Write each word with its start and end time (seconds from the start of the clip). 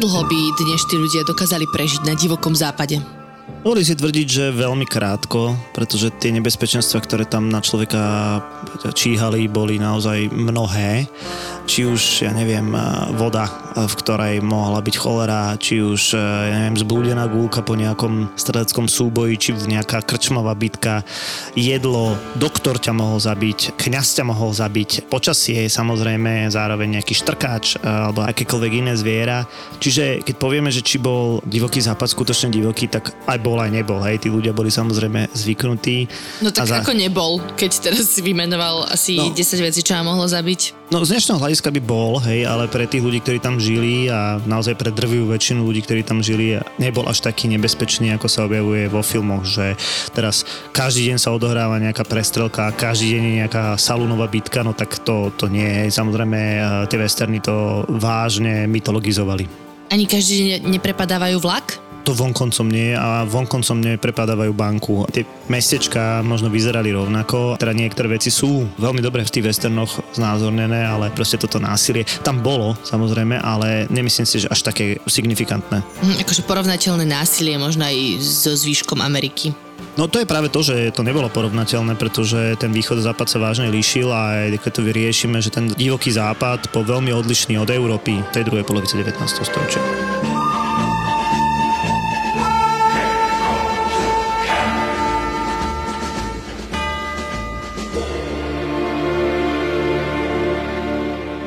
Dlho 0.00 0.24
by 0.24 0.40
dnes 0.56 0.80
tí 0.88 0.96
ľudia 0.96 1.28
dokázali 1.28 1.68
prežiť 1.68 2.08
na 2.08 2.16
divokom 2.16 2.56
západe? 2.56 2.96
Dovolí 3.60 3.84
si 3.84 3.92
tvrdiť, 3.92 4.26
že 4.30 4.56
veľmi 4.56 4.88
krátko, 4.88 5.52
pretože 5.76 6.08
tie 6.16 6.32
nebezpečenstva, 6.32 7.04
ktoré 7.04 7.28
tam 7.28 7.52
na 7.52 7.60
človeka 7.60 8.40
číhali, 8.96 9.44
boli 9.52 9.76
naozaj 9.76 10.32
mnohé. 10.32 11.04
Či 11.70 11.86
už, 11.86 12.26
ja 12.26 12.34
neviem, 12.34 12.74
voda, 13.14 13.46
v 13.78 13.94
ktorej 14.02 14.42
mohla 14.42 14.82
byť 14.82 14.94
cholera, 14.98 15.54
či 15.54 15.78
už, 15.78 16.18
ja 16.18 16.66
neviem, 16.66 16.74
zblúdená 16.74 17.30
gulka 17.30 17.62
po 17.62 17.78
nejakom 17.78 18.34
stredeckom 18.34 18.90
súboji, 18.90 19.38
či 19.38 19.54
nejaká 19.54 20.02
krčmová 20.02 20.50
bitka, 20.58 21.06
jedlo, 21.54 22.18
doktor 22.34 22.82
ťa 22.82 22.90
mohol 22.90 23.22
zabiť, 23.22 23.78
kňaz 23.78 24.18
ťa 24.18 24.24
mohol 24.26 24.50
zabiť, 24.50 25.06
počasie 25.06 25.70
samozrejme, 25.70 26.50
zároveň 26.50 26.98
nejaký 26.98 27.14
štrkáč 27.14 27.78
alebo 27.86 28.26
akékoľvek 28.26 28.72
iné 28.74 28.98
zviera. 28.98 29.46
Čiže 29.78 30.26
keď 30.26 30.34
povieme, 30.42 30.74
že 30.74 30.82
či 30.82 30.98
bol 30.98 31.38
divoký 31.46 31.78
západ 31.78 32.10
skutočne 32.10 32.50
divoký, 32.50 32.90
tak 32.90 33.14
aj 33.30 33.38
bol 33.38 33.62
aj 33.62 33.70
nebol, 33.70 34.02
hej, 34.02 34.18
tí 34.18 34.26
ľudia 34.26 34.50
boli 34.50 34.74
samozrejme 34.74 35.30
zvyknutí. 35.38 36.10
No 36.42 36.50
tak 36.50 36.66
za... 36.66 36.82
ako 36.82 36.98
nebol, 36.98 37.38
keď 37.54 37.94
teraz 37.94 38.10
si 38.10 38.26
vymenoval 38.26 38.90
asi 38.90 39.14
no. 39.14 39.30
10 39.30 39.38
vecí, 39.70 39.86
čo 39.86 39.94
ma 39.94 40.02
mohlo 40.02 40.26
zabiť? 40.26 40.80
No 40.90 41.06
z 41.06 41.14
dnešného 41.14 41.38
hľadiska 41.38 41.59
by 41.68 41.84
bol, 41.84 42.16
hej, 42.24 42.48
ale 42.48 42.64
pre 42.72 42.88
tých 42.88 43.04
ľudí, 43.04 43.20
ktorí 43.20 43.44
tam 43.44 43.60
žili 43.60 44.08
a 44.08 44.40
naozaj 44.40 44.80
pre 44.80 44.88
drvivú 44.88 45.28
väčšinu 45.28 45.60
ľudí, 45.60 45.84
ktorí 45.84 46.00
tam 46.00 46.24
žili, 46.24 46.56
nebol 46.80 47.04
až 47.04 47.20
taký 47.20 47.52
nebezpečný, 47.52 48.16
ako 48.16 48.24
sa 48.32 48.48
objavuje 48.48 48.88
vo 48.88 49.04
filmoch, 49.04 49.44
že 49.44 49.76
teraz 50.16 50.48
každý 50.72 51.12
deň 51.12 51.18
sa 51.20 51.36
odohráva 51.36 51.76
nejaká 51.76 52.08
prestrelka, 52.08 52.72
každý 52.72 53.20
deň 53.20 53.22
je 53.28 53.38
nejaká 53.44 53.64
salúnová 53.76 54.32
bitka, 54.32 54.64
no 54.64 54.72
tak 54.72 54.96
to, 55.04 55.28
to 55.36 55.52
nie 55.52 55.68
je. 55.68 55.92
Samozrejme, 55.92 56.40
eh, 56.40 56.62
tie 56.88 56.96
westerny 56.96 57.44
to 57.44 57.84
vážne 57.92 58.64
mytologizovali. 58.64 59.44
Ani 59.92 60.08
každý 60.08 60.56
deň 60.56 60.80
neprepadávajú 60.80 61.36
vlak? 61.42 61.89
To 62.04 62.16
vonkoncom 62.16 62.66
nie 62.68 62.96
a 62.96 63.24
vonkoncom 63.28 63.78
neprepadávajú 63.80 64.52
banku. 64.54 65.04
Tie 65.12 65.26
mestečka 65.48 66.24
možno 66.24 66.48
vyzerali 66.48 66.90
rovnako, 66.94 67.60
teda 67.60 67.72
niektoré 67.76 68.16
veci 68.16 68.32
sú 68.32 68.66
veľmi 68.78 69.00
dobre 69.04 69.24
v 69.26 69.32
tých 69.32 69.46
westernoch 69.46 70.00
znázornené, 70.16 70.86
ale 70.86 71.12
proste 71.12 71.36
toto 71.40 71.60
násilie 71.60 72.06
tam 72.24 72.40
bolo, 72.40 72.76
samozrejme, 72.86 73.38
ale 73.40 73.86
nemyslím 73.92 74.26
si, 74.26 74.42
že 74.42 74.50
až 74.50 74.64
také 74.66 74.98
signifikantné. 75.04 75.80
Hm, 75.80 76.16
akože 76.24 76.42
porovnateľné 76.46 77.04
násilie 77.06 77.56
možno 77.60 77.86
aj 77.86 77.96
so 78.20 78.52
zvýškom 78.56 79.00
Ameriky. 79.04 79.52
No 79.98 80.06
to 80.06 80.22
je 80.22 80.28
práve 80.28 80.48
to, 80.52 80.62
že 80.62 80.94
to 80.94 81.02
nebolo 81.02 81.26
porovnateľné, 81.32 81.98
pretože 81.98 82.54
ten 82.60 82.70
východ 82.70 83.02
a 83.02 83.06
západ 83.10 83.26
sa 83.26 83.42
vážne 83.42 83.68
líšil 83.72 84.08
a 84.12 84.48
aj 84.48 84.62
keď 84.62 84.72
to 84.76 84.86
vyriešime, 84.86 85.38
že 85.42 85.50
ten 85.50 85.66
divoký 85.72 86.14
západ 86.14 86.70
bol 86.70 86.86
veľmi 86.86 87.10
odlišný 87.10 87.58
od 87.58 87.68
Európy 87.68 88.22
tej 88.30 88.46
druhej 88.46 88.64
polovice 88.64 88.94
19. 88.96 89.18
storočia. 89.42 89.82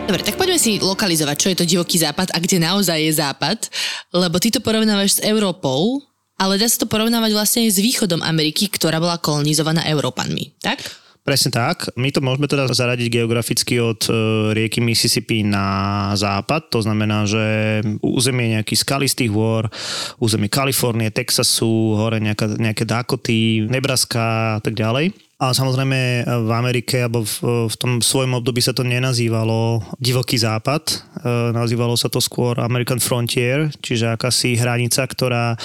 Dobre, 0.03 0.19
tak 0.19 0.35
poďme 0.35 0.59
si 0.59 0.83
lokalizovať, 0.83 1.35
čo 1.39 1.47
je 1.47 1.57
to 1.63 1.69
divoký 1.69 1.95
západ 1.95 2.35
a 2.35 2.37
kde 2.43 2.59
naozaj 2.59 2.99
je 2.99 3.13
západ, 3.23 3.71
lebo 4.11 4.35
ty 4.35 4.51
to 4.51 4.59
porovnávaš 4.59 5.17
s 5.17 5.23
Európou, 5.23 6.03
ale 6.35 6.59
dá 6.59 6.67
sa 6.67 6.83
to 6.83 6.91
porovnávať 6.91 7.31
vlastne 7.31 7.63
aj 7.63 7.71
s 7.71 7.79
východom 7.79 8.19
Ameriky, 8.19 8.67
ktorá 8.67 8.99
bola 8.99 9.15
kolonizovaná 9.15 9.87
Európanmi, 9.87 10.59
tak? 10.59 10.83
Presne 11.23 11.55
tak. 11.55 11.87
My 11.95 12.11
to 12.11 12.19
môžeme 12.19 12.51
teda 12.51 12.67
zaradiť 12.67 13.07
geograficky 13.07 13.79
od 13.79 14.03
e, 14.11 14.13
rieky 14.51 14.83
Mississippi 14.83 15.39
na 15.39 16.11
západ. 16.19 16.67
To 16.75 16.83
znamená, 16.83 17.23
že 17.23 17.79
územie 18.03 18.59
nejakých 18.59 18.83
skalistých 18.83 19.31
hôr, 19.31 19.71
územie 20.19 20.51
Kalifornie, 20.51 21.15
Texasu, 21.15 21.95
hore 21.95 22.19
nejaká, 22.19 22.59
nejaké 22.59 22.83
Dakoty, 22.83 23.63
Nebraska 23.71 24.59
a 24.59 24.61
tak 24.61 24.75
ďalej. 24.75 25.15
A 25.43 25.51
samozrejme 25.51 26.23
v 26.23 26.51
Amerike 26.55 27.03
alebo 27.03 27.27
v, 27.27 27.67
v 27.67 27.75
tom 27.75 27.99
svojom 27.99 28.39
období 28.39 28.63
sa 28.63 28.71
to 28.71 28.87
nenazývalo 28.87 29.83
divoký 29.99 30.39
západ, 30.39 30.83
e, 30.87 30.95
nazývalo 31.51 31.99
sa 31.99 32.07
to 32.07 32.23
skôr 32.23 32.55
American 32.63 33.03
Frontier, 33.03 33.67
čiže 33.83 34.15
akási 34.15 34.55
hranica, 34.55 35.03
ktorá 35.03 35.59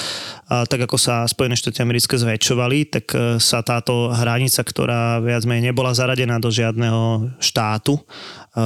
tak 0.49 0.81
ako 0.89 0.97
sa 0.97 1.29
Spojené 1.29 1.55
štáty 1.55 1.85
americké 1.85 2.17
zväčšovali, 2.17 2.79
tak 2.91 3.07
e, 3.15 3.37
sa 3.39 3.63
táto 3.63 4.11
hranica, 4.11 4.65
ktorá 4.67 5.23
viac 5.23 5.47
menej 5.47 5.71
nebola 5.71 5.95
zaradená 5.95 6.43
do 6.43 6.51
žiadneho 6.51 7.31
štátu, 7.39 8.01
e, 8.01 8.03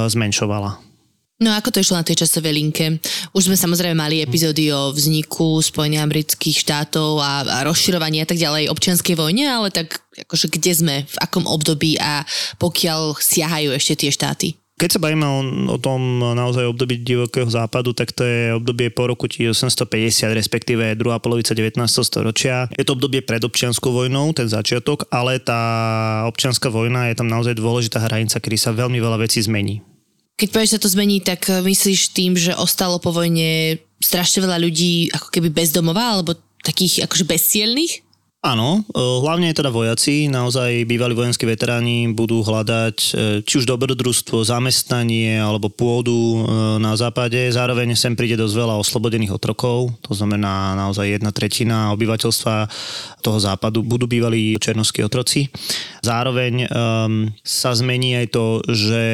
zmenšovala. 0.09 0.92
No 1.41 1.49
ako 1.51 1.73
to 1.73 1.81
išlo 1.81 1.97
na 1.97 2.05
tej 2.05 2.23
časovej 2.23 2.53
linke? 2.53 3.01
Už 3.33 3.49
sme 3.49 3.57
samozrejme 3.57 3.97
mali 3.97 4.21
epizódy 4.21 4.69
o 4.69 4.93
vzniku 4.93 5.59
Spojených 5.59 6.05
amerických 6.05 6.57
štátov 6.61 7.19
a, 7.19 7.41
a 7.41 7.57
rozširovaní 7.65 8.21
a 8.21 8.29
tak 8.29 8.37
ďalej 8.37 8.69
občianskej 8.69 9.17
vojne, 9.17 9.49
ale 9.49 9.73
tak 9.73 10.05
akože 10.13 10.53
kde 10.53 10.71
sme, 10.71 10.95
v 11.09 11.17
akom 11.19 11.49
období 11.49 11.97
a 11.97 12.21
pokiaľ 12.61 13.17
siahajú 13.17 13.73
ešte 13.73 14.05
tie 14.05 14.11
štáty? 14.13 14.47
Keď 14.73 14.99
sa 14.99 15.03
bavíme 15.03 15.23
o, 15.23 15.39
o 15.73 15.77
tom 15.77 16.19
naozaj 16.33 16.65
období 16.65 17.05
divokého 17.05 17.45
západu, 17.45 17.93
tak 17.93 18.09
to 18.09 18.25
je 18.25 18.57
obdobie 18.57 18.89
po 18.89 19.05
roku 19.05 19.29
1850, 19.29 20.33
respektíve 20.33 20.97
druhá 20.97 21.21
polovica 21.21 21.53
19. 21.53 21.77
storočia. 22.03 22.67
Je 22.73 22.81
to 22.81 22.97
obdobie 22.97 23.21
pred 23.21 23.39
občianskou 23.45 23.93
vojnou, 23.93 24.33
ten 24.33 24.49
začiatok, 24.49 25.05
ale 25.13 25.37
tá 25.37 25.61
občianská 26.25 26.73
vojna 26.73 27.13
je 27.13 27.15
tam 27.21 27.29
naozaj 27.29 27.53
dôležitá 27.53 28.01
hranica, 28.01 28.41
kedy 28.41 28.57
sa 28.57 28.73
veľmi 28.73 28.97
veľa 28.97 29.21
vecí 29.21 29.45
zmení. 29.45 29.92
Keď 30.37 30.47
povieš, 30.49 30.71
sa 30.75 30.81
to 30.81 30.91
zmení, 30.91 31.23
tak 31.23 31.47
eh, 31.49 31.63
myslíš 31.63 32.11
tým, 32.11 32.35
že 32.35 32.57
ostalo 32.57 32.99
po 32.99 33.15
vojne 33.15 33.79
strašne 34.03 34.43
veľa 34.43 34.59
ľudí 34.59 35.09
ako 35.15 35.31
keby 35.31 35.49
bezdomová, 35.49 36.19
alebo 36.19 36.35
takých 36.63 37.07
akože 37.07 37.23
bezcielných? 37.23 38.02
Áno, 38.43 38.83
e, 38.83 38.99
hlavne 38.99 39.55
teda 39.55 39.71
vojaci, 39.71 40.27
naozaj 40.27 40.83
bývalí 40.83 41.15
vojenskí 41.15 41.47
veteráni 41.47 42.11
budú 42.11 42.43
hľadať 42.43 42.97
e, 42.99 43.11
či 43.39 43.63
už 43.63 43.71
dobrodružstvo, 43.71 44.43
zamestnanie 44.43 45.39
alebo 45.39 45.71
pôdu 45.71 46.11
e, 46.11 46.39
na 46.75 46.91
západe. 46.99 47.39
Zároveň 47.39 47.95
sem 47.95 48.19
príde 48.19 48.35
dosť 48.35 48.51
veľa 48.59 48.75
oslobodených 48.83 49.31
otrokov, 49.31 49.95
to 50.03 50.11
znamená 50.11 50.75
naozaj 50.75 51.15
jedna 51.15 51.31
tretina 51.31 51.95
obyvateľstva 51.95 52.67
toho 53.23 53.39
západu 53.39 53.79
budú 53.79 54.11
bývalí 54.11 54.59
černovskí 54.59 54.99
otroci. 55.07 55.47
Zároveň 56.03 56.67
um, 56.67 57.31
sa 57.39 57.71
zmení 57.71 58.19
aj 58.19 58.27
to, 58.35 58.59
že 58.67 59.05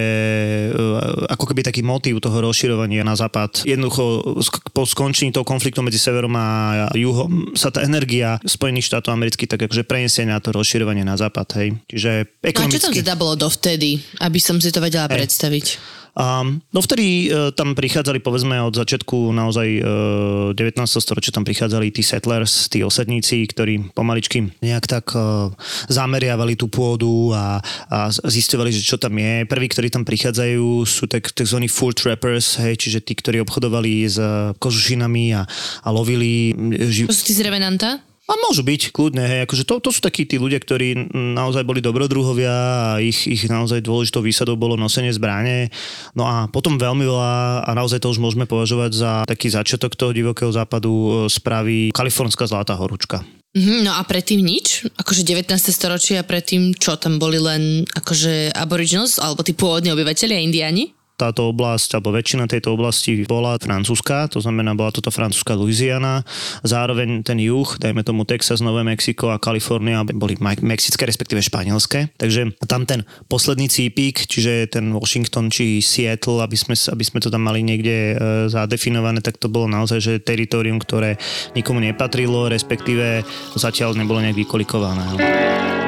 ako 1.30 1.54
keby 1.54 1.62
taký 1.62 1.86
motív 1.86 2.18
toho 2.18 2.42
rozširovania 2.42 3.06
na 3.06 3.14
západ, 3.14 3.62
jednoducho 3.62 4.26
po 4.74 4.90
skončení 4.90 5.30
toho 5.30 5.46
konfliktu 5.46 5.86
medzi 5.86 6.02
severom 6.02 6.34
a 6.34 6.90
juhom 6.98 7.54
sa 7.54 7.70
tá 7.70 7.86
energia 7.86 8.42
Spojených 8.42 8.90
štátov 8.90 9.19
amerických 9.20 9.52
tak 9.52 9.68
akože 9.68 9.84
preniesie 9.84 10.24
na 10.24 10.40
to 10.40 10.56
rozširovanie 10.56 11.04
na 11.04 11.20
západ, 11.20 11.48
hej. 11.60 11.76
Čiže 11.92 12.40
ekonomicky... 12.40 12.56
No 12.56 12.64
a 12.64 12.76
čo 12.80 12.86
tam 12.88 12.96
teda 12.96 13.14
bolo 13.20 13.34
dovtedy, 13.36 14.00
aby 14.24 14.40
som 14.40 14.56
si 14.64 14.72
to 14.72 14.80
vedela 14.80 15.12
hej. 15.12 15.20
predstaviť? 15.20 16.00
Um, 16.20 16.60
no 16.74 16.82
vtedy 16.82 17.32
uh, 17.32 17.56
tam 17.56 17.78
prichádzali, 17.78 18.20
povedzme, 18.20 18.60
od 18.60 18.76
začiatku 18.76 19.32
naozaj 19.32 19.68
uh, 19.80 20.58
19. 20.58 20.84
storočia 20.84 21.32
tam 21.32 21.48
prichádzali 21.48 21.96
tí 21.96 22.04
settlers, 22.04 22.68
tí 22.68 22.84
osadníci, 22.84 23.46
ktorí 23.48 23.96
pomaličky 23.96 24.52
nejak 24.60 24.86
tak 24.90 25.16
uh, 25.16 25.48
zameriavali 25.88 26.60
tú 26.60 26.68
pôdu 26.68 27.32
a, 27.32 27.64
a 27.88 28.12
zistovali, 28.12 28.74
že 28.74 28.84
čo 28.84 29.00
tam 29.00 29.16
je. 29.16 29.48
Prví, 29.48 29.68
ktorí 29.72 29.88
tam 29.94 30.04
prichádzajú, 30.04 30.84
sú 30.84 31.08
tak, 31.08 31.30
tzv. 31.32 31.58
full 31.72 31.96
trappers, 31.96 32.60
hej, 32.60 32.76
čiže 32.76 33.00
tí, 33.00 33.16
ktorí 33.16 33.40
obchodovali 33.46 34.10
s 34.10 34.18
kožušinami 34.60 35.40
a, 35.40 35.48
a 35.86 35.88
lovili... 35.94 36.52
Živ... 36.90 37.08
To 37.08 37.16
sú 37.16 37.32
tí 37.32 37.34
z 37.38 37.48
Revenanta? 37.48 38.09
A 38.30 38.38
môžu 38.46 38.62
byť, 38.62 38.94
kľudne, 38.94 39.26
hej, 39.26 39.40
akože 39.50 39.66
to, 39.66 39.82
to 39.82 39.90
sú 39.90 40.06
takí 40.06 40.30
tí 40.30 40.38
ľudia, 40.38 40.62
ktorí 40.62 41.10
naozaj 41.10 41.66
boli 41.66 41.82
dobrodruhovia 41.82 42.54
a 42.54 43.02
ich, 43.02 43.26
ich 43.26 43.50
naozaj 43.50 43.82
dôležitou 43.82 44.22
výsadou 44.22 44.54
bolo 44.54 44.78
nosenie 44.78 45.10
zbrane. 45.10 45.74
No 46.14 46.30
a 46.30 46.46
potom 46.46 46.78
veľmi 46.78 47.10
veľa, 47.10 47.66
a 47.66 47.72
naozaj 47.74 48.06
to 48.06 48.14
už 48.14 48.22
môžeme 48.22 48.46
považovať 48.46 48.92
za 48.94 49.12
taký 49.26 49.50
začiatok 49.50 49.98
toho 49.98 50.14
divokého 50.14 50.54
západu, 50.54 50.94
e, 50.94 51.10
spraví 51.26 51.90
kalifornská 51.90 52.46
zlatá 52.46 52.78
horúčka. 52.78 53.26
Mm, 53.58 53.90
no 53.90 53.98
a 53.98 54.06
predtým 54.06 54.46
nič? 54.46 54.86
Akože 54.94 55.26
19. 55.26 55.50
storočie 55.74 56.22
a 56.22 56.28
predtým 56.28 56.78
čo? 56.78 57.02
Tam 57.02 57.18
boli 57.18 57.42
len 57.42 57.82
akože 57.98 58.54
aboriginals 58.54 59.18
alebo 59.18 59.42
tí 59.42 59.58
pôvodní 59.58 59.90
obyvateľia, 59.90 60.38
indiani? 60.46 60.94
Táto 61.20 61.52
oblasť, 61.52 62.00
alebo 62.00 62.16
väčšina 62.16 62.48
tejto 62.48 62.72
oblasti 62.72 63.28
bola 63.28 63.60
francúzska, 63.60 64.32
to 64.32 64.40
znamená, 64.40 64.72
bola 64.72 64.96
toto 64.96 65.12
francúzska 65.12 65.60
Louisiana. 65.60 66.24
Zároveň 66.64 67.28
ten 67.28 67.36
juh, 67.44 67.68
dajme 67.76 68.08
tomu 68.08 68.24
Texas, 68.24 68.64
Nové 68.64 68.88
Mexiko 68.88 69.36
a 69.36 69.42
Kalifornia 69.42 70.08
boli 70.08 70.40
mexické, 70.40 71.04
respektíve 71.04 71.44
španielské. 71.44 72.16
Takže 72.16 72.56
tam 72.72 72.88
ten 72.88 73.04
posledný 73.28 73.68
cípik, 73.68 74.24
čiže 74.24 74.72
ten 74.72 74.96
Washington 74.96 75.52
či 75.52 75.84
Seattle, 75.84 76.40
aby 76.40 76.56
sme, 76.56 76.80
aby 76.80 77.04
sme 77.04 77.20
to 77.20 77.28
tam 77.28 77.44
mali 77.44 77.60
niekde 77.60 77.98
e, 77.98 78.16
zadefinované, 78.48 79.20
tak 79.20 79.36
to 79.36 79.52
bolo 79.52 79.68
naozaj 79.68 80.00
že 80.00 80.24
teritorium, 80.24 80.80
ktoré 80.80 81.20
nikomu 81.58 81.84
nepatrilo, 81.84 82.48
respektíve 82.48 83.28
zatiaľ 83.60 84.00
nebolo 84.00 84.24
nejak 84.24 84.40
vykolikované. 84.40 85.79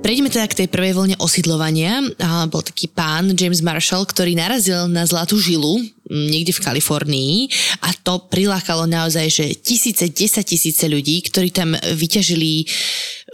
Prejdeme 0.00 0.32
teda 0.32 0.48
k 0.48 0.64
tej 0.64 0.68
prvej 0.72 0.96
vlne 0.96 1.16
osídlovania. 1.20 2.00
A 2.24 2.48
bol 2.48 2.64
taký 2.64 2.88
pán 2.88 3.36
James 3.36 3.60
Marshall, 3.60 4.08
ktorý 4.08 4.32
narazil 4.32 4.88
na 4.88 5.04
zlatú 5.04 5.36
žilu 5.36 5.76
niekde 6.10 6.50
v 6.50 6.64
Kalifornii 6.66 7.34
a 7.86 7.94
to 7.94 8.26
prilákalo 8.26 8.90
naozaj, 8.90 9.30
že 9.30 9.46
tisíce, 9.54 10.10
desať 10.10 10.58
tisíce 10.58 10.90
ľudí, 10.90 11.22
ktorí 11.22 11.54
tam 11.54 11.78
vyťažili 11.78 12.66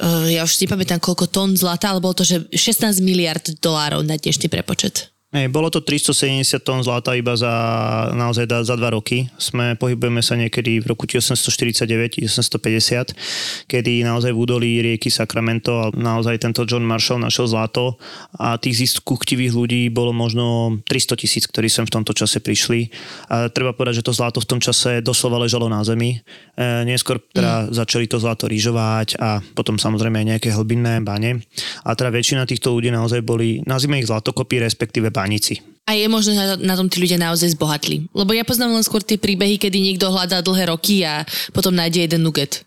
uh, 0.05 0.29
ja 0.29 0.45
už 0.45 0.61
nepamätám 0.61 1.01
koľko 1.01 1.33
tón 1.33 1.57
zlata, 1.57 1.89
ale 1.89 2.05
bolo 2.05 2.21
to, 2.21 2.29
že 2.29 2.45
16 2.53 3.01
miliard 3.01 3.49
dolárov 3.65 4.05
na 4.05 4.21
dnešný 4.21 4.53
prepočet. 4.53 5.16
Hej, 5.37 5.53
bolo 5.53 5.69
to 5.69 5.85
370 5.85 6.65
tón 6.65 6.81
zlata 6.81 7.13
iba 7.13 7.37
za 7.37 7.53
naozaj 8.17 8.49
za 8.65 8.73
dva 8.73 8.97
roky. 8.97 9.29
Sme, 9.37 9.77
pohybujeme 9.77 10.25
sa 10.25 10.33
niekedy 10.33 10.81
v 10.81 10.89
roku 10.89 11.05
1849-1850, 11.05 13.69
kedy 13.69 14.01
naozaj 14.01 14.33
v 14.33 14.39
údolí 14.41 14.81
rieky 14.81 15.13
Sacramento 15.13 15.77
a 15.77 15.93
naozaj 15.93 16.41
tento 16.41 16.65
John 16.65 16.89
Marshall 16.89 17.21
našiel 17.21 17.53
zlato 17.53 18.01
a 18.41 18.57
tých 18.57 18.89
ziskuchtivých 18.89 19.53
ľudí 19.53 19.93
bolo 19.93 20.17
možno 20.17 20.81
300 20.89 21.21
tisíc, 21.21 21.45
ktorí 21.45 21.69
sem 21.69 21.85
v 21.85 22.01
tomto 22.01 22.17
čase 22.17 22.41
prišli. 22.41 22.89
A 23.29 23.53
treba 23.53 23.77
povedať, 23.77 24.01
že 24.01 24.09
to 24.09 24.17
zlato 24.17 24.41
v 24.41 24.49
tom 24.49 24.65
čase 24.65 25.05
doslova 25.05 25.37
ležalo 25.37 25.69
na 25.69 25.85
zemi. 25.85 26.17
E, 26.57 26.89
neskôr 26.89 27.21
teda 27.21 27.69
mm. 27.69 27.77
začali 27.77 28.09
to 28.09 28.17
zlato 28.17 28.49
rýžovať 28.49 29.21
a 29.21 29.45
potom 29.53 29.77
samozrejme 29.77 30.17
aj 30.17 30.27
nejaké 30.33 30.49
hlbinné 30.57 31.05
bane. 31.05 31.45
A 31.85 31.93
teda 31.93 32.09
väčšina 32.09 32.49
týchto 32.49 32.73
ľudí 32.73 32.89
naozaj 32.89 33.21
boli, 33.21 33.61
nazvime 33.69 34.01
ich 34.01 34.09
zlatokopy, 34.09 34.65
respektíve 34.65 35.13
bane 35.13 35.26
stanici. 35.27 35.59
A 35.87 35.95
je 35.95 36.11
možné, 36.11 36.35
že 36.35 36.67
na 36.67 36.75
tom 36.75 36.91
tí 36.91 36.99
ľudia 36.99 37.15
naozaj 37.15 37.55
zbohatli. 37.55 38.11
Lebo 38.11 38.35
ja 38.35 38.43
poznám 38.43 38.75
len 38.75 38.83
skôr 38.83 39.07
tie 39.07 39.23
príbehy, 39.23 39.55
kedy 39.55 39.79
niekto 39.79 40.11
hľadá 40.11 40.43
dlhé 40.43 40.75
roky 40.75 41.07
a 41.07 41.23
potom 41.55 41.71
nájde 41.71 42.11
jeden 42.11 42.27
nuget. 42.27 42.67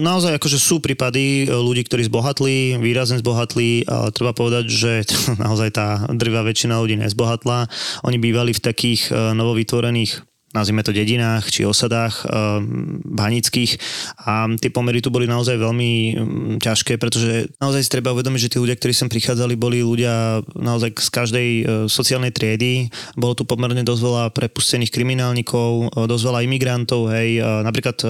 Naozaj 0.00 0.40
akože 0.40 0.56
sú 0.56 0.80
prípady 0.80 1.44
ľudí, 1.44 1.84
ktorí 1.84 2.08
zbohatli, 2.08 2.80
výrazne 2.80 3.20
zbohatli, 3.20 3.84
ale 3.84 4.08
treba 4.16 4.32
povedať, 4.32 4.64
že 4.64 4.92
naozaj 5.44 5.76
tá 5.76 6.08
drvá 6.08 6.40
väčšina 6.40 6.80
ľudí 6.80 6.96
nezbohatla. 6.96 7.68
Oni 8.08 8.16
bývali 8.16 8.56
v 8.56 8.64
takých 8.64 9.12
novovytvorených 9.12 10.24
nazvime 10.56 10.80
to 10.80 10.96
dedinách 10.96 11.52
či 11.52 11.68
osadách 11.68 12.24
e, 12.24 12.26
banických. 13.04 13.76
A 14.24 14.48
tie 14.56 14.72
pomery 14.72 15.04
tu 15.04 15.12
boli 15.12 15.28
naozaj 15.28 15.60
veľmi 15.60 15.90
m, 16.16 16.56
ťažké, 16.56 16.96
pretože 16.96 17.52
naozaj 17.60 17.84
si 17.84 17.92
treba 17.92 18.16
uvedomiť, 18.16 18.48
že 18.48 18.52
tí 18.56 18.58
ľudia, 18.58 18.78
ktorí 18.80 18.92
sem 18.96 19.12
prichádzali, 19.12 19.60
boli 19.60 19.84
ľudia 19.84 20.40
naozaj 20.56 20.96
z 20.96 21.10
každej 21.12 21.48
e, 21.48 21.62
sociálnej 21.92 22.32
triedy. 22.32 22.88
Bolo 23.12 23.36
tu 23.36 23.44
pomerne 23.44 23.84
dosť 23.84 24.00
veľa 24.00 24.24
prepustených 24.32 24.92
kriminálnikov, 24.92 25.92
e, 25.92 26.08
dosť 26.08 26.24
veľa 26.24 26.40
imigrantov, 26.48 27.12
hej, 27.12 27.44
napríklad 27.44 28.00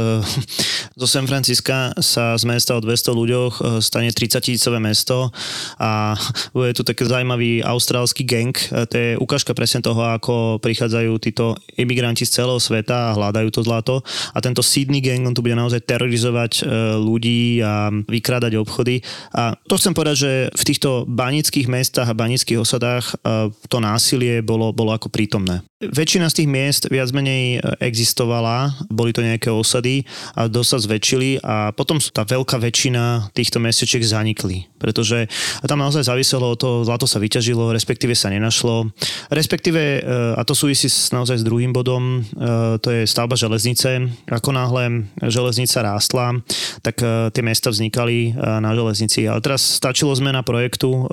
zo 1.00 1.06
San 1.06 1.26
Francisca 1.26 1.90
sa 1.98 2.38
z 2.38 2.44
mesta 2.46 2.78
o 2.78 2.80
200 2.80 3.18
ľuďoch 3.18 3.54
stane 3.82 4.14
30 4.14 4.38
tisícové 4.46 4.78
mesto. 4.78 5.34
A 5.82 6.14
bude 6.56 6.70
tu 6.70 6.86
taký 6.86 7.02
zaujímavý 7.02 7.66
austrálsky 7.66 8.22
gang, 8.22 8.54
to 8.86 8.94
je 8.94 9.18
ukážka 9.18 9.56
presne 9.58 9.82
toho, 9.82 10.06
ako 10.14 10.62
prichádzajú 10.62 11.12
títo 11.18 11.58
imigranti 11.74 12.27
z 12.28 12.44
celého 12.44 12.60
sveta 12.60 13.10
a 13.10 13.16
hľadajú 13.16 13.48
to 13.48 13.64
zlato. 13.64 14.04
A 14.36 14.38
tento 14.44 14.60
Sydney 14.60 15.00
gang, 15.00 15.24
on 15.24 15.32
tu 15.32 15.40
bude 15.40 15.56
naozaj 15.56 15.88
terorizovať 15.88 16.52
e, 16.60 16.62
ľudí 17.00 17.64
a 17.64 17.88
vykrádať 17.88 18.60
obchody. 18.60 19.00
A 19.32 19.56
to 19.64 19.80
chcem 19.80 19.96
povedať, 19.96 20.16
že 20.20 20.32
v 20.52 20.66
týchto 20.68 21.08
banických 21.08 21.66
mestách 21.66 22.12
a 22.12 22.18
banických 22.18 22.60
osadách 22.60 23.16
e, 23.16 23.48
to 23.72 23.78
násilie 23.80 24.44
bolo, 24.44 24.76
bolo 24.76 24.92
ako 24.92 25.08
prítomné. 25.08 25.64
Väčšina 25.78 26.26
z 26.26 26.42
tých 26.42 26.48
miest 26.50 26.82
viac 26.90 27.14
menej 27.14 27.62
e, 27.62 27.78
existovala, 27.86 28.74
boli 28.90 29.14
to 29.14 29.22
nejaké 29.22 29.46
osady 29.46 30.02
a 30.34 30.50
dosť 30.50 30.70
sa 30.74 30.78
zväčšili 30.82 31.30
a 31.40 31.70
potom 31.70 32.02
tá 32.02 32.26
veľká 32.26 32.58
väčšina 32.58 33.30
týchto 33.30 33.62
mestečiek 33.62 34.02
zanikli, 34.02 34.66
pretože 34.78 35.28
tam 35.66 35.82
naozaj 35.82 36.06
záviselo 36.06 36.54
o 36.54 36.56
to, 36.56 36.86
zlato 36.86 37.04
sa 37.04 37.18
vyťažilo, 37.20 37.74
respektíve 37.74 38.14
sa 38.14 38.32
nenašlo, 38.32 38.88
respektíve, 39.28 39.82
e, 39.82 40.00
a 40.38 40.42
to 40.46 40.54
súvisí 40.56 40.88
s, 40.88 41.10
naozaj 41.12 41.42
s 41.42 41.44
druhým 41.44 41.74
bodom, 41.74 42.22
e, 42.22 42.78
to 42.80 42.88
je 42.88 43.02
stavba 43.04 43.36
železnice. 43.36 44.08
Ako 44.30 44.54
náhle 44.54 45.10
železnica 45.20 45.82
rástla, 45.82 46.40
tak 46.80 47.00
tie 47.34 47.42
mesta 47.42 47.70
vznikali 47.72 48.34
na 48.38 48.70
železnici. 48.74 49.26
Ale 49.26 49.42
teraz 49.42 49.60
stačilo 49.82 50.14
zmena 50.14 50.46
projektu, 50.46 51.08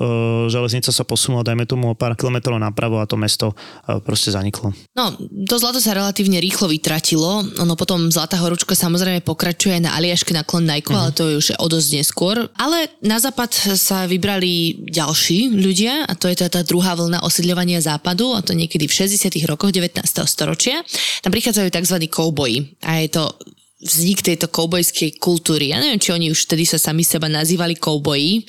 železnica 0.46 0.94
sa 0.94 1.02
posunula, 1.02 1.42
dajme 1.42 1.66
tomu 1.66 1.92
o 1.92 1.98
pár 1.98 2.14
kilometrov 2.14 2.60
napravo 2.60 3.02
a 3.02 3.08
to 3.08 3.18
mesto 3.18 3.52
proste 4.06 4.30
zaniklo? 4.30 4.72
No, 4.94 5.14
to 5.48 5.58
zlato 5.58 5.82
sa 5.82 5.96
relatívne 5.96 6.38
rýchlo 6.38 6.70
vytratilo. 6.70 7.42
Ono 7.58 7.74
potom 7.74 8.08
Zlatá 8.12 8.38
horúčka 8.38 8.76
samozrejme 8.76 9.24
pokračuje 9.24 9.82
na 9.82 9.96
Aliaške 9.98 10.30
na 10.32 10.46
Klondajku, 10.46 10.92
uh-huh. 10.92 11.10
ale 11.10 11.16
to 11.16 11.28
je 11.28 11.34
už 11.36 11.48
o 11.58 11.66
dosť 11.66 11.88
neskôr. 12.00 12.36
Ale 12.56 12.88
na 13.02 13.18
západ 13.18 13.55
sa 13.56 14.04
vybrali 14.04 14.86
ďalší 14.92 15.56
ľudia 15.56 16.04
a 16.04 16.12
to 16.12 16.28
je 16.28 16.36
tá, 16.36 16.52
tá 16.52 16.60
druhá 16.62 16.92
vlna 16.92 17.24
osídľovania 17.24 17.80
západu 17.80 18.36
a 18.36 18.44
to 18.44 18.52
niekedy 18.52 18.84
v 18.84 18.96
60. 19.08 19.32
rokoch 19.48 19.72
19. 19.72 20.02
storočia. 20.28 20.84
Tam 21.24 21.32
prichádzajú 21.32 21.68
tzv. 21.72 21.96
kouboji 22.12 22.76
a 22.84 23.00
je 23.00 23.08
to 23.16 23.24
vznik 23.80 24.24
tejto 24.24 24.48
koubojskej 24.48 25.20
kultúry. 25.20 25.72
Ja 25.72 25.80
neviem, 25.80 26.00
či 26.00 26.12
oni 26.12 26.32
už 26.32 26.48
vtedy 26.48 26.64
sa 26.64 26.80
sami 26.80 27.04
seba 27.04 27.28
nazývali 27.28 27.76
kouboji. 27.76 28.44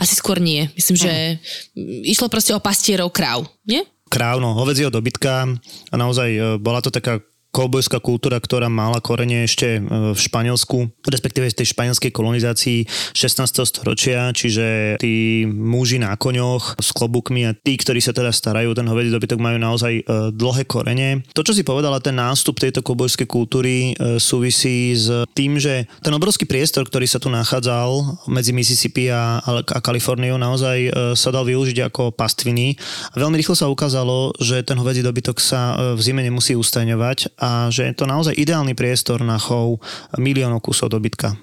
Asi 0.00 0.16
skôr 0.16 0.40
nie. 0.40 0.68
Myslím, 0.72 0.96
že 0.96 1.12
uh-huh. 1.12 2.08
išlo 2.08 2.32
proste 2.32 2.56
o 2.56 2.60
pastierov 2.60 3.12
kráv, 3.12 3.44
nie? 3.68 3.84
kráv, 4.10 4.42
no 4.42 4.58
hovedzieho 4.58 4.90
dobytka 4.90 5.46
a 5.88 5.94
naozaj 5.94 6.28
e, 6.34 6.40
bola 6.58 6.82
to 6.82 6.90
taká 6.90 7.22
koubojská 7.50 7.98
kultúra, 7.98 8.38
ktorá 8.38 8.70
mala 8.70 9.02
korene 9.02 9.42
ešte 9.42 9.78
e, 9.78 9.80
v 10.14 10.18
Španielsku, 10.18 10.86
respektíve 11.02 11.50
v 11.50 11.58
tej 11.58 11.74
španielskej 11.74 12.10
kolonizácii 12.14 12.86
16. 13.14 13.66
storočia, 13.66 14.30
čiže 14.30 14.96
tí 15.02 15.44
muži 15.46 15.98
na 15.98 16.14
koňoch 16.14 16.78
s 16.78 16.94
klobúkmi 16.94 17.50
a 17.50 17.54
tí, 17.58 17.74
ktorí 17.74 17.98
sa 17.98 18.14
teda 18.14 18.30
starajú 18.30 18.70
ten 18.78 18.86
hovedzí 18.86 19.10
dobytok, 19.10 19.42
majú 19.42 19.58
naozaj 19.58 19.92
e, 19.98 20.02
dlhé 20.30 20.62
korene. 20.70 21.26
To, 21.34 21.42
čo 21.42 21.50
si 21.50 21.66
povedala, 21.66 21.98
ten 21.98 22.14
nástup 22.14 22.62
tejto 22.62 22.86
koubojskej 22.86 23.26
kultúry 23.26 23.98
e, 23.98 24.22
súvisí 24.22 24.94
s 24.94 25.10
tým, 25.34 25.58
že 25.58 25.90
ten 26.06 26.14
obrovský 26.14 26.46
priestor, 26.46 26.86
ktorý 26.86 27.10
sa 27.10 27.18
tu 27.18 27.26
nachádzal 27.34 28.22
medzi 28.30 28.54
Mississippi 28.54 29.10
a, 29.10 29.42
a 29.42 29.78
Kaliforniou, 29.82 30.38
naozaj 30.38 30.92
sa 31.18 31.34
dal 31.34 31.42
využiť 31.46 31.90
ako 31.90 32.14
pastviny. 32.14 32.78
A 33.14 33.16
veľmi 33.18 33.36
rýchlo 33.40 33.58
sa 33.58 33.66
ukázalo, 33.66 34.30
že 34.38 34.62
ten 34.62 34.78
hovedzí 34.78 35.02
dobytok 35.02 35.42
sa 35.42 35.94
v 35.96 36.00
zime 36.00 36.22
nemusí 36.22 36.54
ustajňovať 36.54 37.39
a 37.40 37.72
že 37.72 37.88
je 37.88 37.94
to 37.96 38.04
naozaj 38.04 38.36
ideálny 38.36 38.76
priestor 38.76 39.24
na 39.24 39.40
chov 39.40 39.80
miliónov 40.20 40.60
kusov 40.60 40.92
dobytka. 40.92 41.34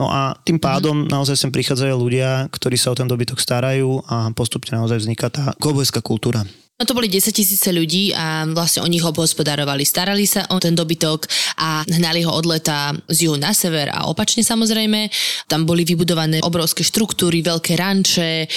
No 0.00 0.08
a 0.08 0.32
tým 0.32 0.56
pádom 0.56 1.04
mm-hmm. 1.04 1.12
naozaj 1.12 1.36
sem 1.36 1.52
prichádzajú 1.52 1.92
ľudia, 1.92 2.48
ktorí 2.48 2.80
sa 2.80 2.90
o 2.90 2.98
ten 2.98 3.04
dobytok 3.04 3.36
starajú 3.36 4.00
a 4.08 4.32
postupne 4.32 4.80
naozaj 4.80 5.04
vzniká 5.04 5.28
tá 5.28 5.52
kovbojská 5.60 6.00
kultúra. 6.00 6.40
No 6.80 6.88
to 6.88 6.96
boli 6.96 7.12
10 7.12 7.36
tisíce 7.36 7.68
ľudí 7.68 8.16
a 8.16 8.48
vlastne 8.56 8.80
o 8.80 8.88
nich 8.88 9.04
obhospodarovali. 9.04 9.84
Starali 9.84 10.24
sa 10.24 10.48
o 10.48 10.56
ten 10.56 10.72
dobytok 10.72 11.28
a 11.60 11.84
hnali 11.84 12.24
ho 12.24 12.32
od 12.32 12.48
leta 12.48 12.96
z 13.04 13.28
juhu 13.28 13.36
na 13.36 13.52
sever 13.52 13.92
a 13.92 14.08
opačne 14.08 14.40
samozrejme. 14.40 15.12
Tam 15.44 15.68
boli 15.68 15.84
vybudované 15.84 16.40
obrovské 16.40 16.80
štruktúry, 16.80 17.44
veľké 17.44 17.76
ranče, 17.76 18.48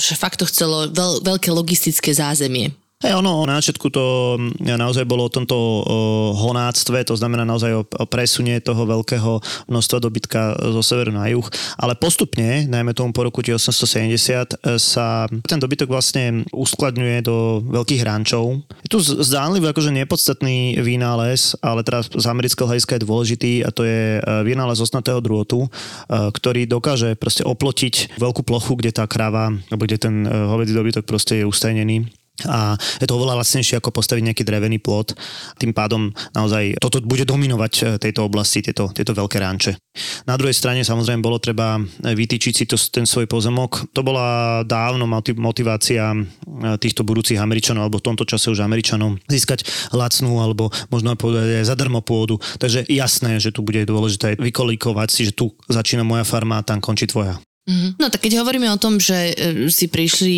že 0.00 0.14
fakt 0.16 0.40
to 0.40 0.48
chcelo 0.48 0.88
veľ, 0.88 1.20
veľké 1.20 1.52
logistické 1.52 2.16
zázemie. 2.16 2.72
Hey, 2.98 3.14
ono, 3.14 3.46
na 3.46 3.62
začiatku 3.62 3.94
to 3.94 4.34
mm, 4.34 4.74
naozaj 4.74 5.06
bolo 5.06 5.30
o 5.30 5.30
tomto 5.30 5.54
honáctve, 6.34 7.06
to 7.06 7.14
znamená 7.14 7.46
naozaj 7.46 7.70
o, 7.70 7.86
o 7.86 8.04
presunie 8.10 8.58
toho 8.58 8.82
veľkého 8.90 9.38
množstva 9.70 10.02
dobytka 10.02 10.58
zo 10.58 10.82
severu 10.82 11.14
na 11.14 11.30
juh, 11.30 11.46
ale 11.78 11.94
postupne, 11.94 12.66
najmä 12.66 12.90
tomu 12.98 13.14
po 13.14 13.22
roku 13.22 13.38
1870, 13.38 14.58
e, 14.66 14.82
sa 14.82 15.30
ten 15.46 15.62
dobytok 15.62 15.86
vlastne 15.86 16.42
uskladňuje 16.50 17.22
do 17.22 17.62
veľkých 17.70 18.02
rančov. 18.02 18.66
Je 18.82 18.90
tu 18.90 18.98
zdánlivý 18.98 19.70
akože 19.70 19.94
nepodstatný 19.94 20.82
vynález, 20.82 21.54
ale 21.62 21.86
teraz 21.86 22.10
z 22.10 22.26
amerického 22.26 22.66
hľadiska 22.66 22.98
je 22.98 23.06
dôležitý 23.06 23.52
a 23.62 23.70
to 23.70 23.86
je 23.86 24.18
e, 24.18 24.20
vynález 24.42 24.82
osnatého 24.82 25.22
drôtu, 25.22 25.70
e, 25.70 26.34
ktorý 26.34 26.66
dokáže 26.66 27.14
proste 27.14 27.46
oplotiť 27.46 28.18
veľkú 28.18 28.42
plochu, 28.42 28.74
kde 28.74 28.90
tá 28.90 29.06
krava, 29.06 29.54
alebo 29.70 29.86
kde 29.86 30.02
ten 30.02 30.26
hovedzí 30.26 30.74
dobytok 30.74 31.06
proste 31.06 31.38
je 31.38 31.46
ustajnený 31.46 32.17
a 32.46 32.78
je 33.02 33.06
to 33.10 33.18
oveľa 33.18 33.42
lacnejšie 33.42 33.82
ako 33.82 33.90
postaviť 33.90 34.22
nejaký 34.30 34.42
drevený 34.46 34.78
plot. 34.78 35.18
Tým 35.58 35.74
pádom 35.74 36.14
naozaj 36.36 36.78
toto 36.78 37.02
bude 37.02 37.26
dominovať 37.26 37.72
e, 37.74 37.82
tejto 37.98 38.22
oblasti, 38.22 38.62
tieto, 38.62 38.94
tieto 38.94 39.10
veľké 39.10 39.42
ranče. 39.42 39.74
Na 40.30 40.38
druhej 40.38 40.54
strane 40.54 40.86
samozrejme 40.86 41.18
bolo 41.18 41.42
treba 41.42 41.82
vytýčiť 42.02 42.54
si 42.54 42.64
to, 42.70 42.78
ten 42.78 43.02
svoj 43.02 43.26
pozemok. 43.26 43.90
To 43.90 44.06
bola 44.06 44.62
dávno 44.62 45.10
motivácia 45.34 46.14
e, 46.14 46.18
týchto 46.78 47.02
budúcich 47.02 47.42
Američanov, 47.42 47.90
alebo 47.90 47.98
v 47.98 48.06
tomto 48.14 48.22
čase 48.22 48.54
už 48.54 48.62
Američanov, 48.62 49.18
získať 49.26 49.66
lacnú 49.90 50.38
alebo 50.38 50.70
možno 50.94 51.18
povedať 51.18 51.64
aj 51.64 51.74
zadarmo 51.74 52.06
pôdu. 52.06 52.38
Takže 52.62 52.86
jasné, 52.86 53.42
že 53.42 53.50
tu 53.50 53.66
bude 53.66 53.82
dôležité 53.82 54.38
vykolíkovať 54.38 55.08
si, 55.10 55.22
že 55.26 55.34
tu 55.34 55.50
začína 55.66 56.06
moja 56.06 56.22
farma 56.22 56.62
a 56.62 56.66
tam 56.66 56.78
končí 56.78 57.10
tvoja. 57.10 57.42
Mm-hmm. 57.68 58.00
No 58.00 58.08
tak 58.08 58.24
keď 58.24 58.40
hovoríme 58.40 58.64
o 58.72 58.80
tom, 58.80 58.96
že 58.96 59.36
e, 59.36 59.68
si 59.68 59.92
prišli 59.92 60.36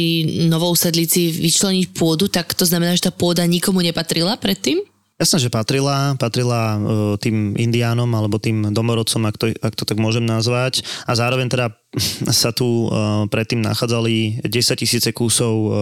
novou 0.51 0.75
sedlici 0.75 1.31
vyčleniť 1.31 1.95
pôdu, 1.95 2.27
tak 2.27 2.59
to 2.59 2.67
znamená, 2.67 2.99
že 2.99 3.07
tá 3.07 3.13
pôda 3.15 3.47
nikomu 3.47 3.79
nepatrila 3.87 4.35
predtým? 4.35 4.83
Jasné, 5.21 5.47
že 5.47 5.51
patrila, 5.53 6.19
patrila 6.19 6.75
e, 6.75 6.79
tým 7.23 7.55
indiánom 7.55 8.09
alebo 8.11 8.43
tým 8.43 8.75
domorodcom, 8.75 9.23
ak 9.31 9.37
to, 9.39 9.47
ak 9.63 9.75
to 9.79 9.85
tak 9.87 10.01
môžem 10.03 10.27
nazvať. 10.27 10.83
A 11.07 11.15
zároveň 11.15 11.47
teda 11.47 11.77
sa 12.31 12.55
tu 12.55 12.87
uh, 12.87 13.27
predtým 13.27 13.59
nachádzali 13.67 14.47
10 14.47 14.79
tisíce 14.79 15.11
kusov 15.11 15.55
uh, 15.67 15.73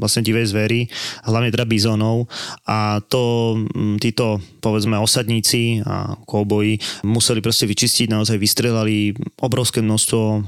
vlastne 0.00 0.24
divej 0.24 0.48
zvery, 0.48 0.88
hlavne 1.28 1.52
teda 1.52 1.68
bizónov 1.68 2.32
a 2.64 3.04
to 3.04 3.56
um, 3.60 4.00
títo 4.00 4.40
povedzme 4.64 4.96
osadníci 4.96 5.84
a 5.84 6.16
kouboji 6.24 6.80
museli 7.04 7.44
proste 7.44 7.68
vyčistiť, 7.68 8.08
naozaj 8.08 8.40
vystrelali 8.40 9.12
obrovské 9.44 9.84
množstvo 9.84 10.20
uh, 10.24 10.40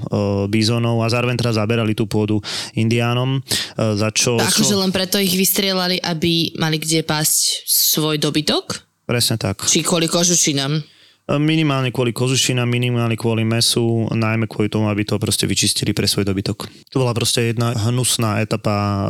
bizónov 0.48 1.04
a 1.04 1.12
zároveň 1.12 1.36
teda 1.36 1.60
zaberali 1.60 1.92
tú 1.92 2.08
pôdu 2.08 2.40
indiánom, 2.72 3.36
uh, 3.36 3.92
za 3.92 4.08
čo... 4.16 4.40
Akože 4.40 4.80
len 4.80 4.96
preto 4.96 5.20
ich 5.20 5.36
vystrelali, 5.36 6.00
aby 6.00 6.56
mali 6.56 6.80
kde 6.80 7.04
pásť 7.04 7.68
svoj 7.68 8.16
dobytok? 8.16 8.80
Presne 9.04 9.36
tak. 9.36 9.68
Či 9.68 9.84
kvôli 9.84 10.08
kožušinám? 10.08 11.01
Minimálne 11.38 11.88
kvôli 11.88 12.12
kožušinám, 12.12 12.68
minimálne 12.68 13.16
kvôli 13.16 13.46
mesu, 13.46 14.04
najmä 14.12 14.44
kvôli 14.44 14.68
tomu, 14.68 14.92
aby 14.92 15.06
to 15.06 15.16
proste 15.16 15.48
vyčistili 15.48 15.96
pre 15.96 16.04
svoj 16.04 16.28
dobytok. 16.28 16.68
To 16.92 17.00
bola 17.00 17.16
proste 17.16 17.52
jedna 17.52 17.72
hnusná 17.72 18.44
etapa 18.44 18.72
e, 18.72 19.00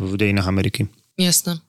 v 0.00 0.12
dejinách 0.16 0.48
Ameriky. 0.48 0.88
Jasné 1.20 1.60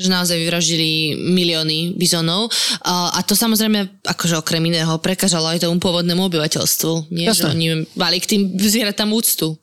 že 0.00 0.08
naozaj 0.08 0.40
vyvraždili 0.40 1.12
milióny 1.36 2.00
bizonov. 2.00 2.48
A 2.88 3.20
to 3.20 3.36
samozrejme, 3.36 4.00
akože 4.08 4.40
okrem 4.40 4.64
iného, 4.64 4.96
prekážalo 4.96 5.52
aj 5.52 5.60
tomu 5.60 5.76
pôvodnému 5.76 6.24
obyvateľstvu. 6.24 7.12
Nie, 7.12 7.28
Jasné. 7.28 7.36
že 7.36 7.50
oni 7.52 7.66
mali 8.00 8.16
k 8.16 8.30
tým 8.32 8.42
zvieratám 8.56 9.12
úctu. 9.12 9.60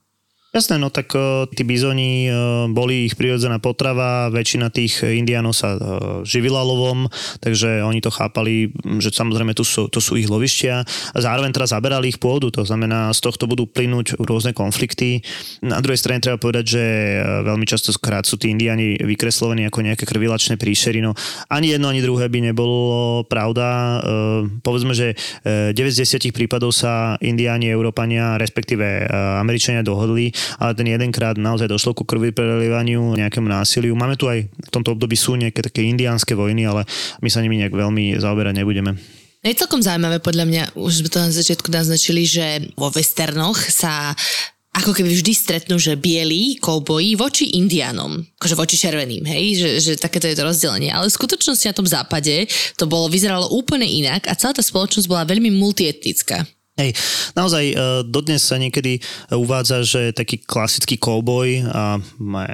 Jasné, 0.57 0.81
no 0.81 0.89
tak 0.89 1.13
uh, 1.13 1.45
tí 1.53 1.61
bizoni 1.61 2.33
uh, 2.33 2.65
boli 2.65 3.05
ich 3.05 3.13
prirodzená 3.13 3.61
potrava, 3.61 4.33
väčšina 4.33 4.73
tých 4.73 5.05
indiánov 5.05 5.53
sa 5.53 5.77
uh, 5.77 5.79
živila 6.25 6.65
lovom, 6.65 7.05
takže 7.45 7.85
oni 7.85 8.01
to 8.01 8.09
chápali, 8.09 8.73
že 8.97 9.13
samozrejme 9.13 9.53
tu 9.53 9.61
sú, 9.61 9.85
to 9.85 10.01
sú 10.01 10.17
ich 10.17 10.25
lovištia. 10.25 10.81
A 11.13 11.17
zároveň 11.21 11.53
teraz 11.53 11.77
zaberali 11.77 12.09
ich 12.09 12.17
pôdu, 12.17 12.49
to 12.49 12.65
znamená, 12.65 13.13
z 13.13 13.21
tohto 13.21 13.45
budú 13.45 13.69
plynúť 13.69 14.17
rôzne 14.17 14.57
konflikty. 14.57 15.21
Na 15.61 15.77
druhej 15.77 16.01
strane 16.01 16.25
treba 16.25 16.41
povedať, 16.41 16.65
že 16.65 16.83
veľmi 17.45 17.69
často 17.69 17.93
krát 18.01 18.25
sú 18.25 18.41
tí 18.41 18.49
indiáni 18.49 18.97
vykreslovení 18.97 19.69
ako 19.69 19.85
nejaké 19.85 20.09
krvilačné 20.09 20.57
príšery. 20.57 21.05
No 21.05 21.13
ani 21.53 21.77
jedno, 21.77 21.93
ani 21.93 22.01
druhé 22.01 22.33
by 22.33 22.49
nebolo 22.49 23.21
pravda. 23.29 24.01
Povedzme, 24.65 24.97
že 24.97 25.13
9 25.45 25.77
z 25.93 26.01
10 26.01 26.33
prípadov 26.33 26.73
sa 26.73 27.13
indiáni, 27.21 27.69
Európania, 27.69 28.41
respektíve 28.41 29.05
Američania 29.37 29.85
dohodli 29.85 30.33
ale 30.55 30.71
ten 30.73 30.87
jedenkrát 30.87 31.35
naozaj 31.35 31.67
došlo 31.67 31.91
ku 31.91 32.07
krvi 32.07 32.31
prelievaniu, 32.31 33.19
nejakému 33.19 33.51
násiliu. 33.51 33.91
Máme 33.99 34.15
tu 34.15 34.31
aj 34.31 34.47
v 34.47 34.69
tomto 34.71 34.95
období 34.95 35.19
sú 35.19 35.35
nejaké 35.35 35.59
také 35.59 35.83
indiánske 35.83 36.31
vojny, 36.31 36.63
ale 36.63 36.87
my 37.19 37.27
sa 37.27 37.43
nimi 37.43 37.59
nejak 37.59 37.75
veľmi 37.75 38.15
zaoberať 38.15 38.53
nebudeme. 38.63 38.95
Je 39.45 39.55
celkom 39.55 39.79
zaujímavé, 39.79 40.19
podľa 40.19 40.45
mňa, 40.49 40.63
už 40.75 41.05
sme 41.05 41.09
to 41.13 41.23
na 41.23 41.31
začiatku 41.31 41.69
naznačili, 41.69 42.25
že 42.27 42.73
vo 42.75 42.89
westernoch 42.91 43.55
sa 43.69 44.11
ako 44.77 44.93
keby 44.93 45.09
vždy 45.09 45.33
stretnú, 45.33 45.81
že 45.81 45.97
bielí 45.97 46.61
kouboji 46.61 47.17
voči 47.17 47.57
indianom, 47.57 48.21
akože 48.37 48.53
voči 48.53 48.75
červeným, 48.77 49.25
hej, 49.25 49.45
že, 49.57 49.69
že 49.81 49.91
takéto 49.97 50.29
je 50.29 50.37
to 50.37 50.45
rozdelenie. 50.45 50.93
Ale 50.93 51.09
v 51.09 51.17
skutočnosti 51.17 51.65
na 51.65 51.77
tom 51.77 51.87
západe 51.89 52.45
to 52.77 52.85
bolo, 52.85 53.09
vyzeralo 53.09 53.49
úplne 53.49 53.89
inak 53.89 54.29
a 54.29 54.37
celá 54.37 54.53
tá 54.53 54.61
spoločnosť 54.61 55.09
bola 55.09 55.25
veľmi 55.25 55.49
multietnická. 55.49 56.45
Hej, 56.77 56.93
naozaj 57.33 57.73
e, 57.73 57.75
dodnes 58.05 58.45
sa 58.45 58.61
niekedy 58.61 59.01
uvádza, 59.33 59.81
že 59.81 60.13
taký 60.13 60.37
klasický 60.45 61.01
cowboy 61.01 61.65
a 61.65 61.97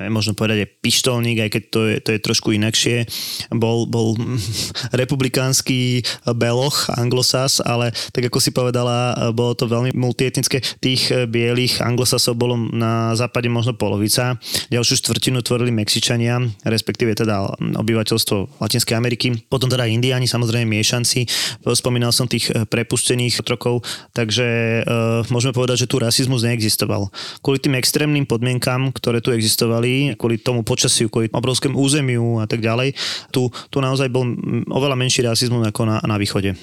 možno 0.07 0.31
povedať 0.31 0.63
aj 0.63 0.73
pištolník, 0.79 1.43
aj 1.43 1.49
keď 1.51 1.63
to 1.67 1.79
je, 1.91 1.95
to 1.99 2.09
je 2.15 2.23
trošku 2.23 2.55
inakšie, 2.55 3.03
bol, 3.51 3.83
bol 3.83 4.15
republikánsky 4.99 6.07
beloch, 6.39 6.87
anglosas, 6.95 7.59
ale 7.59 7.91
tak 8.15 8.31
ako 8.31 8.39
si 8.39 8.55
povedala, 8.55 9.27
bolo 9.35 9.59
to 9.59 9.67
veľmi 9.67 9.91
multietnické. 9.91 10.63
Tých 10.79 11.27
bielých 11.27 11.83
anglosasov 11.83 12.39
bolo 12.39 12.55
na 12.55 13.11
západe 13.19 13.51
možno 13.51 13.75
polovica. 13.75 14.39
Ďalšiu 14.71 15.03
štvrtinu 15.03 15.43
tvorili 15.43 15.75
Mexičania, 15.75 16.39
respektíve 16.63 17.11
teda 17.11 17.59
obyvateľstvo 17.59 18.63
Latinskej 18.63 18.95
Ameriky. 18.95 19.35
Potom 19.51 19.67
teda 19.67 19.83
Indiáni, 19.83 20.31
samozrejme 20.31 20.71
miešanci. 20.79 21.27
Spomínal 21.75 22.15
som 22.15 22.31
tých 22.31 22.47
prepustených 22.71 23.43
otrokov 23.43 23.83
Takže 24.13 24.47
uh, 24.85 25.25
môžeme 25.33 25.57
povedať, 25.57 25.83
že 25.83 25.89
tu 25.89 25.97
rasizmus 25.97 26.45
neexistoval. 26.45 27.09
Kvôli 27.41 27.57
tým 27.57 27.73
extrémnym 27.81 28.29
podmienkam, 28.29 28.93
ktoré 28.93 29.25
tu 29.25 29.33
existovali, 29.33 30.13
kvôli 30.13 30.37
tomu 30.37 30.61
počasiu, 30.61 31.09
kvôli 31.09 31.33
obrovskému 31.33 31.73
územiu 31.73 32.37
a 32.37 32.45
tak 32.45 32.61
ďalej, 32.61 32.93
tu, 33.33 33.49
tu 33.73 33.77
naozaj 33.81 34.13
bol 34.13 34.21
oveľa 34.69 34.93
menší 34.93 35.25
rasizmus 35.25 35.65
ako 35.65 35.89
na, 35.89 35.97
na 36.05 36.21
východe. 36.21 36.53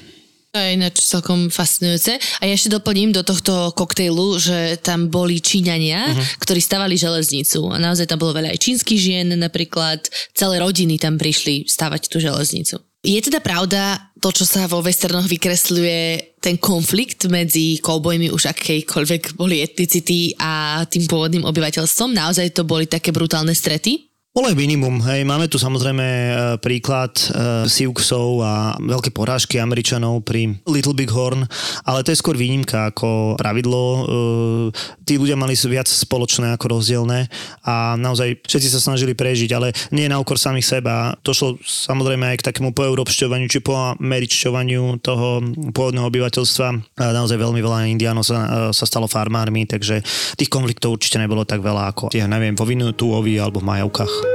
To 0.50 0.59
je 0.59 0.75
ináč 0.75 0.99
celkom 1.07 1.47
fascinujúce. 1.47 2.19
A 2.38 2.42
ja 2.42 2.59
ešte 2.59 2.75
doplním 2.75 3.14
do 3.14 3.23
tohto 3.23 3.71
koktejlu, 3.71 4.35
že 4.35 4.83
tam 4.83 5.07
boli 5.07 5.38
Číňania, 5.38 6.11
uh-huh. 6.11 6.42
ktorí 6.42 6.59
stavali 6.59 6.99
železnicu. 6.99 7.71
A 7.71 7.78
naozaj 7.78 8.11
tam 8.11 8.19
bolo 8.19 8.35
veľa 8.35 8.50
aj 8.50 8.59
čínskych 8.59 8.99
žien 8.99 9.30
napríklad. 9.38 10.11
Celé 10.35 10.59
rodiny 10.59 10.99
tam 10.99 11.23
prišli 11.23 11.71
stavať 11.71 12.11
tú 12.11 12.19
železnicu. 12.19 12.83
Je 13.00 13.16
teda 13.16 13.40
pravda 13.40 14.12
to, 14.21 14.28
čo 14.28 14.45
sa 14.45 14.69
vo 14.69 14.85
westernoch 14.85 15.25
vykresľuje, 15.25 16.37
ten 16.45 16.61
konflikt 16.61 17.25
medzi 17.33 17.80
koubojmi 17.80 18.28
už 18.28 18.52
akejkoľvek 18.52 19.40
boli 19.40 19.64
etnicity 19.64 20.37
a 20.37 20.85
tým 20.85 21.09
pôvodným 21.09 21.49
obyvateľstvom? 21.49 22.12
Naozaj 22.12 22.52
to 22.52 22.69
boli 22.69 22.85
také 22.85 23.09
brutálne 23.09 23.57
strety? 23.57 24.10
Bolo 24.30 24.54
minimum, 24.54 25.02
hej. 25.10 25.26
Máme 25.26 25.50
tu 25.50 25.58
samozrejme 25.58 26.06
e, 26.06 26.32
príklad 26.62 27.10
uh, 27.34 27.66
Siouxov 27.66 28.38
a 28.38 28.78
veľké 28.78 29.10
porážky 29.10 29.58
Američanov 29.58 30.22
pri 30.22 30.54
Little 30.70 30.94
Big 30.94 31.10
Horn, 31.10 31.50
ale 31.82 32.06
to 32.06 32.14
je 32.14 32.22
skôr 32.22 32.38
výnimka 32.38 32.94
ako 32.94 33.34
pravidlo. 33.34 33.82
Uh, 33.82 34.66
tí 35.02 35.18
ľudia 35.18 35.34
mali 35.34 35.58
viac 35.58 35.90
spoločné 35.90 36.54
ako 36.54 36.78
rozdielne 36.78 37.26
a 37.66 37.99
naozaj 37.99 38.46
všetci 38.46 38.70
sa 38.70 38.78
snažili 38.78 39.18
prežiť, 39.18 39.50
ale 39.50 39.75
nie 39.90 40.06
na 40.06 40.22
úkor 40.22 40.38
samých 40.38 40.78
seba. 40.78 41.18
To 41.26 41.34
šlo 41.34 41.58
samozrejme 41.66 42.30
aj 42.30 42.38
k 42.38 42.46
takému 42.54 42.70
poeurópšťovaniu 42.70 43.50
či 43.50 43.58
poameričťovaniu 43.66 45.02
toho 45.02 45.42
pôvodného 45.75 46.06
obyvateľstva. 46.06 46.68
A 47.02 47.10
naozaj 47.10 47.34
veľmi 47.34 47.58
veľa 47.58 47.90
indiánov 47.90 48.22
sa, 48.22 48.38
uh, 48.46 48.49
sa 48.70 48.87
stalo 48.87 49.10
farmármi, 49.10 49.66
takže 49.66 50.06
tých 50.38 50.46
konfliktov 50.54 50.94
určite 50.94 51.18
nebolo 51.18 51.42
tak 51.42 51.66
veľa 51.66 51.90
ako, 51.90 52.14
ja 52.14 52.30
neviem, 52.30 52.54
vo 52.54 52.62
Vinutuovi 52.62 53.34
alebo 53.34 53.58
v 53.58 53.66
Majavkách. 53.75 54.29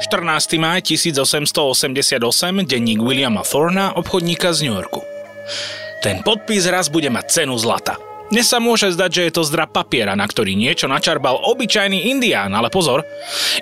14. 0.00 0.56
maj 0.56 0.80
1888, 0.80 2.64
denník 2.64 3.04
Williama 3.04 3.44
Thorna, 3.44 3.92
obchodníka 4.00 4.48
z 4.56 4.64
New 4.64 4.72
Yorku. 4.72 5.04
Ten 6.00 6.24
podpis 6.24 6.64
raz 6.72 6.88
bude 6.88 7.12
mať 7.12 7.28
cenu 7.28 7.60
zlata. 7.60 8.00
Dnes 8.32 8.48
sa 8.48 8.62
môže 8.62 8.88
zdať, 8.96 9.10
že 9.12 9.22
je 9.28 9.32
to 9.36 9.42
zdra 9.44 9.68
papiera, 9.68 10.16
na 10.16 10.24
ktorý 10.24 10.56
niečo 10.56 10.88
načarbal 10.88 11.36
obyčajný 11.52 12.08
indián, 12.08 12.54
ale 12.56 12.72
pozor, 12.72 13.04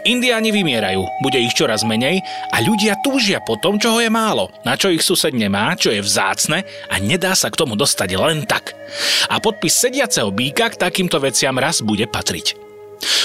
indiáni 0.06 0.54
vymierajú, 0.54 1.02
bude 1.24 1.42
ich 1.42 1.56
čoraz 1.58 1.82
menej 1.82 2.22
a 2.54 2.62
ľudia 2.62 3.00
túžia 3.02 3.42
po 3.42 3.58
tom, 3.58 3.80
čoho 3.80 3.98
je 3.98 4.12
málo, 4.12 4.52
na 4.62 4.78
čo 4.78 4.94
ich 4.94 5.02
sused 5.02 5.34
nemá, 5.34 5.74
čo 5.74 5.90
je 5.90 6.04
vzácne 6.04 6.62
a 6.86 6.94
nedá 7.02 7.34
sa 7.34 7.50
k 7.50 7.58
tomu 7.58 7.74
dostať 7.74 8.14
len 8.14 8.46
tak. 8.46 8.78
A 9.26 9.42
podpis 9.42 9.74
sediaceho 9.74 10.30
býka 10.30 10.70
k 10.70 10.78
takýmto 10.78 11.18
veciam 11.18 11.56
raz 11.58 11.82
bude 11.82 12.06
patriť. 12.06 12.67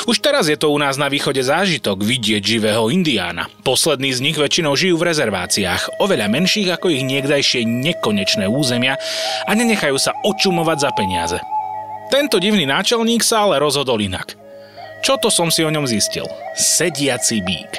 Už 0.03 0.19
teraz 0.19 0.51
je 0.51 0.59
to 0.59 0.69
u 0.69 0.77
nás 0.77 0.99
na 0.99 1.07
východe 1.07 1.39
zážitok 1.39 2.03
vidieť 2.03 2.43
živého 2.43 2.91
indiána. 2.91 3.47
Poslední 3.63 4.11
z 4.11 4.19
nich 4.19 4.37
väčšinou 4.37 4.75
žijú 4.75 4.99
v 4.99 5.07
rezerváciách, 5.09 6.03
oveľa 6.03 6.27
menších 6.27 6.69
ako 6.75 6.91
ich 6.91 7.07
niekdajšie 7.07 7.63
nekonečné 7.63 8.45
územia 8.49 8.99
a 9.47 9.51
nenechajú 9.55 9.95
sa 9.95 10.11
očumovať 10.27 10.77
za 10.83 10.91
peniaze. 10.91 11.37
Tento 12.11 12.37
divný 12.37 12.67
náčelník 12.67 13.23
sa 13.23 13.47
ale 13.47 13.63
rozhodol 13.63 14.01
inak. 14.03 14.35
Čo 15.03 15.19
to 15.19 15.27
som 15.31 15.51
si 15.51 15.63
o 15.63 15.71
ňom 15.71 15.87
zistil? 15.87 16.27
Sediaci 16.55 17.43
bík. 17.43 17.71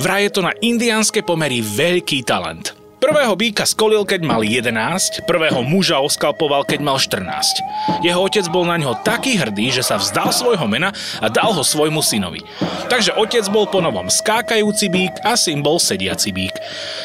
Vraj 0.00 0.28
je 0.28 0.30
to 0.32 0.40
na 0.44 0.52
indiánske 0.64 1.20
pomery 1.24 1.60
veľký 1.60 2.24
talent. 2.24 2.77
Prvého 2.98 3.38
býka 3.38 3.62
skolil, 3.62 4.02
keď 4.02 4.26
mal 4.26 4.42
11, 4.42 5.22
prvého 5.22 5.62
muža 5.62 6.02
oskalpoval, 6.02 6.66
keď 6.66 6.82
mal 6.82 6.98
14. 6.98 8.02
Jeho 8.02 8.18
otec 8.18 8.42
bol 8.50 8.66
na 8.66 8.74
ňo 8.74 8.98
taký 9.06 9.38
hrdý, 9.38 9.70
že 9.70 9.86
sa 9.86 10.02
vzdal 10.02 10.34
svojho 10.34 10.66
mena 10.66 10.90
a 11.22 11.30
dal 11.30 11.54
ho 11.54 11.62
svojmu 11.62 12.02
synovi. 12.02 12.42
Takže 12.90 13.14
otec 13.14 13.46
bol 13.54 13.70
po 13.70 13.78
novom 13.78 14.10
skákajúci 14.10 14.90
bík 14.90 15.14
a 15.22 15.38
syn 15.38 15.62
bol 15.62 15.78
sediaci 15.78 16.34
bík. 16.34 16.58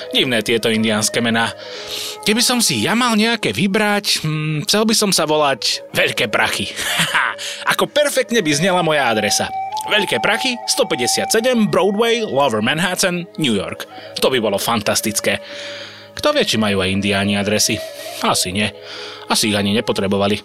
Divné 0.09 0.41
tieto 0.41 0.73
indiánske 0.73 1.21
mená. 1.21 1.53
Keby 2.25 2.41
som 2.41 2.57
si 2.57 2.81
ja 2.81 2.97
mal 2.97 3.13
nejaké 3.13 3.53
vybrať, 3.53 4.25
hm, 4.25 4.65
chcel 4.65 4.89
by 4.89 4.95
som 4.97 5.13
sa 5.13 5.29
volať 5.29 5.85
Veľké 5.93 6.25
prachy. 6.25 6.73
Ako 7.71 7.85
perfektne 7.85 8.41
by 8.41 8.49
znela 8.49 8.81
moja 8.81 9.05
adresa. 9.05 9.45
Veľké 9.83 10.23
prachy, 10.23 10.55
157 10.71 11.67
Broadway, 11.67 12.23
Lower 12.23 12.63
Manhattan, 12.63 13.27
New 13.35 13.51
York. 13.51 13.83
To 14.23 14.31
by 14.31 14.39
bolo 14.39 14.55
fantastické. 14.55 15.43
Kto 16.15 16.31
vie, 16.31 16.47
či 16.47 16.55
majú 16.55 16.79
aj 16.79 16.93
indiáni 16.93 17.35
adresy? 17.35 17.75
Asi 18.23 18.55
nie. 18.55 18.71
Asi 19.27 19.51
ich 19.51 19.57
ani 19.59 19.75
nepotrebovali. 19.75 20.39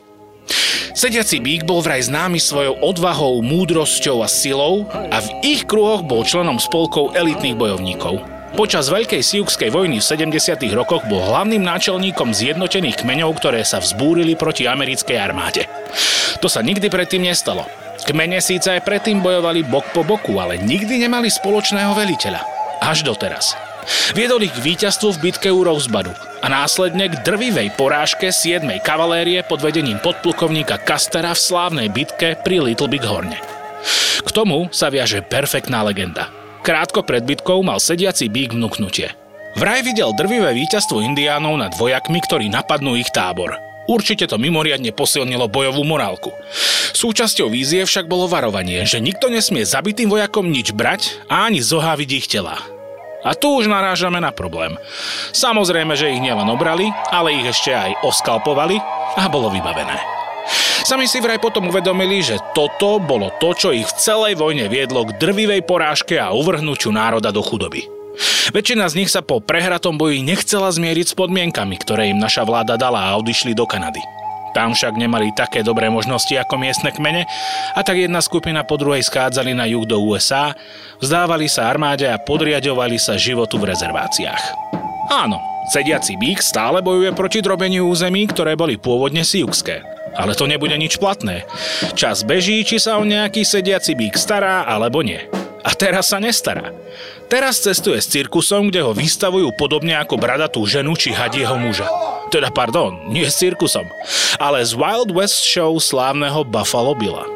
Sediaci 0.99 1.38
bík 1.38 1.62
bol 1.62 1.78
vraj 1.78 2.02
známy 2.02 2.42
svojou 2.42 2.83
odvahou, 2.83 3.38
múdrosťou 3.38 4.26
a 4.26 4.28
silou 4.28 4.90
a 4.90 5.23
v 5.23 5.28
ich 5.47 5.62
kruhoch 5.71 6.02
bol 6.02 6.26
členom 6.26 6.59
spolkov 6.59 7.14
elitných 7.14 7.54
bojovníkov. 7.54 8.18
Počas 8.59 8.90
Veľkej 8.90 9.23
siukskej 9.23 9.71
vojny 9.71 10.02
v 10.02 10.09
70. 10.35 10.59
rokoch 10.75 11.07
bol 11.07 11.23
hlavným 11.23 11.62
náčelníkom 11.62 12.35
zjednotených 12.35 13.07
kmeňov, 13.07 13.30
ktoré 13.38 13.62
sa 13.62 13.78
vzbúrili 13.78 14.35
proti 14.35 14.66
americkej 14.66 15.14
armáde. 15.14 15.71
To 16.42 16.50
sa 16.50 16.59
nikdy 16.64 16.90
predtým 16.90 17.23
nestalo. 17.23 17.68
Kmene 18.07 18.38
síce 18.38 18.71
aj 18.71 18.87
predtým 18.87 19.19
bojovali 19.19 19.67
bok 19.67 19.90
po 19.90 20.07
boku, 20.07 20.38
ale 20.38 20.61
nikdy 20.61 21.02
nemali 21.02 21.26
spoločného 21.26 21.93
veliteľa. 21.97 22.40
Až 22.78 23.02
doteraz. 23.02 23.59
Viedol 24.12 24.45
ich 24.45 24.55
k 24.55 24.62
víťazstvu 24.62 25.17
v 25.17 25.23
bitke 25.28 25.49
u 25.49 25.64
Rosebadu 25.64 26.12
a 26.45 26.47
následne 26.47 27.09
k 27.09 27.21
drvivej 27.25 27.73
porážke 27.75 28.28
7. 28.28 28.69
kavalérie 28.85 29.40
pod 29.43 29.64
vedením 29.64 29.97
podplukovníka 30.05 30.76
Kastera 30.85 31.33
v 31.33 31.40
slávnej 31.40 31.88
bitke 31.88 32.37
pri 32.45 32.61
Little 32.61 32.93
Big 32.93 33.02
Horne. 33.02 33.40
K 34.23 34.28
tomu 34.31 34.69
sa 34.69 34.93
viaže 34.93 35.25
perfektná 35.25 35.81
legenda. 35.83 36.28
Krátko 36.61 37.00
pred 37.00 37.25
bitkou 37.25 37.64
mal 37.64 37.81
sediaci 37.81 38.28
bík 38.28 38.52
vnúknutie. 38.52 39.09
Vraj 39.57 39.81
videl 39.81 40.12
drvivé 40.12 40.52
víťazstvo 40.52 41.00
indiánov 41.00 41.57
nad 41.57 41.73
vojakmi, 41.75 42.21
ktorí 42.21 42.52
napadnú 42.52 42.93
ich 42.95 43.09
tábor– 43.09 43.57
Určite 43.88 44.28
to 44.28 44.37
mimoriadne 44.37 44.92
posilnilo 44.92 45.49
bojovú 45.49 45.80
morálku. 45.80 46.37
Súčasťou 46.92 47.49
vízie 47.49 47.88
však 47.88 48.04
bolo 48.04 48.28
varovanie, 48.28 48.85
že 48.85 49.00
nikto 49.00 49.33
nesmie 49.33 49.64
zabitým 49.64 50.12
vojakom 50.12 50.45
nič 50.45 50.76
brať 50.76 51.25
a 51.33 51.49
ani 51.49 51.64
zoháviť 51.64 52.11
ich 52.12 52.28
tela. 52.28 52.61
A 53.25 53.33
tu 53.35 53.50
už 53.57 53.66
narážame 53.66 54.21
na 54.21 54.30
problém. 54.30 54.76
Samozrejme, 55.35 55.97
že 55.97 56.12
ich 56.12 56.23
nielen 56.23 56.47
obrali, 56.52 56.92
ale 57.09 57.35
ich 57.35 57.49
ešte 57.49 57.73
aj 57.75 58.04
oskalpovali 58.04 58.76
a 59.18 59.26
bolo 59.26 59.50
vybavené. 59.50 59.99
Sami 60.87 61.04
si 61.04 61.21
vraj 61.21 61.37
potom 61.37 61.68
uvedomili, 61.68 62.25
že 62.25 62.40
toto 62.57 62.97
bolo 63.02 63.35
to, 63.37 63.52
čo 63.52 63.68
ich 63.75 63.85
v 63.85 63.99
celej 63.99 64.35
vojne 64.40 64.71
viedlo 64.73 65.04
k 65.04 65.16
drvivej 65.21 65.64
porážke 65.66 66.16
a 66.16 66.33
uvrhnutiu 66.33 66.88
národa 66.95 67.28
do 67.28 67.45
chudoby. 67.45 67.98
Väčšina 68.50 68.88
z 68.88 69.04
nich 69.04 69.10
sa 69.12 69.20
po 69.20 69.38
prehratom 69.38 70.00
boji 70.00 70.25
nechcela 70.25 70.72
zmieriť 70.72 71.12
s 71.12 71.18
podmienkami, 71.18 71.76
ktoré 71.78 72.10
im 72.10 72.18
naša 72.18 72.42
vláda 72.48 72.80
dala 72.80 73.12
a 73.12 73.16
odišli 73.20 73.52
do 73.52 73.68
Kanady. 73.68 74.00
Tam 74.56 74.72
však 74.72 74.96
nemali 74.96 75.30
také 75.37 75.60
dobré 75.60 75.92
možnosti 75.92 76.32
ako 76.32 76.56
miestne 76.56 76.90
kmene 76.90 77.28
a 77.76 77.80
tak 77.84 78.00
jedna 78.00 78.25
skupina 78.25 78.64
po 78.64 78.80
druhej 78.80 79.04
schádzali 79.04 79.52
na 79.52 79.68
juh 79.68 79.84
do 79.84 80.00
USA, 80.00 80.56
vzdávali 80.98 81.46
sa 81.46 81.68
armáde 81.68 82.08
a 82.08 82.18
podriadovali 82.18 82.96
sa 82.96 83.20
životu 83.20 83.60
v 83.60 83.70
rezerváciách. 83.70 84.42
Áno, 85.12 85.38
sediaci 85.70 86.16
bík 86.16 86.40
stále 86.40 86.80
bojuje 86.80 87.12
proti 87.12 87.44
drobeniu 87.44 87.87
území, 87.87 88.25
ktoré 88.28 88.56
boli 88.56 88.80
pôvodne 88.80 89.22
siukské. 89.22 89.84
Ale 90.16 90.34
to 90.34 90.48
nebude 90.48 90.75
nič 90.75 90.98
platné. 90.98 91.46
Čas 91.94 92.25
beží, 92.25 92.64
či 92.64 92.80
sa 92.80 92.98
o 92.98 93.06
nejaký 93.06 93.44
sediaci 93.44 93.94
bík 93.94 94.18
stará 94.18 94.64
alebo 94.66 95.04
nie. 95.04 95.22
A 95.68 95.76
teraz 95.76 96.08
sa 96.08 96.16
nestará. 96.16 96.72
Teraz 97.28 97.60
cestuje 97.60 98.00
s 98.00 98.08
cirkusom, 98.08 98.72
kde 98.72 98.80
ho 98.80 98.96
vystavujú 98.96 99.52
podobne 99.52 99.92
ako 100.00 100.16
bradatú 100.16 100.64
ženu 100.64 100.96
či 100.96 101.12
hadieho 101.12 101.60
muža. 101.60 101.84
Teda 102.32 102.48
pardon, 102.48 103.12
nie 103.12 103.28
s 103.28 103.37
cirkusom, 103.37 103.84
ale 104.40 104.64
z 104.64 104.72
Wild 104.72 105.12
West 105.12 105.44
show 105.44 105.76
slávneho 105.76 106.40
Buffalo 106.48 106.96
Billa. 106.96 107.28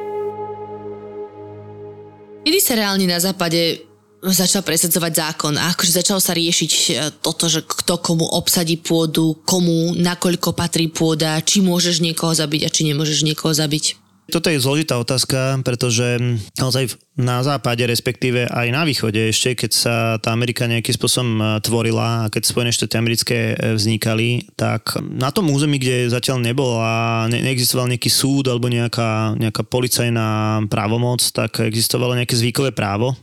Kedy 2.43 2.59
sa 2.59 2.73
reálne 2.73 3.05
na 3.05 3.21
západe 3.21 3.85
začal 4.23 4.63
presadzovať 4.65 5.13
zákon 5.13 5.55
a 5.59 5.75
akože 5.75 5.99
začalo 5.99 6.23
sa 6.23 6.33
riešiť 6.33 6.73
e, 6.73 6.83
toto, 7.19 7.51
že 7.51 7.67
kto 7.67 7.99
komu 7.99 8.23
obsadí 8.23 8.79
pôdu, 8.79 9.35
komu, 9.43 9.99
nakoľko 9.99 10.55
patrí 10.55 10.87
pôda, 10.87 11.43
či 11.43 11.59
môžeš 11.59 11.99
niekoho 11.99 12.31
zabiť 12.31 12.63
a 12.65 12.73
či 12.73 12.87
nemôžeš 12.87 13.27
niekoho 13.27 13.51
zabiť. 13.51 14.02
Toto 14.31 14.47
je 14.47 14.63
zložitá 14.63 15.03
otázka, 15.03 15.59
pretože 15.67 16.39
naozaj 16.55 16.95
na 17.19 17.43
západe, 17.43 17.83
respektíve 17.83 18.47
aj 18.47 18.69
na 18.71 18.87
východe 18.87 19.19
ešte, 19.19 19.67
keď 19.67 19.71
sa 19.75 19.95
tá 20.23 20.31
Amerika 20.31 20.71
nejakým 20.71 20.95
spôsobom 20.95 21.33
e, 21.37 21.45
tvorila 21.59 22.09
a 22.25 22.31
keď 22.31 22.43
Spojené 22.47 22.71
štáty 22.71 22.95
americké 23.03 23.39
e, 23.53 23.75
vznikali, 23.75 24.47
tak 24.55 24.95
na 25.03 25.35
tom 25.35 25.51
území, 25.51 25.83
kde 25.83 26.07
zatiaľ 26.07 26.39
nebola, 26.39 27.27
ne, 27.27 27.43
neexistoval 27.43 27.91
nejaký 27.91 28.09
súd 28.09 28.47
alebo 28.47 28.71
nejaká, 28.71 29.35
nejaká 29.43 29.67
policajná 29.67 30.63
právomoc, 30.71 31.19
tak 31.35 31.59
existovalo 31.59 32.15
nejaké 32.15 32.39
zvykové 32.39 32.71
právo, 32.71 33.19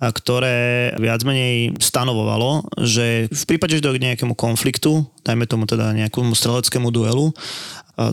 ktoré 0.00 0.90
viac 0.98 1.22
menej 1.22 1.78
stanovovalo, 1.78 2.66
že 2.82 3.30
v 3.30 3.44
prípade, 3.46 3.78
že 3.78 3.84
k 3.84 4.06
nejakému 4.10 4.34
konfliktu, 4.34 5.06
dajme 5.22 5.46
tomu 5.46 5.68
teda 5.70 5.94
nejakému 5.94 6.34
streleckému 6.34 6.90
duelu, 6.90 7.30
e, 7.30 7.34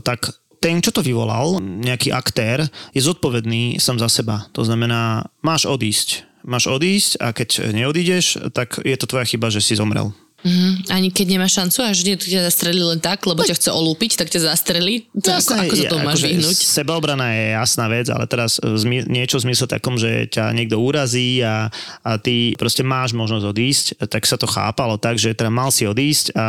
tak 0.04 0.36
ten, 0.60 0.84
čo 0.84 0.92
to 0.92 1.02
vyvolal, 1.04 1.60
nejaký 1.60 2.12
aktér, 2.12 2.68
je 2.92 3.02
zodpovedný 3.02 3.80
sám 3.80 4.00
za 4.00 4.12
seba. 4.12 4.48
To 4.54 4.64
znamená, 4.64 5.28
máš 5.40 5.66
odísť. 5.66 6.28
Máš 6.44 6.72
odísť 6.72 7.20
a 7.20 7.36
keď 7.36 7.76
neodídeš, 7.76 8.52
tak 8.56 8.80
je 8.84 8.96
to 8.96 9.08
tvoja 9.08 9.28
chyba, 9.28 9.52
že 9.52 9.60
si 9.60 9.76
zomrel. 9.76 10.16
Mm-hmm. 10.40 10.96
Ani 10.96 11.12
keď 11.12 11.26
nemáš 11.36 11.60
šancu 11.60 11.80
a 11.84 11.92
že 11.92 12.16
ťa 12.16 12.48
zastrelí 12.48 12.80
len 12.80 13.04
tak, 13.04 13.20
lebo 13.28 13.44
ťa 13.44 13.60
chce 13.60 13.70
olúpiť, 13.76 14.16
tak 14.16 14.32
ťa 14.32 14.48
zastrelí. 14.48 15.12
To 15.20 15.36
Jasné, 15.36 15.68
ako, 15.68 15.68
ako 15.68 15.76
sa 15.76 15.84
to 15.84 15.98
máš 16.00 16.16
akože 16.16 16.28
vyhnúť? 16.32 16.58
Sebaobrana 16.64 17.28
je 17.36 17.46
jasná 17.60 17.86
vec, 17.92 18.08
ale 18.08 18.24
teraz 18.24 18.52
zmi, 18.64 19.04
niečo 19.04 19.44
v 19.44 19.52
zmysle 19.52 19.68
takom, 19.68 20.00
že 20.00 20.32
ťa 20.32 20.56
niekto 20.56 20.80
urazí 20.80 21.44
a, 21.44 21.68
a 22.08 22.12
ty 22.16 22.56
proste 22.56 22.88
máš 22.88 23.12
možnosť 23.12 23.46
odísť, 23.52 23.86
tak 24.08 24.24
sa 24.24 24.40
to 24.40 24.48
chápalo 24.48 24.96
tak, 24.96 25.20
že 25.20 25.36
teda 25.36 25.52
mal 25.52 25.76
si 25.76 25.84
odísť 25.84 26.32
a 26.40 26.46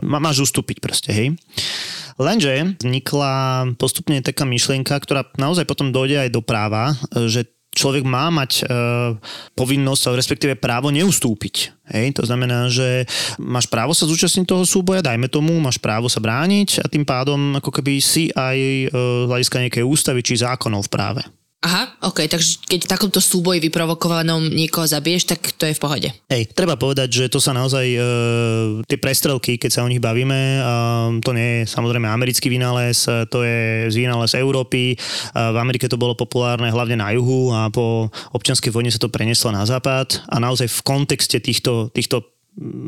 má, 0.00 0.16
máš 0.24 0.48
ustúpiť 0.48 0.80
proste, 0.80 1.12
hej. 1.12 1.36
Lenže 2.14 2.78
vznikla 2.78 3.34
postupne 3.74 4.22
taká 4.22 4.46
myšlienka, 4.46 4.94
ktorá 5.02 5.26
naozaj 5.34 5.66
potom 5.66 5.90
dojde 5.90 6.22
aj 6.22 6.30
do 6.30 6.40
práva, 6.46 6.94
že 7.26 7.50
človek 7.74 8.06
má 8.06 8.30
mať 8.30 8.62
e, 8.62 8.64
povinnosť, 9.58 10.14
respektíve 10.14 10.54
právo 10.56 10.88
neustúpiť. 10.94 11.74
Hej? 11.90 12.16
To 12.16 12.22
znamená, 12.24 12.70
že 12.70 13.04
máš 13.36 13.68
právo 13.68 13.92
sa 13.92 14.08
zúčastniť 14.08 14.48
toho 14.48 14.64
súboja, 14.64 15.04
dajme 15.04 15.28
tomu, 15.28 15.58
máš 15.60 15.76
právo 15.82 16.08
sa 16.08 16.22
brániť 16.22 16.80
a 16.80 16.86
tým 16.88 17.04
pádom 17.04 17.58
ako 17.58 17.70
keby 17.82 18.00
si 18.00 18.30
aj 18.32 18.58
e, 18.58 18.86
hľadiska 19.28 19.60
nejakej 19.60 19.84
ústavy 19.84 20.24
či 20.24 20.40
zákonov 20.40 20.88
v 20.88 20.92
práve. 20.94 21.22
Aha, 21.64 21.96
ok, 22.04 22.28
takže 22.28 22.60
keď 22.68 22.80
v 22.84 22.92
takomto 22.92 23.24
súboji 23.24 23.56
vyprovokovanom 23.56 24.52
niekoho 24.52 24.84
zabiješ, 24.84 25.32
tak 25.32 25.40
to 25.56 25.64
je 25.64 25.72
v 25.72 25.80
pohode. 25.80 26.08
Hej, 26.28 26.52
treba 26.52 26.76
povedať, 26.76 27.24
že 27.24 27.32
to 27.32 27.40
sa 27.40 27.56
naozaj, 27.56 27.88
e, 27.88 28.00
tie 28.84 29.00
prestrelky, 29.00 29.56
keď 29.56 29.70
sa 29.72 29.80
o 29.80 29.88
nich 29.88 29.96
bavíme, 29.96 30.36
e, 30.36 30.60
to 31.24 31.32
nie 31.32 31.64
je 31.64 31.72
samozrejme 31.72 32.04
americký 32.04 32.52
vynález, 32.52 33.08
to 33.32 33.40
je 33.40 33.88
z 33.88 33.96
vynález 33.96 34.36
Európy. 34.36 34.92
E, 34.92 34.96
v 35.32 35.56
Amerike 35.56 35.88
to 35.88 35.96
bolo 35.96 36.12
populárne 36.12 36.68
hlavne 36.68 37.00
na 37.00 37.16
juhu 37.16 37.56
a 37.56 37.72
po 37.72 38.12
občianskej 38.36 38.68
vojne 38.68 38.92
sa 38.92 39.00
to 39.00 39.08
preneslo 39.08 39.48
na 39.48 39.64
západ 39.64 40.20
a 40.28 40.36
naozaj 40.36 40.68
v 40.68 40.80
kontexte 40.84 41.40
týchto, 41.40 41.88
týchto 41.96 42.33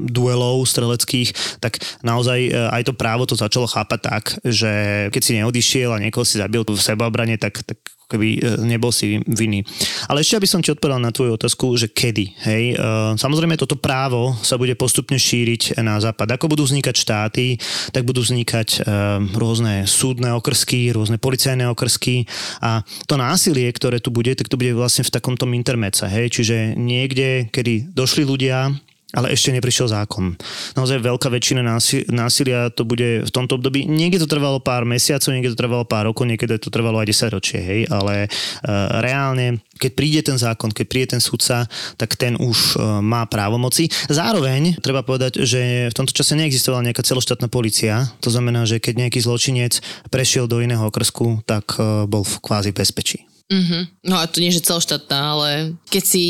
duelov 0.07 0.63
streleckých, 0.63 1.59
tak 1.59 1.83
naozaj 2.07 2.39
e, 2.47 2.51
aj 2.55 2.83
to 2.87 2.93
právo 2.95 3.27
to 3.27 3.35
začalo 3.35 3.67
chápať 3.67 4.01
tak, 4.01 4.25
že 4.47 4.73
keď 5.11 5.23
si 5.23 5.37
neodišiel 5.43 5.91
a 5.91 6.03
niekoho 6.03 6.23
si 6.23 6.39
zabil 6.39 6.63
v 6.63 6.79
sebaobrane, 6.79 7.35
tak, 7.35 7.67
tak 7.67 7.79
keby 8.07 8.29
e, 8.39 8.41
nebol 8.63 8.95
si 8.95 9.19
vinný. 9.27 9.67
Ale 10.07 10.23
ešte 10.23 10.39
aby 10.39 10.47
som 10.47 10.63
ti 10.63 10.71
odpovedal 10.71 11.03
na 11.03 11.11
tvoju 11.11 11.35
otázku, 11.35 11.75
že 11.75 11.91
kedy. 11.91 12.39
Hej? 12.47 12.65
E, 12.73 12.87
samozrejme 13.19 13.59
toto 13.59 13.75
právo 13.75 14.39
sa 14.47 14.55
bude 14.55 14.79
postupne 14.79 15.19
šíriť 15.19 15.83
na 15.83 15.99
západ. 15.99 16.39
Ako 16.39 16.47
budú 16.47 16.63
vznikať 16.63 16.95
štáty, 16.95 17.59
tak 17.91 18.07
budú 18.07 18.23
vznikať 18.23 18.87
rôzne 19.35 19.89
súdne 19.89 20.31
okrsky, 20.39 20.95
rôzne 20.95 21.19
policajné 21.19 21.67
okrsky 21.67 22.29
a 22.63 22.87
to 23.11 23.19
násilie, 23.19 23.67
ktoré 23.75 23.99
tu 23.99 24.15
bude, 24.15 24.31
tak 24.39 24.47
to 24.47 24.59
bude 24.59 24.77
vlastne 24.79 25.03
v 25.03 25.11
takomto 25.11 25.49
intermece. 25.51 26.07
Hej? 26.07 26.39
Čiže 26.39 26.57
niekde, 26.79 27.51
kedy 27.51 27.91
došli 27.91 28.23
ľudia 28.23 28.71
ale 29.17 29.33
ešte 29.33 29.49
neprišiel 29.57 29.89
zákon. 29.89 30.37
Naozaj 30.77 31.01
veľká 31.01 31.33
väčšina 31.33 31.65
násilia 32.13 32.69
to 32.69 32.85
bude 32.85 33.25
v 33.25 33.31
tomto 33.33 33.57
období. 33.57 33.89
Niekde 33.89 34.21
to 34.21 34.29
trvalo 34.29 34.61
pár 34.61 34.85
mesiacov, 34.85 35.33
niekde 35.33 35.57
to 35.57 35.61
trvalo 35.65 35.89
pár 35.89 36.13
rokov, 36.13 36.29
niekedy 36.29 36.61
to 36.61 36.69
trvalo 36.69 37.01
aj 37.01 37.09
10 37.09 37.33
ročie, 37.33 37.59
hej, 37.59 37.81
ale 37.89 38.29
uh, 38.29 39.01
reálne, 39.01 39.65
keď 39.81 39.91
príde 39.97 40.21
ten 40.21 40.37
zákon, 40.37 40.69
keď 40.69 40.87
príde 40.87 41.09
ten 41.17 41.23
sudca, 41.25 41.65
tak 41.97 42.21
ten 42.21 42.37
už 42.37 42.77
uh, 42.77 43.01
má 43.01 43.25
právomoci. 43.25 43.89
Zároveň 44.13 44.77
treba 44.85 45.01
povedať, 45.01 45.41
že 45.49 45.89
v 45.89 45.97
tomto 45.97 46.13
čase 46.13 46.37
neexistovala 46.37 46.85
nejaká 46.93 47.01
celoštátna 47.01 47.49
policia, 47.49 48.13
to 48.21 48.29
znamená, 48.29 48.69
že 48.69 48.77
keď 48.77 49.09
nejaký 49.09 49.25
zločinec 49.25 49.81
prešiel 50.13 50.45
do 50.45 50.61
iného 50.61 50.85
okrsku, 50.85 51.41
tak 51.49 51.81
uh, 51.81 52.05
bol 52.05 52.21
v 52.21 52.37
kvázi 52.45 52.77
bezpečí. 52.77 53.36
Mm-hmm. 53.47 54.11
No 54.11 54.19
a 54.19 54.27
to 54.27 54.43
nie, 54.43 54.51
že 54.51 54.65
celoštátna, 54.67 55.15
ale 55.15 55.51
keď 55.87 56.03
si 56.03 56.25